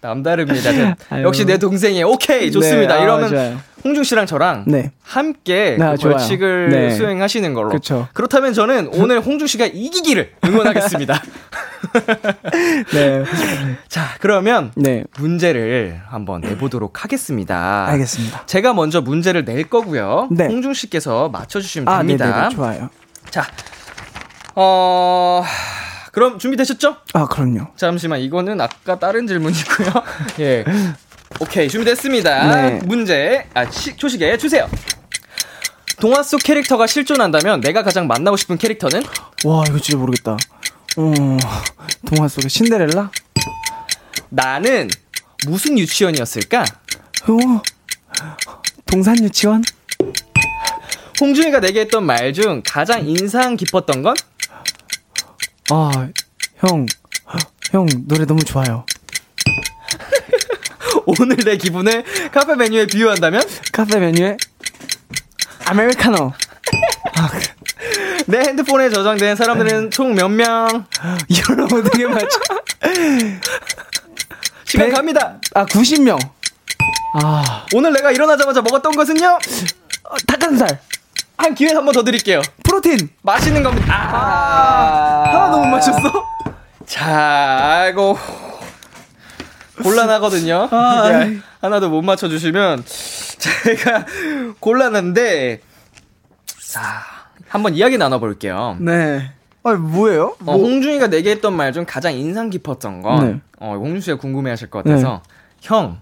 남다릅니다. 0.00 0.96
역시 1.22 1.44
내 1.44 1.58
동생이 1.58 2.02
오케이 2.02 2.50
좋습니다. 2.50 2.94
네, 2.94 3.00
아, 3.00 3.04
이러면 3.04 3.28
좋아요. 3.30 3.58
홍중 3.84 4.02
씨랑 4.02 4.26
저랑 4.26 4.64
네. 4.66 4.92
함께 5.02 5.76
네, 5.78 5.94
그. 6.00 6.08
벌칙을 6.08 6.70
네. 6.70 6.90
수행하시는 6.94 7.52
걸로. 7.54 7.68
그쵸. 7.70 8.08
그렇다면 8.14 8.54
저는 8.54 8.88
오늘 8.94 9.20
홍중 9.20 9.46
씨가 9.46 9.66
이기기를 9.66 10.32
응원하겠습니다. 10.44 11.22
네. 12.94 13.24
자 13.88 14.06
그러면 14.20 14.72
네. 14.74 15.04
문제를 15.18 16.00
한번 16.08 16.40
내보도록 16.40 17.04
하겠습니다. 17.04 17.86
알겠습니다. 17.88 18.46
제가 18.46 18.72
먼저 18.72 19.00
문제를 19.02 19.44
낼 19.44 19.64
거고요. 19.68 20.28
네. 20.30 20.46
홍중 20.46 20.72
씨께서 20.72 21.28
맞춰주시면 21.28 21.88
아, 21.88 21.98
됩니다. 21.98 22.42
네네, 22.48 22.54
좋아요. 22.54 22.88
자, 23.30 23.44
어, 24.54 25.42
그럼 26.12 26.38
준비되셨죠? 26.38 26.96
아, 27.14 27.26
그럼요. 27.26 27.66
잠시만, 27.76 28.20
이거는 28.20 28.60
아까 28.60 28.98
다른 28.98 29.26
질문이고요. 29.26 29.88
예. 30.40 30.64
오케이, 31.40 31.68
준비됐습니다. 31.68 32.54
네. 32.54 32.80
문제, 32.84 33.46
아, 33.54 33.68
시, 33.70 33.96
초식에 33.96 34.36
주세요. 34.38 34.68
동화 36.00 36.22
속 36.22 36.42
캐릭터가 36.42 36.86
실존한다면 36.86 37.60
내가 37.60 37.82
가장 37.82 38.06
만나고 38.06 38.36
싶은 38.36 38.58
캐릭터는? 38.58 39.02
와, 39.44 39.64
이거 39.68 39.78
진짜 39.78 39.98
모르겠다. 39.98 40.32
어, 40.96 41.12
동화 42.06 42.28
속의 42.28 42.50
신데렐라? 42.50 43.10
나는 44.28 44.88
무슨 45.46 45.78
유치원이었을까? 45.78 46.64
어, 47.28 47.62
동산 48.86 49.22
유치원? 49.22 49.62
홍준이가 51.20 51.60
내게 51.60 51.80
했던 51.80 52.04
말 52.04 52.32
중 52.32 52.62
가장 52.64 53.06
인상 53.06 53.56
깊었던 53.56 54.02
건? 54.02 54.14
아, 55.70 55.90
형, 56.58 56.86
형, 57.70 57.86
노래 58.06 58.24
너무 58.26 58.42
좋아요. 58.44 58.84
오늘 61.06 61.36
내 61.36 61.56
기분을 61.56 62.04
카페 62.32 62.54
메뉴에 62.54 62.86
비유한다면? 62.86 63.42
카페 63.72 63.98
메뉴에 63.98 64.36
아메리카노. 65.66 66.32
내 68.26 68.38
핸드폰에 68.38 68.88
저장된 68.90 69.36
사람들은 69.36 69.90
총 69.90 70.14
몇 70.14 70.28
명? 70.28 70.86
이걸 71.28 71.60
어떻게 71.62 72.06
맞춰? 72.06 72.26
시간 74.64 74.86
백- 74.88 74.94
갑니다. 74.94 75.36
아, 75.54 75.64
90명. 75.66 76.18
아, 77.22 77.66
오늘 77.74 77.92
내가 77.92 78.10
일어나자마자 78.10 78.60
먹었던 78.62 78.92
것은요? 78.96 79.26
어, 80.04 80.16
닭가슴살. 80.26 80.80
한 81.36 81.54
기회 81.54 81.72
한 81.74 81.84
번 81.84 81.92
더 81.92 82.02
드릴게요. 82.02 82.40
프로틴. 82.62 83.08
맛있는 83.22 83.62
겁니다. 83.62 83.94
아, 83.94 85.24
하나도 85.28 85.58
못 85.58 85.66
맞췄어? 85.66 86.26
자, 86.86 87.80
아이고. 87.82 88.18
곤란하거든요. 89.82 90.68
아. 90.70 91.10
하나도 91.60 91.90
못 91.90 92.02
맞춰주시면 92.02 92.84
제가 92.86 94.06
곤란한데, 94.60 95.60
자, 96.70 97.02
한번 97.48 97.74
이야기 97.74 97.98
나눠볼게요. 97.98 98.76
네. 98.80 99.30
아, 99.62 99.72
뭐예요? 99.72 100.36
어, 100.44 100.52
홍준이가 100.56 101.06
내게 101.08 101.30
했던 101.30 101.56
말 101.56 101.72
중 101.72 101.84
가장 101.86 102.14
인상 102.14 102.50
깊었던 102.50 103.02
건, 103.02 103.26
네. 103.32 103.40
어, 103.58 103.74
홍준 103.76 104.00
씨가 104.00 104.18
궁금해 104.18 104.50
하실 104.50 104.68
것 104.70 104.84
같아서, 104.84 105.22
형, 105.62 105.98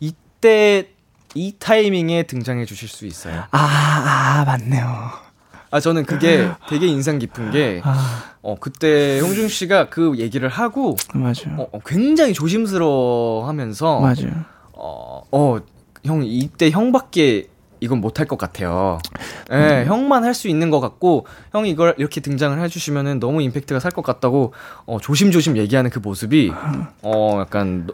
이때, 0.00 0.88
이 1.34 1.54
타이밍에 1.58 2.24
등장해 2.24 2.64
주실 2.64 2.88
수 2.88 3.06
있어요. 3.06 3.44
아, 3.50 3.58
아, 3.58 4.44
맞네요. 4.46 5.10
아, 5.74 5.80
저는 5.80 6.04
그게 6.04 6.48
되게 6.68 6.86
인상 6.86 7.18
깊은 7.18 7.50
게, 7.50 7.80
아, 7.82 8.22
어, 8.42 8.54
그때 8.60 9.18
홍준 9.18 9.48
씨가 9.48 9.88
그 9.90 10.16
얘기를 10.18 10.48
하고, 10.48 10.94
맞아요. 11.14 11.56
어, 11.58 11.68
어, 11.72 11.80
굉장히 11.84 12.32
조심스러워 12.32 13.48
하면서, 13.48 13.98
맞아요. 13.98 14.30
어, 14.72 15.22
어, 15.32 15.58
형, 16.04 16.22
이때 16.24 16.70
형밖에 16.70 17.48
이건 17.80 18.00
못할 18.00 18.24
것 18.26 18.38
같아요. 18.38 19.00
예, 19.50 19.84
형만 19.84 20.22
할 20.22 20.32
수 20.32 20.46
있는 20.46 20.70
것 20.70 20.78
같고, 20.78 21.26
형이 21.50 21.70
이걸 21.70 21.96
이렇게 21.98 22.20
등장을 22.20 22.56
해주시면은 22.60 23.18
너무 23.18 23.42
임팩트가 23.42 23.80
살 23.80 23.90
것 23.90 24.02
같다고, 24.02 24.52
어, 24.86 24.98
조심조심 25.00 25.56
얘기하는 25.56 25.90
그 25.90 25.98
모습이, 25.98 26.52
어, 27.02 27.38
약간, 27.40 27.88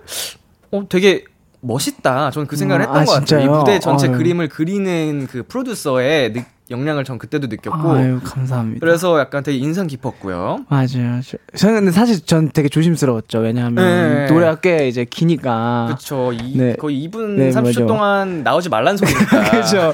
어, 0.71 0.83
되게 0.87 1.25
멋있다. 1.63 2.31
저는 2.31 2.47
그 2.47 2.57
생각을 2.57 2.83
음, 2.83 2.89
했던 2.89 3.03
아, 3.03 3.05
것 3.07 3.13
같아요. 3.13 3.41
이 3.41 3.43
진짜요? 3.45 3.59
무대 3.59 3.79
전체 3.79 4.09
아유. 4.09 4.17
그림을 4.19 4.49
그리는 4.51 5.27
그 5.31 5.45
프로듀서의 5.45 6.33
느- 6.35 6.43
역량을 6.71 7.05
전 7.05 7.19
그때도 7.19 7.47
느꼈고, 7.49 7.93
아유, 7.93 8.21
감사합니다. 8.25 8.79
그래서 8.85 9.19
약간 9.19 9.43
되게 9.43 9.59
인상 9.59 9.87
깊었고요. 9.87 10.65
맞아요. 10.69 11.21
저, 11.25 11.37
저는 11.57 11.75
근데 11.77 11.91
사실 11.93 12.25
전 12.25 12.51
되게 12.51 12.69
조심스러웠죠. 12.69 13.39
왜냐하면 13.41 13.75
네. 13.85 14.27
노래가 14.33 14.57
꽤 14.61 14.89
이제 14.89 15.05
기니까. 15.05 15.89
그쵸. 15.91 16.33
이, 16.33 16.57
네. 16.57 16.75
거의 16.77 17.09
2분 17.09 17.37
네, 17.37 17.51
30초 17.51 17.63
맞아. 17.65 17.87
동안 17.87 18.43
나오지 18.43 18.69
말란 18.69 18.97
소리니까. 18.97 19.51
그죠. 19.63 19.93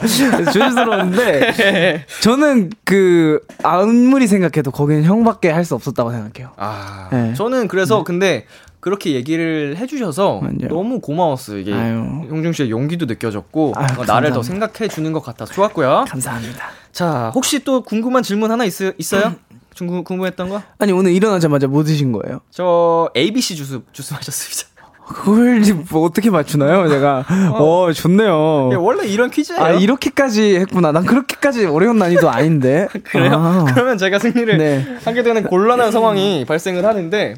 조심스러웠는데 0.52 2.04
저는 2.22 2.70
그 2.84 3.40
아무리 3.62 4.26
생각해도 4.26 4.70
거기는 4.70 5.02
형밖에 5.04 5.50
할 5.50 5.66
수 5.66 5.74
없었다고 5.74 6.12
생각해요. 6.12 6.52
아, 6.58 7.08
네. 7.10 7.34
저는 7.34 7.66
그래서 7.66 8.04
근데 8.04 8.46
그렇게 8.80 9.12
얘기를 9.12 9.76
해주셔서 9.78 10.40
맞아요. 10.42 10.68
너무 10.68 11.00
고마웠어요. 11.00 11.58
이게 11.58 11.72
아유. 11.72 11.98
홍중 12.30 12.52
씨의 12.52 12.70
용기도 12.70 13.06
느껴졌고 13.06 13.72
아유, 13.76 13.86
어, 13.98 14.04
나를 14.04 14.30
더 14.30 14.36
감사합니다. 14.36 14.42
생각해 14.42 14.88
주는 14.88 15.12
것 15.12 15.22
같아서 15.24 15.52
좋았고요. 15.52 16.04
감사합니다. 16.08 16.66
자, 16.92 17.32
혹시 17.34 17.64
또 17.64 17.82
궁금한 17.82 18.22
질문 18.22 18.50
하나 18.50 18.64
있, 18.64 18.72
있어요? 18.98 19.34
궁금, 19.76 20.04
궁금했던 20.04 20.48
거? 20.48 20.62
아니 20.78 20.92
오늘 20.92 21.12
일어나자마자 21.12 21.66
뭐 21.66 21.84
드신 21.84 22.12
거예요? 22.12 22.40
저 22.50 23.10
ABC 23.16 23.56
주스 23.56 23.80
주스 23.92 24.14
마셨습니다. 24.14 24.68
그걸 25.06 25.60
뭐 25.90 26.02
어떻게 26.04 26.30
맞추나요? 26.30 26.88
제가 26.88 27.24
어, 27.52 27.92
좋네요. 27.92 28.70
예, 28.72 28.76
원래 28.76 29.06
이런 29.06 29.30
퀴즈예요. 29.30 29.62
아 29.62 29.70
이렇게까지 29.70 30.56
했구나. 30.56 30.90
난 30.92 31.04
그렇게까지 31.04 31.66
어려운 31.66 31.98
난이도 31.98 32.28
아닌데. 32.28 32.88
그래요? 33.04 33.32
아. 33.34 33.64
그러면 33.72 33.98
제가 33.98 34.18
승리를 34.18 34.56
네. 34.58 34.96
하게 35.04 35.22
되는 35.22 35.44
곤란한 35.44 35.92
상황이 35.92 36.44
발생을 36.46 36.84
하는데 36.84 37.34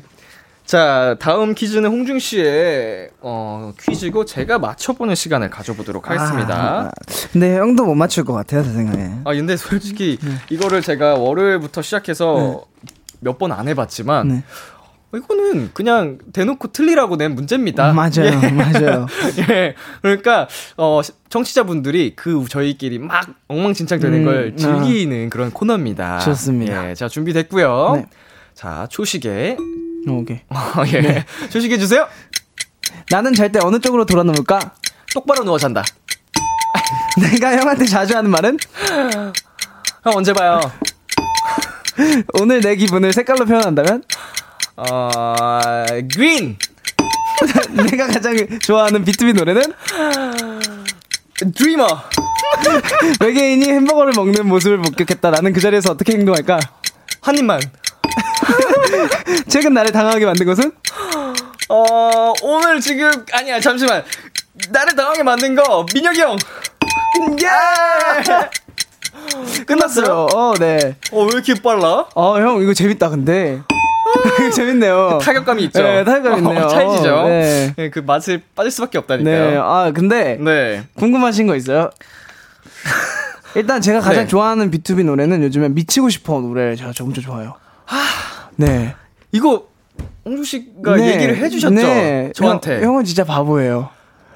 자, 0.68 1.16
다음 1.18 1.54
퀴즈는 1.54 1.88
홍중 1.88 2.18
씨의 2.18 3.08
어, 3.22 3.72
퀴즈고 3.80 4.26
제가 4.26 4.58
맞춰보는 4.58 5.14
시간을 5.14 5.48
가져보도록 5.48 6.10
하겠습니다. 6.10 6.54
아, 6.54 6.90
근데 7.32 7.56
형도 7.56 7.86
못 7.86 7.94
맞출 7.94 8.22
것 8.22 8.34
같아요, 8.34 8.62
제 8.62 8.70
생각에. 8.72 9.12
아, 9.24 9.32
근데 9.32 9.56
솔직히 9.56 10.18
네. 10.22 10.30
이거를 10.50 10.82
제가 10.82 11.14
월요일부터 11.14 11.80
시작해서 11.80 12.66
네. 12.82 12.92
몇번 13.20 13.50
안 13.52 13.66
해봤지만 13.66 14.28
네. 14.28 14.42
이거는 15.14 15.70
그냥 15.72 16.18
대놓고 16.34 16.68
틀리라고 16.68 17.16
낸 17.16 17.34
문제입니다. 17.34 17.94
맞아요, 17.94 18.26
예. 18.26 18.50
맞아요. 18.50 19.06
예, 19.48 19.74
그러니까 20.02 20.48
어 20.76 21.00
청취자분들이 21.30 22.14
그 22.14 22.44
저희끼리 22.46 22.98
막 22.98 23.24
엉망진창 23.48 24.00
되는 24.00 24.18
음, 24.18 24.24
걸 24.26 24.52
아. 24.54 24.56
즐기는 24.60 25.28
아. 25.28 25.30
그런 25.30 25.50
코너입니다. 25.50 26.18
좋습니다. 26.18 26.90
예, 26.90 26.94
자 26.94 27.08
준비됐고요. 27.08 27.92
네. 27.94 28.06
자 28.52 28.86
초식에 28.90 29.56
오케이. 30.06 30.40
어, 30.50 30.84
예, 30.92 31.00
네. 31.00 31.24
초식해 31.50 31.78
주세요. 31.78 32.06
나는 33.10 33.32
잘 33.34 33.50
때 33.50 33.58
어느 33.62 33.78
쪽으로 33.80 34.04
돌아 34.04 34.22
누울까? 34.22 34.74
똑바로 35.14 35.44
누워 35.44 35.58
잔다. 35.58 35.82
내가 37.32 37.56
형한테 37.56 37.86
자주 37.86 38.16
하는 38.16 38.30
말은? 38.30 38.58
형 40.04 40.12
언제 40.14 40.32
봐요? 40.32 40.60
오늘 42.40 42.60
내 42.60 42.76
기분을 42.76 43.12
색깔로 43.12 43.44
표현한다면? 43.46 44.02
어, 44.76 45.84
green. 46.12 46.56
내가 47.90 48.06
가장 48.06 48.36
좋아하는 48.60 49.04
비투비 49.04 49.32
노래는? 49.32 49.62
드리머. 51.54 51.86
외계인이 53.20 53.68
햄버거를 53.68 54.12
먹는 54.14 54.46
모습을 54.46 54.78
목격했다. 54.78 55.30
나는 55.30 55.52
그 55.52 55.60
자리에서 55.60 55.92
어떻게 55.92 56.12
행동할까? 56.12 56.58
한 57.22 57.36
입만. 57.38 57.60
최근 59.48 59.74
나를 59.74 59.92
당하게 59.92 60.24
만든 60.26 60.46
것은? 60.46 60.72
어, 61.68 62.32
오늘 62.42 62.80
지금, 62.80 63.10
아니야, 63.32 63.60
잠시만. 63.60 64.02
나를 64.70 64.96
당하게 64.96 65.22
만든 65.22 65.54
거, 65.54 65.86
민혁이 65.94 66.20
형. 66.20 66.36
예! 67.40 67.48
끝났어요. 69.66 70.26
어, 70.34 70.54
네. 70.58 70.96
어, 71.12 71.22
왜 71.24 71.30
이렇게 71.32 71.54
빨라? 71.54 72.06
어, 72.14 72.38
형, 72.40 72.62
이거 72.62 72.72
재밌다, 72.72 73.10
근데. 73.10 73.60
재밌네요. 74.54 75.18
타격감이 75.22 75.64
있죠. 75.64 75.82
네, 75.82 76.02
타격감 76.04 76.38
있네요. 76.38 76.64
어, 76.64 76.68
찰지죠. 76.68 77.28
네. 77.28 77.74
네. 77.76 77.90
그 77.90 77.98
맛을 78.00 78.42
빠질 78.54 78.70
수밖에 78.70 78.98
없다니까요. 78.98 79.50
네. 79.50 79.56
아, 79.58 79.92
근데 79.94 80.38
네. 80.40 80.84
궁금하신 80.94 81.46
거 81.46 81.56
있어요? 81.56 81.90
일단 83.54 83.80
제가 83.80 84.00
가장 84.00 84.24
네. 84.24 84.28
좋아하는 84.28 84.70
B2B 84.70 85.04
노래는 85.04 85.42
요즘에 85.42 85.68
미치고 85.68 86.08
싶어 86.10 86.40
노래 86.40 86.74
제가 86.76 86.92
엄청 87.00 87.22
좋아요. 87.22 87.54
네. 88.58 88.94
이거 89.32 89.66
홍중 90.24 90.44
씨가 90.44 90.96
네. 90.96 91.14
얘기를 91.14 91.36
해주셨죠. 91.36 91.74
네. 91.74 92.32
저한테. 92.34 92.82
형, 92.82 92.98
은 92.98 93.04
진짜 93.04 93.24
바보예요. 93.24 93.88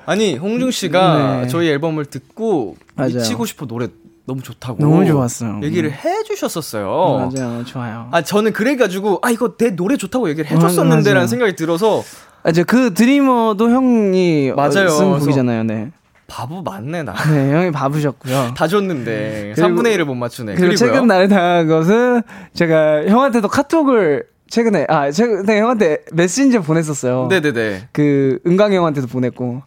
아니 0.06 0.36
홍중 0.36 0.70
씨가 0.70 1.42
네. 1.42 1.48
저희 1.48 1.68
앨범을 1.68 2.06
듣고 2.06 2.76
맞아요. 2.94 3.14
미치고 3.14 3.46
싶어 3.46 3.66
노래 3.66 3.88
너무 4.24 4.42
좋다고. 4.42 4.82
너무 4.82 5.04
좋았어요. 5.04 5.60
얘기를 5.62 5.90
음. 5.90 5.92
해 5.92 6.22
주셨었어요. 6.22 7.30
맞아요. 7.36 7.64
좋아요. 7.64 8.08
아, 8.12 8.22
저는 8.22 8.52
그래 8.52 8.76
가지고 8.76 9.18
아, 9.22 9.30
이거 9.30 9.56
내 9.56 9.74
노래 9.74 9.96
좋다고 9.96 10.28
얘기를 10.30 10.48
해 10.48 10.58
줬었는데 10.58 11.12
라는 11.12 11.26
생각이 11.28 11.56
들어서 11.56 12.02
아, 12.44 12.50
이제 12.50 12.62
그 12.62 12.94
드리머도 12.94 13.70
형이 13.70 14.52
맞아요. 14.54 14.88
쓴 14.88 15.18
곡이잖아요. 15.18 15.64
네. 15.64 15.90
바보 16.32 16.62
맞네 16.62 17.02
나. 17.02 17.12
네, 17.30 17.52
형이 17.52 17.72
바보셨고요. 17.72 18.54
다 18.56 18.66
줬는데 18.66 19.52
그리고, 19.54 19.68
3분의 19.68 19.98
1을 19.98 20.04
못 20.04 20.14
맞추네. 20.14 20.54
그리고 20.54 20.74
최근 20.76 21.06
날에 21.06 21.28
당한 21.28 21.68
것은 21.68 22.22
제가 22.54 23.04
형한테도 23.06 23.48
카톡을 23.48 24.24
최근에 24.48 24.86
아 24.88 25.10
최근에 25.10 25.60
형한테 25.60 25.98
메신저 26.12 26.62
보냈었어요. 26.62 27.26
네네네. 27.28 27.88
그 27.92 28.38
은광 28.46 28.72
형한테도 28.72 29.08
보냈고 29.08 29.62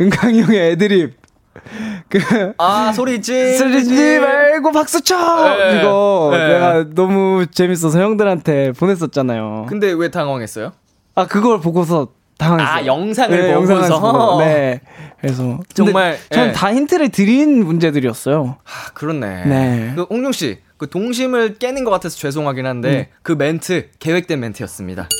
은광 0.00 0.36
형의 0.36 0.70
애드립 0.70 1.16
그, 2.08 2.18
아, 2.58 2.92
소리지. 2.92 3.56
소리지 3.56 4.18
말고 4.18 4.72
박수 4.72 5.02
쳐! 5.02 5.16
네. 5.56 5.78
이거 5.78 6.30
네. 6.32 6.48
내가 6.48 6.84
너무 6.94 7.46
재밌어서 7.46 8.00
형들한테 8.00 8.72
보냈었잖아요. 8.72 9.66
근데 9.68 9.92
왜 9.92 10.10
당황했어요? 10.10 10.72
아, 11.14 11.26
그걸 11.26 11.60
보고서 11.60 12.08
당황했어요. 12.38 12.76
아, 12.76 12.86
영상을 12.86 13.40
네, 13.40 13.54
보고서? 13.54 14.38
네. 14.40 14.80
그래서. 15.24 15.58
정말. 15.72 16.18
전다 16.30 16.68
네. 16.68 16.74
힌트를 16.76 17.08
드린 17.08 17.64
문제들이었어요. 17.64 18.58
아, 18.62 18.90
그렇네. 18.92 19.44
네. 19.46 19.92
그, 19.96 20.02
홍룡씨. 20.02 20.58
그 20.76 20.90
동심을 20.90 21.54
깨는 21.54 21.84
것 21.84 21.90
같아서 21.90 22.16
죄송하긴 22.16 22.66
한데, 22.66 23.08
음. 23.10 23.16
그 23.22 23.32
멘트, 23.32 23.88
계획된 24.00 24.38
멘트였습니다. 24.40 25.08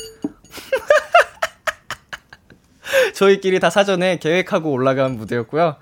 저희끼리 3.15 3.61
다 3.61 3.71
사전에 3.71 4.19
계획하고 4.19 4.71
올라간 4.71 5.17
무대였고요. 5.17 5.77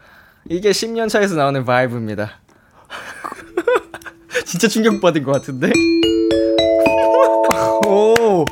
이게 0.49 0.71
10년 0.71 1.09
차에서 1.09 1.35
나오는 1.35 1.65
바이브입니다. 1.65 2.39
진짜 4.45 4.69
충격받은 4.69 5.25
것 5.25 5.33
같은데? 5.33 5.73
오, 7.87 8.45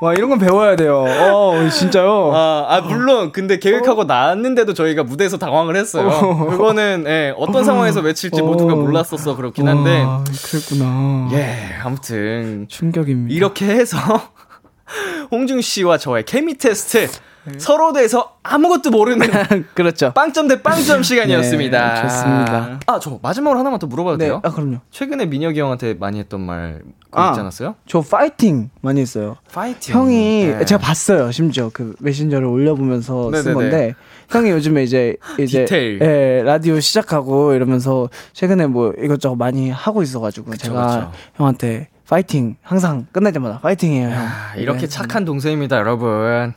와, 0.00 0.14
이런 0.14 0.30
건 0.30 0.38
배워야 0.38 0.76
돼요. 0.76 1.04
어, 1.06 1.68
진짜요? 1.70 2.32
아, 2.32 2.66
아 2.68 2.80
물론, 2.82 3.32
근데 3.32 3.58
계획하고 3.58 4.02
어? 4.02 4.04
나왔는데도 4.04 4.74
저희가 4.74 5.02
무대에서 5.02 5.38
당황을 5.38 5.76
했어요. 5.76 6.08
어. 6.08 6.46
그거는, 6.46 7.04
예, 7.08 7.34
어떤 7.36 7.64
상황에서 7.64 8.00
외칠지 8.00 8.40
모두가 8.42 8.74
몰랐었어, 8.76 9.34
그렇긴 9.34 9.66
한데. 9.66 10.02
와, 10.02 10.22
그랬구나. 10.44 11.28
예, 11.32 11.74
아무튼. 11.82 12.66
충격입니다. 12.68 13.34
이렇게 13.34 13.66
해서, 13.66 13.98
홍중 15.30 15.60
씨와 15.60 15.98
저의 15.98 16.24
케미 16.24 16.54
테스트 16.56 17.08
네. 17.44 17.58
서로 17.58 17.92
대해서 17.92 18.36
아무것도 18.42 18.90
모르는 18.90 19.26
그렇죠. 19.74 20.12
빵점 20.12 20.48
대 20.48 20.62
빵점 20.62 21.02
시간이었습니다. 21.04 21.94
네, 21.94 22.02
좋습니다. 22.02 22.80
아, 22.86 22.98
저 22.98 23.18
마지막으로 23.22 23.58
하나만 23.58 23.78
더 23.78 23.86
물어봐도 23.86 24.18
네, 24.18 24.26
돼요? 24.26 24.40
아, 24.44 24.50
그럼요. 24.50 24.78
최근에 24.90 25.26
민혁이 25.26 25.58
형한테 25.60 25.94
많이 25.94 26.18
했던 26.18 26.40
말 26.40 26.82
아, 27.12 27.30
있지 27.30 27.40
않았어요? 27.40 27.74
저 27.86 28.00
파이팅 28.00 28.70
많이 28.82 29.00
했어요. 29.00 29.36
파이팅. 29.52 29.94
형이 29.94 30.46
네. 30.58 30.64
제가 30.64 30.80
봤어요. 30.80 31.30
심지어 31.32 31.70
그 31.72 31.94
메신저를 32.00 32.46
올려보면서 32.46 33.30
네네네. 33.32 33.42
쓴 33.42 33.54
건데 33.54 33.94
형이 34.28 34.50
요즘에 34.50 34.82
이제 34.84 35.16
이제 35.40 35.64
디테일. 35.64 36.00
예, 36.02 36.42
라디오 36.44 36.78
시작하고 36.80 37.54
이러면서 37.54 38.08
최근에 38.34 38.66
뭐 38.66 38.92
이것저것 39.02 39.36
많이 39.36 39.70
하고 39.70 40.02
있어가지고 40.02 40.50
그쵸, 40.50 40.66
제가 40.68 40.86
그쵸. 40.86 41.12
형한테 41.36 41.88
파이팅 42.08 42.56
항상 42.62 43.06
끝날 43.12 43.32
때마다 43.32 43.58
파이팅해요 43.60 44.08
형. 44.08 44.16
아, 44.16 44.54
이렇게 44.56 44.80
네. 44.80 44.86
착한 44.86 45.24
동생입니다 45.24 45.76
여러분. 45.76 46.52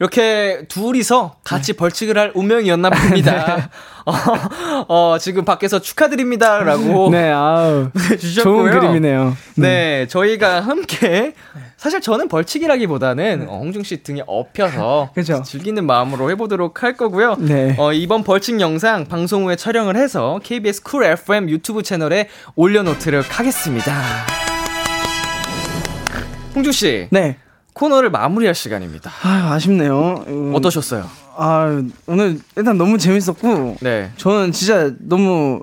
이렇게 0.00 0.62
둘이서 0.66 1.36
같이 1.44 1.74
네. 1.74 1.76
벌칙을 1.76 2.16
할 2.16 2.32
운명이었나 2.34 2.88
봅니다. 2.88 3.56
네. 3.56 3.62
어, 4.06 5.12
어, 5.12 5.18
지금 5.18 5.44
밖에서 5.44 5.78
축하드립니다라고 5.78 7.10
네, 7.12 7.30
아우, 7.30 7.90
주셨고요. 8.18 8.42
좋은 8.42 8.70
그림이네요. 8.70 9.36
네. 9.56 9.68
네, 9.68 10.06
저희가 10.08 10.60
함께 10.60 11.34
사실 11.76 12.00
저는 12.00 12.28
벌칙이라기보다는 12.28 13.40
네. 13.40 13.46
어, 13.46 13.58
홍중 13.58 13.82
씨 13.82 14.02
등에 14.02 14.22
업혀서 14.26 15.10
그쵸. 15.14 15.42
즐기는 15.42 15.84
마음으로 15.84 16.30
해보도록 16.30 16.82
할 16.82 16.96
거고요. 16.96 17.36
네. 17.38 17.76
어, 17.78 17.92
이번 17.92 18.24
벌칙 18.24 18.58
영상 18.58 19.04
방송 19.04 19.44
후에 19.44 19.56
촬영을 19.56 19.96
해서 19.96 20.40
KBS 20.42 20.82
Cool 20.82 21.04
FM 21.04 21.50
유튜브 21.50 21.82
채널에 21.82 22.28
올려놓도록 22.56 23.38
하겠습니다. 23.38 23.92
홍중 26.54 26.72
씨. 26.72 27.06
네. 27.10 27.36
코너를 27.74 28.10
마무리할 28.10 28.54
시간입니다. 28.54 29.10
아, 29.22 29.52
아쉽네요. 29.54 30.24
어떠셨어요? 30.54 31.06
아, 31.36 31.82
오늘 32.06 32.38
일단 32.56 32.76
너무 32.76 32.98
재밌었고. 32.98 33.76
네. 33.80 34.10
저는 34.16 34.52
진짜 34.52 34.90
너무 34.98 35.62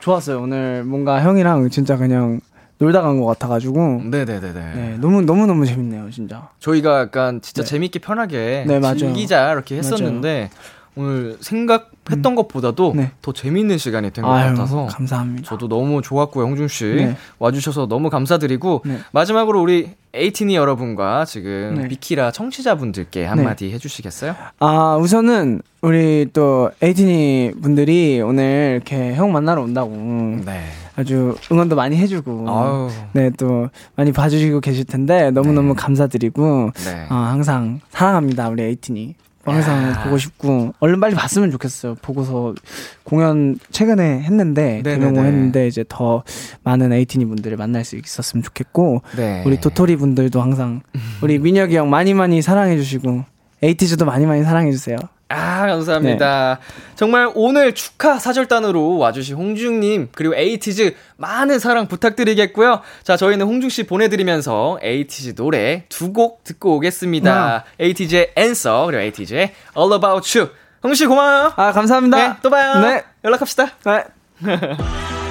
좋았어요. 0.00 0.40
오늘 0.42 0.84
뭔가 0.84 1.20
형이랑 1.22 1.68
진짜 1.70 1.96
그냥 1.96 2.40
놀다 2.78 3.00
간 3.00 3.18
것 3.18 3.26
같아가지고. 3.26 4.02
네네네네. 4.04 4.52
네, 4.74 4.98
너무 5.00 5.22
너무 5.22 5.46
너무 5.46 5.64
재밌네요, 5.66 6.10
진짜. 6.10 6.50
저희가 6.60 7.00
약간 7.00 7.40
진짜 7.40 7.62
네. 7.62 7.68
재밌게 7.68 7.98
편하게 8.00 8.64
네, 8.68 8.80
즐기자 8.94 9.50
이렇게 9.52 9.76
했었는데 9.78 10.50
맞아요. 10.52 11.08
오늘 11.08 11.36
생각 11.40 11.90
했던 12.10 12.32
음. 12.32 12.36
것보다도 12.36 12.92
네. 12.96 13.10
더 13.22 13.32
재미있는 13.32 13.78
시간이 13.78 14.10
된 14.12 14.24
것 14.24 14.30
같아서 14.30 14.86
감사합니다. 14.86 15.48
저도 15.48 15.68
너무 15.68 16.02
좋았고요, 16.02 16.44
홍준 16.44 16.68
씨 16.68 16.84
네. 16.84 17.16
와주셔서 17.38 17.86
너무 17.86 18.10
감사드리고 18.10 18.82
네. 18.84 18.98
마지막으로 19.12 19.60
우리 19.62 19.90
에이티니 20.14 20.56
여러분과 20.56 21.24
지금 21.26 21.78
네. 21.82 21.88
비키라 21.88 22.30
청취자분들께 22.30 23.24
한마디 23.26 23.66
네. 23.68 23.72
해주시겠어요? 23.74 24.34
아 24.60 24.96
우선은 24.96 25.62
우리 25.82 26.26
또 26.32 26.70
에이티니 26.80 27.52
분들이 27.60 28.20
오늘 28.22 28.72
이렇게 28.76 29.14
형 29.14 29.32
만나러 29.32 29.62
온다고 29.62 29.90
네. 30.44 30.64
아주 30.96 31.36
응원도 31.52 31.76
많이 31.76 31.96
해주고 31.96 32.46
네 33.12 33.30
또 33.36 33.68
많이 33.96 34.12
봐주시고 34.12 34.60
계실 34.60 34.84
텐데 34.84 35.30
너무 35.30 35.52
너무 35.52 35.74
네. 35.74 35.82
감사드리고 35.82 36.70
어, 37.10 37.14
항상 37.14 37.80
사랑합니다 37.90 38.48
우리 38.48 38.62
ATINY 38.62 39.14
항상 39.52 39.90
야. 39.90 40.04
보고 40.04 40.18
싶고 40.18 40.74
얼른 40.80 41.00
빨리 41.00 41.14
봤으면 41.14 41.50
좋겠어요. 41.50 41.96
보고서 42.02 42.54
공연 43.04 43.58
최근에 43.70 44.20
했는데 44.22 44.82
대면으로 44.82 45.20
했는데 45.20 45.66
이제 45.66 45.84
더 45.88 46.22
많은 46.62 46.92
ATINY 46.92 47.24
분들을 47.26 47.56
만날 47.56 47.84
수 47.84 47.96
있었으면 47.96 48.42
좋겠고 48.42 49.02
네. 49.16 49.42
우리 49.46 49.60
도토리 49.60 49.96
분들도 49.96 50.40
항상 50.40 50.82
우리 51.22 51.38
민혁이 51.38 51.76
형 51.76 51.90
많이 51.90 52.14
많이 52.14 52.42
사랑해 52.42 52.76
주시고 52.76 53.24
ATEEZ도 53.62 54.04
많이 54.04 54.26
많이 54.26 54.42
사랑해 54.42 54.70
주세요. 54.72 54.96
아, 55.28 55.66
감사합니다. 55.66 56.60
네. 56.60 56.94
정말 56.94 57.30
오늘 57.34 57.74
축하 57.74 58.18
사절단으로 58.18 58.96
와주신 58.98 59.34
홍중님, 59.36 60.10
그리고 60.14 60.34
에이티즈 60.36 60.94
많은 61.16 61.58
사랑 61.58 61.88
부탁드리겠고요. 61.88 62.80
자, 63.02 63.16
저희는 63.16 63.44
홍중씨 63.46 63.86
보내드리면서 63.86 64.78
에이티즈 64.82 65.34
노래 65.34 65.84
두 65.88 66.12
곡 66.12 66.44
듣고 66.44 66.76
오겠습니다. 66.76 67.64
음. 67.66 67.84
ATEEZ의 67.84 68.32
Answer, 68.38 68.86
그리고 68.86 69.02
ATEEZ의 69.02 69.52
All 69.76 69.92
About 69.92 70.38
You. 70.38 70.50
홍씨 70.84 71.06
고마워요. 71.06 71.52
아, 71.56 71.72
감사합니다. 71.72 72.16
네, 72.28 72.34
또 72.42 72.50
봐요. 72.50 72.78
네. 72.80 73.02
연락합시다. 73.24 73.70
네. 73.84 74.04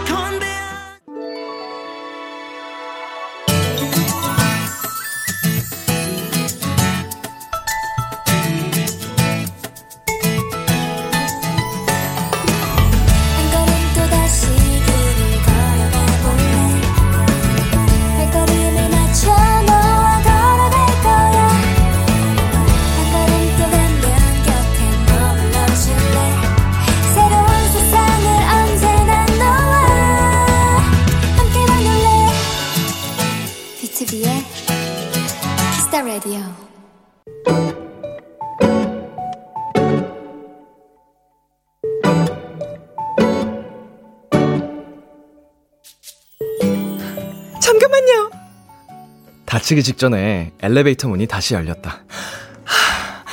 다치기 49.65 49.81
직전에 49.81 50.51
엘리베이터 50.61 51.07
문이 51.07 51.25
다시 51.25 51.55
열렸다. 51.55 52.03
아, 52.65 53.23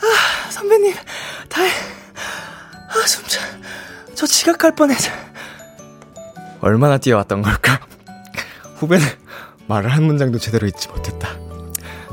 아 0.00 0.50
선배님, 0.50 0.92
다행. 1.48 1.70
아, 2.88 3.06
숨차. 3.06 3.40
저 4.16 4.26
지각할 4.26 4.74
뻔했어. 4.74 5.12
얼마나 6.60 6.98
뛰어왔던 6.98 7.42
걸까? 7.42 7.78
후배는 8.78 9.06
말을 9.68 9.90
한 9.90 10.02
문장도 10.02 10.38
제대로 10.38 10.66
잊지 10.66 10.88
못했다. 10.88 11.36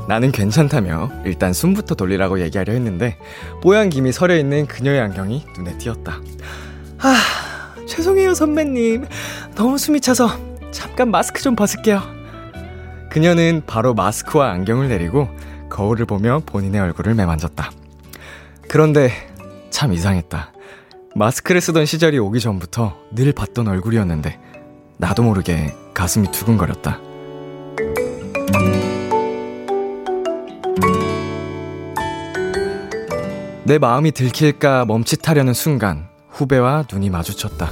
나는 0.06 0.30
괜찮다며 0.30 1.10
일단 1.24 1.52
숨부터 1.52 1.96
돌리라고 1.96 2.40
얘기하려 2.40 2.72
했는데 2.72 3.18
뽀얀 3.60 3.90
김이 3.90 4.12
서려 4.12 4.36
있는 4.36 4.68
그녀의 4.68 5.00
안경이 5.00 5.46
눈에 5.56 5.76
띄었다. 5.78 6.20
아, 7.00 7.74
죄송해요 7.88 8.34
선배님. 8.34 9.08
너무 9.56 9.78
숨이 9.78 10.00
차서 10.00 10.30
잠깐 10.70 11.10
마스크 11.10 11.42
좀 11.42 11.56
벗을게요. 11.56 12.17
그녀는 13.10 13.62
바로 13.66 13.94
마스크와 13.94 14.50
안경을 14.50 14.88
내리고 14.88 15.28
거울을 15.70 16.06
보며 16.06 16.42
본인의 16.44 16.80
얼굴을 16.80 17.14
매만졌다. 17.14 17.70
그런데 18.68 19.10
참 19.70 19.92
이상했다. 19.92 20.52
마스크를 21.14 21.60
쓰던 21.60 21.86
시절이 21.86 22.18
오기 22.18 22.40
전부터 22.40 22.96
늘 23.14 23.32
봤던 23.32 23.66
얼굴이었는데 23.66 24.38
나도 24.98 25.22
모르게 25.22 25.74
가슴이 25.94 26.30
두근거렸다. 26.30 27.00
내 33.64 33.78
마음이 33.78 34.12
들킬까 34.12 34.86
멈칫하려는 34.86 35.52
순간 35.52 36.08
후배와 36.30 36.84
눈이 36.90 37.10
마주쳤다. 37.10 37.70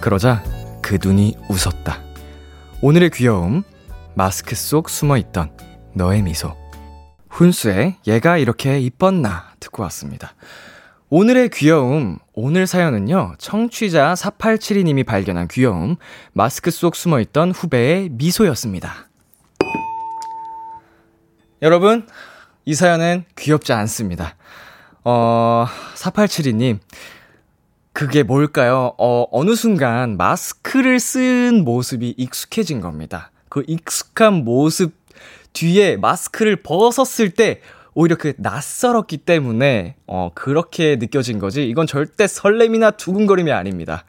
그러자 0.00 0.42
그 0.82 0.98
눈이 1.02 1.36
웃었다. 1.48 2.00
오늘의 2.80 3.10
귀여움 3.10 3.62
마스크 4.14 4.56
속 4.56 4.88
숨어 4.90 5.16
있던 5.18 5.56
너의 5.94 6.22
미소. 6.22 6.56
훈수의 7.28 7.96
얘가 8.06 8.38
이렇게 8.38 8.80
이뻤나 8.80 9.54
듣고 9.60 9.82
왔습니다. 9.84 10.34
오늘의 11.08 11.50
귀여움, 11.50 12.18
오늘 12.34 12.66
사연은요, 12.66 13.34
청취자 13.38 14.14
4872님이 14.14 15.04
발견한 15.04 15.48
귀여움, 15.48 15.96
마스크 16.32 16.70
속 16.70 16.94
숨어 16.94 17.20
있던 17.20 17.50
후배의 17.50 18.10
미소였습니다. 18.10 19.08
여러분, 21.62 22.06
이 22.64 22.74
사연은 22.74 23.24
귀엽지 23.36 23.72
않습니다. 23.72 24.36
어, 25.04 25.66
4872님, 25.96 26.78
그게 27.92 28.22
뭘까요? 28.22 28.94
어, 28.98 29.26
어느 29.30 29.54
순간 29.54 30.16
마스크를 30.16 31.00
쓴 31.00 31.64
모습이 31.64 32.14
익숙해진 32.16 32.80
겁니다. 32.80 33.29
그 33.50 33.62
익숙한 33.66 34.44
모습 34.44 34.94
뒤에 35.52 35.98
마스크를 35.98 36.56
벗었을 36.56 37.30
때 37.30 37.60
오히려 37.92 38.16
그 38.16 38.32
낯설었기 38.38 39.18
때문에 39.18 39.96
어 40.06 40.30
그렇게 40.34 40.96
느껴진 40.96 41.38
거지 41.38 41.68
이건 41.68 41.86
절대 41.86 42.26
설렘이나 42.26 42.92
두근거림이 42.92 43.52
아닙니다. 43.52 44.04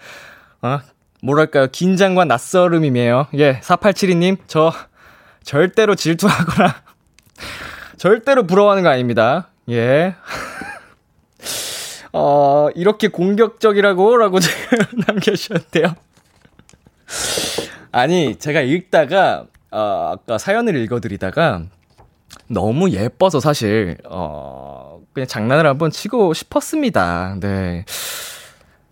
어 0.61 0.79
뭐랄까요 1.21 1.67
긴장과 1.71 2.25
낯설음이에요. 2.25 3.27
예 3.33 3.59
4872님 3.59 4.37
저 4.47 4.71
절대로 5.43 5.95
질투하거나 5.95 6.75
절대로 7.97 8.45
부러워하는 8.45 8.83
거 8.83 8.89
아닙니다. 8.89 9.49
예. 9.69 10.15
어 12.13 12.69
이렇게 12.75 13.07
공격적이라고 13.07 14.17
라고 14.17 14.37
남겨주셨대요. 15.07 15.95
아니, 17.91 18.37
제가 18.37 18.61
읽다가, 18.61 19.47
어, 19.69 20.13
아까 20.13 20.37
사연을 20.37 20.77
읽어드리다가, 20.77 21.63
너무 22.47 22.89
예뻐서 22.91 23.41
사실, 23.41 23.97
어, 24.05 25.01
그냥 25.13 25.27
장난을 25.27 25.67
한번 25.67 25.91
치고 25.91 26.33
싶었습니다. 26.33 27.35
네. 27.41 27.83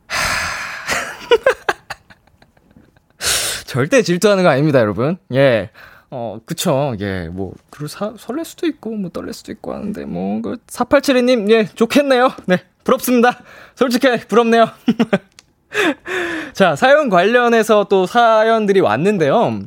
절대 3.66 4.02
질투하는 4.02 4.44
거 4.44 4.50
아닙니다, 4.50 4.80
여러분. 4.80 5.18
예. 5.34 5.70
어, 6.12 6.40
그쵸. 6.46 6.96
예, 7.00 7.30
뭐, 7.32 7.54
그리고 7.70 7.88
사, 7.88 8.14
설렐 8.18 8.44
수도 8.44 8.68
있고, 8.68 8.90
뭐, 8.96 9.10
떨릴 9.12 9.32
수도 9.34 9.54
있고 9.54 9.74
하는데, 9.74 10.04
뭐, 10.06 10.42
그, 10.42 10.58
4872님, 10.68 11.50
예, 11.52 11.66
좋겠네요. 11.66 12.34
네, 12.48 12.58
부럽습니다. 12.84 13.40
솔직히, 13.76 14.10
부럽네요. 14.28 14.70
자, 16.54 16.76
사연 16.76 17.10
관련해서 17.10 17.86
또 17.90 18.06
사연들이 18.06 18.80
왔는데요. 18.80 19.62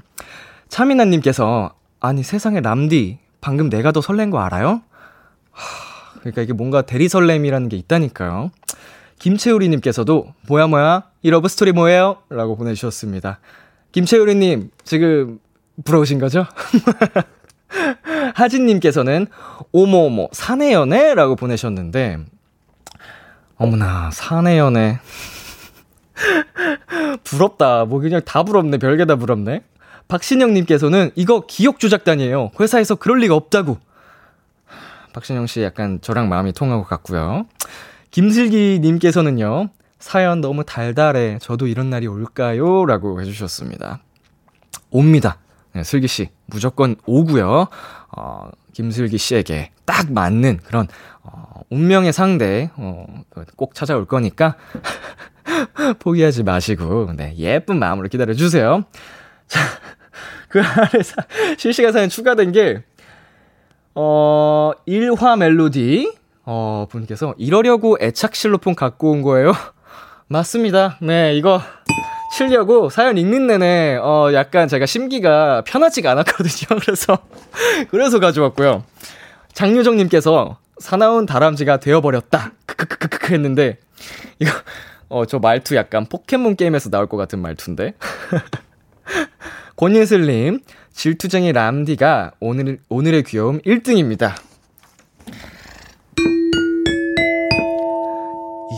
차미나님께서, 0.68 1.74
아니, 2.00 2.22
세상에 2.22 2.60
람디, 2.60 3.18
방금 3.40 3.68
내가 3.68 3.92
더 3.92 4.00
설렌 4.00 4.30
거 4.30 4.40
알아요? 4.40 4.82
하, 5.50 6.20
그러니까 6.20 6.42
이게 6.42 6.52
뭔가 6.52 6.82
대리 6.82 7.08
설렘이라는 7.08 7.68
게 7.68 7.76
있다니까요. 7.76 8.50
김채우리님께서도, 9.18 10.34
뭐야, 10.48 10.66
뭐야, 10.66 11.04
이 11.22 11.30
love 11.30 11.48
story 11.48 11.72
뭐예요? 11.72 12.18
라고 12.28 12.56
보내주셨습니다. 12.56 13.38
김채우리님, 13.92 14.70
지금 14.84 15.38
부러우신 15.84 16.18
거죠? 16.18 16.46
하진님께서는, 18.34 19.26
오모오모, 19.70 20.30
사내 20.32 20.72
연애? 20.72 21.14
라고 21.14 21.36
보내셨는데, 21.36 22.18
어머나, 23.56 24.10
사내 24.12 24.58
연애. 24.58 24.98
부럽다. 27.24 27.84
뭐 27.84 28.00
그냥 28.00 28.20
다 28.24 28.42
부럽네. 28.42 28.78
별게 28.78 29.04
다 29.04 29.16
부럽네. 29.16 29.62
박신영님께서는 30.08 31.10
이거 31.14 31.44
기억 31.46 31.78
조작단이에요. 31.78 32.50
회사에서 32.60 32.94
그럴 32.94 33.18
리가 33.20 33.34
없다고. 33.34 33.78
박신영 35.12 35.46
씨 35.46 35.62
약간 35.62 36.00
저랑 36.00 36.28
마음이 36.28 36.52
통하고 36.52 36.84
같고요. 36.84 37.46
김슬기님께서는요. 38.10 39.70
사연 39.98 40.40
너무 40.40 40.64
달달해. 40.64 41.38
저도 41.40 41.66
이런 41.66 41.90
날이 41.90 42.06
올까요? 42.06 42.84
라고 42.86 43.20
해주셨습니다. 43.20 44.00
옵니다. 44.90 45.38
네, 45.74 45.84
슬기 45.84 46.08
씨. 46.08 46.28
무조건 46.46 46.96
오고요. 47.06 47.68
어, 48.16 48.50
김슬기 48.72 49.16
씨에게 49.16 49.70
딱 49.84 50.12
맞는 50.12 50.58
그런, 50.64 50.88
어, 51.22 51.60
운명의 51.70 52.12
상대, 52.12 52.70
어, 52.76 53.06
꼭 53.56 53.74
찾아올 53.74 54.06
거니까. 54.06 54.56
포기하지 55.98 56.42
마시고, 56.42 57.12
네, 57.16 57.34
예쁜 57.36 57.78
마음으로 57.78 58.08
기다려주세요. 58.08 58.84
자, 59.46 59.60
그 60.48 60.60
아래 60.60 61.02
사, 61.02 61.16
실시간 61.58 61.92
사연 61.92 62.08
추가된 62.08 62.52
게, 62.52 62.82
어, 63.94 64.72
일화 64.86 65.36
멜로디, 65.36 66.12
어, 66.44 66.86
분께서 66.90 67.34
이러려고 67.38 67.96
애착 68.00 68.34
실로폰 68.34 68.74
갖고 68.74 69.10
온 69.10 69.22
거예요? 69.22 69.52
맞습니다. 70.28 70.98
네, 71.00 71.34
이거 71.34 71.60
치려고 72.32 72.88
사연 72.88 73.18
읽는 73.18 73.46
내내 73.46 73.98
어 74.00 74.30
약간 74.32 74.66
제가 74.66 74.86
심기가 74.86 75.62
편하지가 75.66 76.10
않았거든요. 76.12 76.80
그래서 76.80 77.18
그래서 77.90 78.18
가져왔고요. 78.20 78.84
장유정 79.52 79.96
님께서 79.98 80.56
사나운 80.78 81.26
다람쥐가 81.26 81.80
되어 81.80 82.00
버렸다. 82.00 82.52
크크크크크 82.64 83.34
했는데 83.34 83.76
이거 84.38 84.50
어 85.12 85.26
저 85.26 85.38
말투 85.38 85.76
약간 85.76 86.06
포켓몬 86.06 86.56
게임에서 86.56 86.88
나올 86.88 87.06
것 87.06 87.18
같은 87.18 87.38
말투인데. 87.40 87.92
권예슬 89.76 90.26
님, 90.26 90.60
질투쟁이 90.90 91.52
람디가 91.52 92.32
오늘 92.40 92.78
오늘의 92.88 93.24
귀여움 93.24 93.60
1등입니다. 93.60 94.32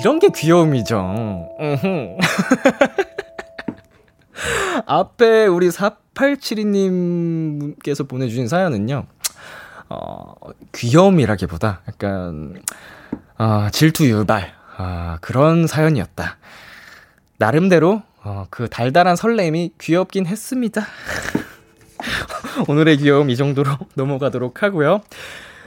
이런 0.01 0.19
게 0.19 0.31
귀여움이죠. 0.35 1.51
앞에 4.87 5.47
우리 5.47 5.69
4872님께서 5.69 8.09
보내주신 8.09 8.49
사연은요, 8.49 9.07
어, 9.89 10.35
귀여움이라기보다 10.75 11.83
약간, 11.89 12.61
어, 13.39 13.69
질투 13.71 14.05
유발, 14.09 14.53
아, 14.77 15.19
그런 15.21 15.67
사연이었다. 15.67 16.37
나름대로, 17.39 18.03
어, 18.23 18.47
그 18.51 18.69
달달한 18.69 19.17
설렘이 19.17 19.73
귀엽긴 19.81 20.27
했습니다. 20.27 20.87
오늘의 22.69 22.99
귀여움 22.99 23.31
이 23.31 23.37
정도로 23.37 23.71
넘어가도록 23.95 24.63
하고요. 24.63 25.03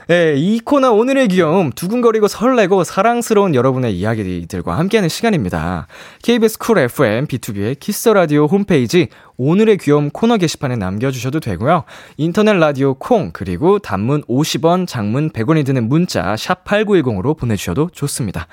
네, 0.08 0.36
이 0.38 0.58
코너 0.60 0.92
오늘의 0.92 1.28
귀여움 1.28 1.70
두근거리고 1.70 2.28
설레고 2.28 2.82
사랑스러운 2.82 3.54
여러분의 3.54 3.94
이야기들과 3.94 4.78
함께하는 4.78 5.10
시간입니다. 5.10 5.86
KBS 6.22 6.56
쿨 6.56 6.78
FM 6.78 7.26
B2B의 7.26 7.78
키스 7.78 8.08
라디오 8.08 8.46
홈페이지 8.46 9.08
오늘의 9.36 9.76
귀여움 9.76 10.08
코너 10.08 10.38
게시판에 10.38 10.76
남겨주셔도 10.76 11.40
되고요. 11.40 11.84
인터넷 12.16 12.54
라디오 12.54 12.94
콩 12.94 13.32
그리고 13.34 13.80
단문 13.80 14.22
50원, 14.22 14.86
장문 14.86 15.28
100원이 15.28 15.66
드는 15.66 15.90
문자 15.90 16.34
샵 16.38 16.64
#8910으로 16.64 17.36
보내주셔도 17.36 17.90
좋습니다. 17.92 18.46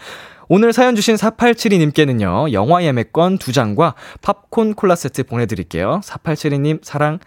오늘 0.50 0.74
사연 0.74 0.94
주신 0.94 1.16
4872님께는요, 1.16 2.52
영화 2.52 2.84
예매권 2.84 3.38
2장과 3.38 3.94
팝콘 4.22 4.74
콜라 4.74 4.96
세트 4.96 5.24
보내드릴게요. 5.24 6.02
4872님, 6.04 6.80
사랑, 6.84 7.20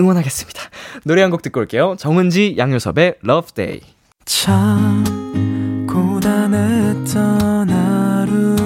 응원하겠습니다. 0.00 0.60
노래 1.04 1.22
한 1.22 1.30
곡 1.30 1.42
듣고 1.42 1.60
올게요. 1.60 1.96
정은지, 1.98 2.54
양효섭의 2.58 3.16
Love 3.24 3.50
Day. 3.54 3.80
참, 4.24 5.04
고단했던 5.88 7.70
하루 7.70 8.56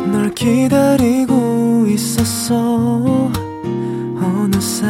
끝널 0.00 0.34
기다리고 0.34 1.86
있었어. 1.88 3.30
어느새 4.20 4.86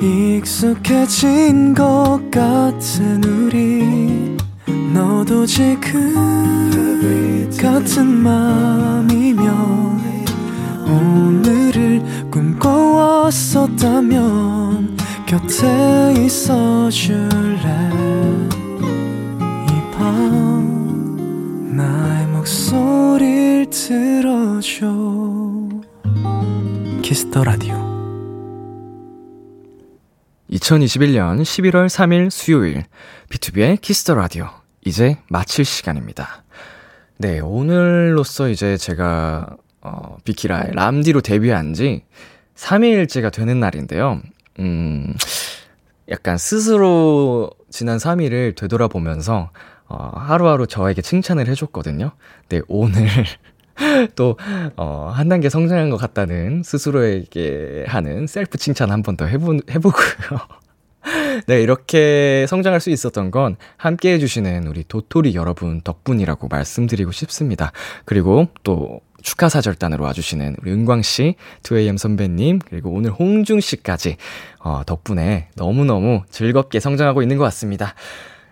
익숙해진 0.00 1.74
것 1.74 2.20
같은 2.30 3.22
우리. 3.24 4.36
너도 4.92 5.44
지금 5.46 6.14
같은 7.60 8.06
맘이면 8.06 9.46
오늘을 10.86 11.71
꿈꿔왔었다면 12.32 14.96
곁에 15.26 16.14
있어 16.24 16.88
줄래? 16.90 17.90
이 19.68 19.72
밤 19.92 21.76
나의 21.76 22.26
목소리를 22.28 23.68
들어줘. 23.70 24.86
Kiss 27.02 27.26
the 27.26 27.44
Radio. 27.44 27.74
2021년 30.50 31.42
11월 31.42 31.86
3일 31.86 32.30
수요일 32.30 32.84
B2B의 33.30 33.80
키스터 33.80 34.14
라디오. 34.14 34.48
이제 34.84 35.18
마칠 35.28 35.64
시간입니다. 35.64 36.42
네, 37.18 37.38
오늘로써 37.40 38.48
이제 38.48 38.76
제가 38.76 39.56
어, 39.82 40.16
비키라의 40.24 40.72
람디로 40.74 41.20
데뷔한 41.20 41.74
지 41.74 42.04
3일째가 42.56 43.32
되는 43.32 43.58
날인데요. 43.60 44.20
음, 44.60 45.14
약간 46.08 46.38
스스로 46.38 47.50
지난 47.70 47.98
3일을 47.98 48.54
되돌아보면서, 48.56 49.50
어, 49.88 50.10
하루하루 50.14 50.66
저에게 50.66 51.02
칭찬을 51.02 51.48
해줬거든요. 51.48 52.12
네, 52.48 52.60
오늘 52.68 53.06
또, 54.16 54.36
어, 54.76 55.10
한 55.14 55.28
단계 55.28 55.48
성장한 55.48 55.90
것 55.90 55.96
같다는 55.96 56.62
스스로에게 56.64 57.84
하는 57.88 58.26
셀프 58.26 58.58
칭찬 58.58 58.90
한 58.90 59.02
번 59.02 59.16
더 59.16 59.26
해보, 59.26 59.54
해보고요. 59.70 60.38
네, 61.48 61.60
이렇게 61.62 62.46
성장할 62.48 62.80
수 62.80 62.90
있었던 62.90 63.30
건 63.30 63.56
함께 63.76 64.12
해주시는 64.14 64.66
우리 64.68 64.84
도토리 64.86 65.34
여러분 65.34 65.80
덕분이라고 65.80 66.48
말씀드리고 66.48 67.10
싶습니다. 67.10 67.72
그리고 68.04 68.46
또 68.62 69.00
축하 69.22 69.48
사절단으로 69.48 70.04
와주시는 70.04 70.56
우리 70.62 70.72
은광씨, 70.72 71.34
2AM 71.62 71.98
선배님, 71.98 72.60
그리고 72.64 72.90
오늘 72.90 73.10
홍중씨까지, 73.10 74.16
어, 74.60 74.82
덕분에 74.84 75.48
너무너무 75.54 76.22
즐겁게 76.30 76.80
성장하고 76.80 77.22
있는 77.22 77.38
것 77.38 77.44
같습니다. 77.44 77.94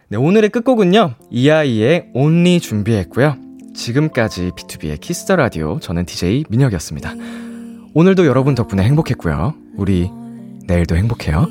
네, 0.09 0.17
오늘의 0.17 0.51
끝곡은요, 0.51 1.15
이하이의 1.31 2.11
Only 2.15 2.61
준비했고요. 2.61 3.37
지금까지 3.75 4.51
B2B의 4.57 5.01
키스터 5.01 5.37
라디오, 5.37 5.79
저는 5.81 6.07
DJ 6.07 6.45
민혁이었습니다. 6.49 7.15
오늘도 7.95 8.27
여러분 8.27 8.55
덕분에 8.55 8.83
행복했고요. 8.83 9.55
우리 9.77 10.11
내일도 10.67 10.97
행복해요. 10.97 11.47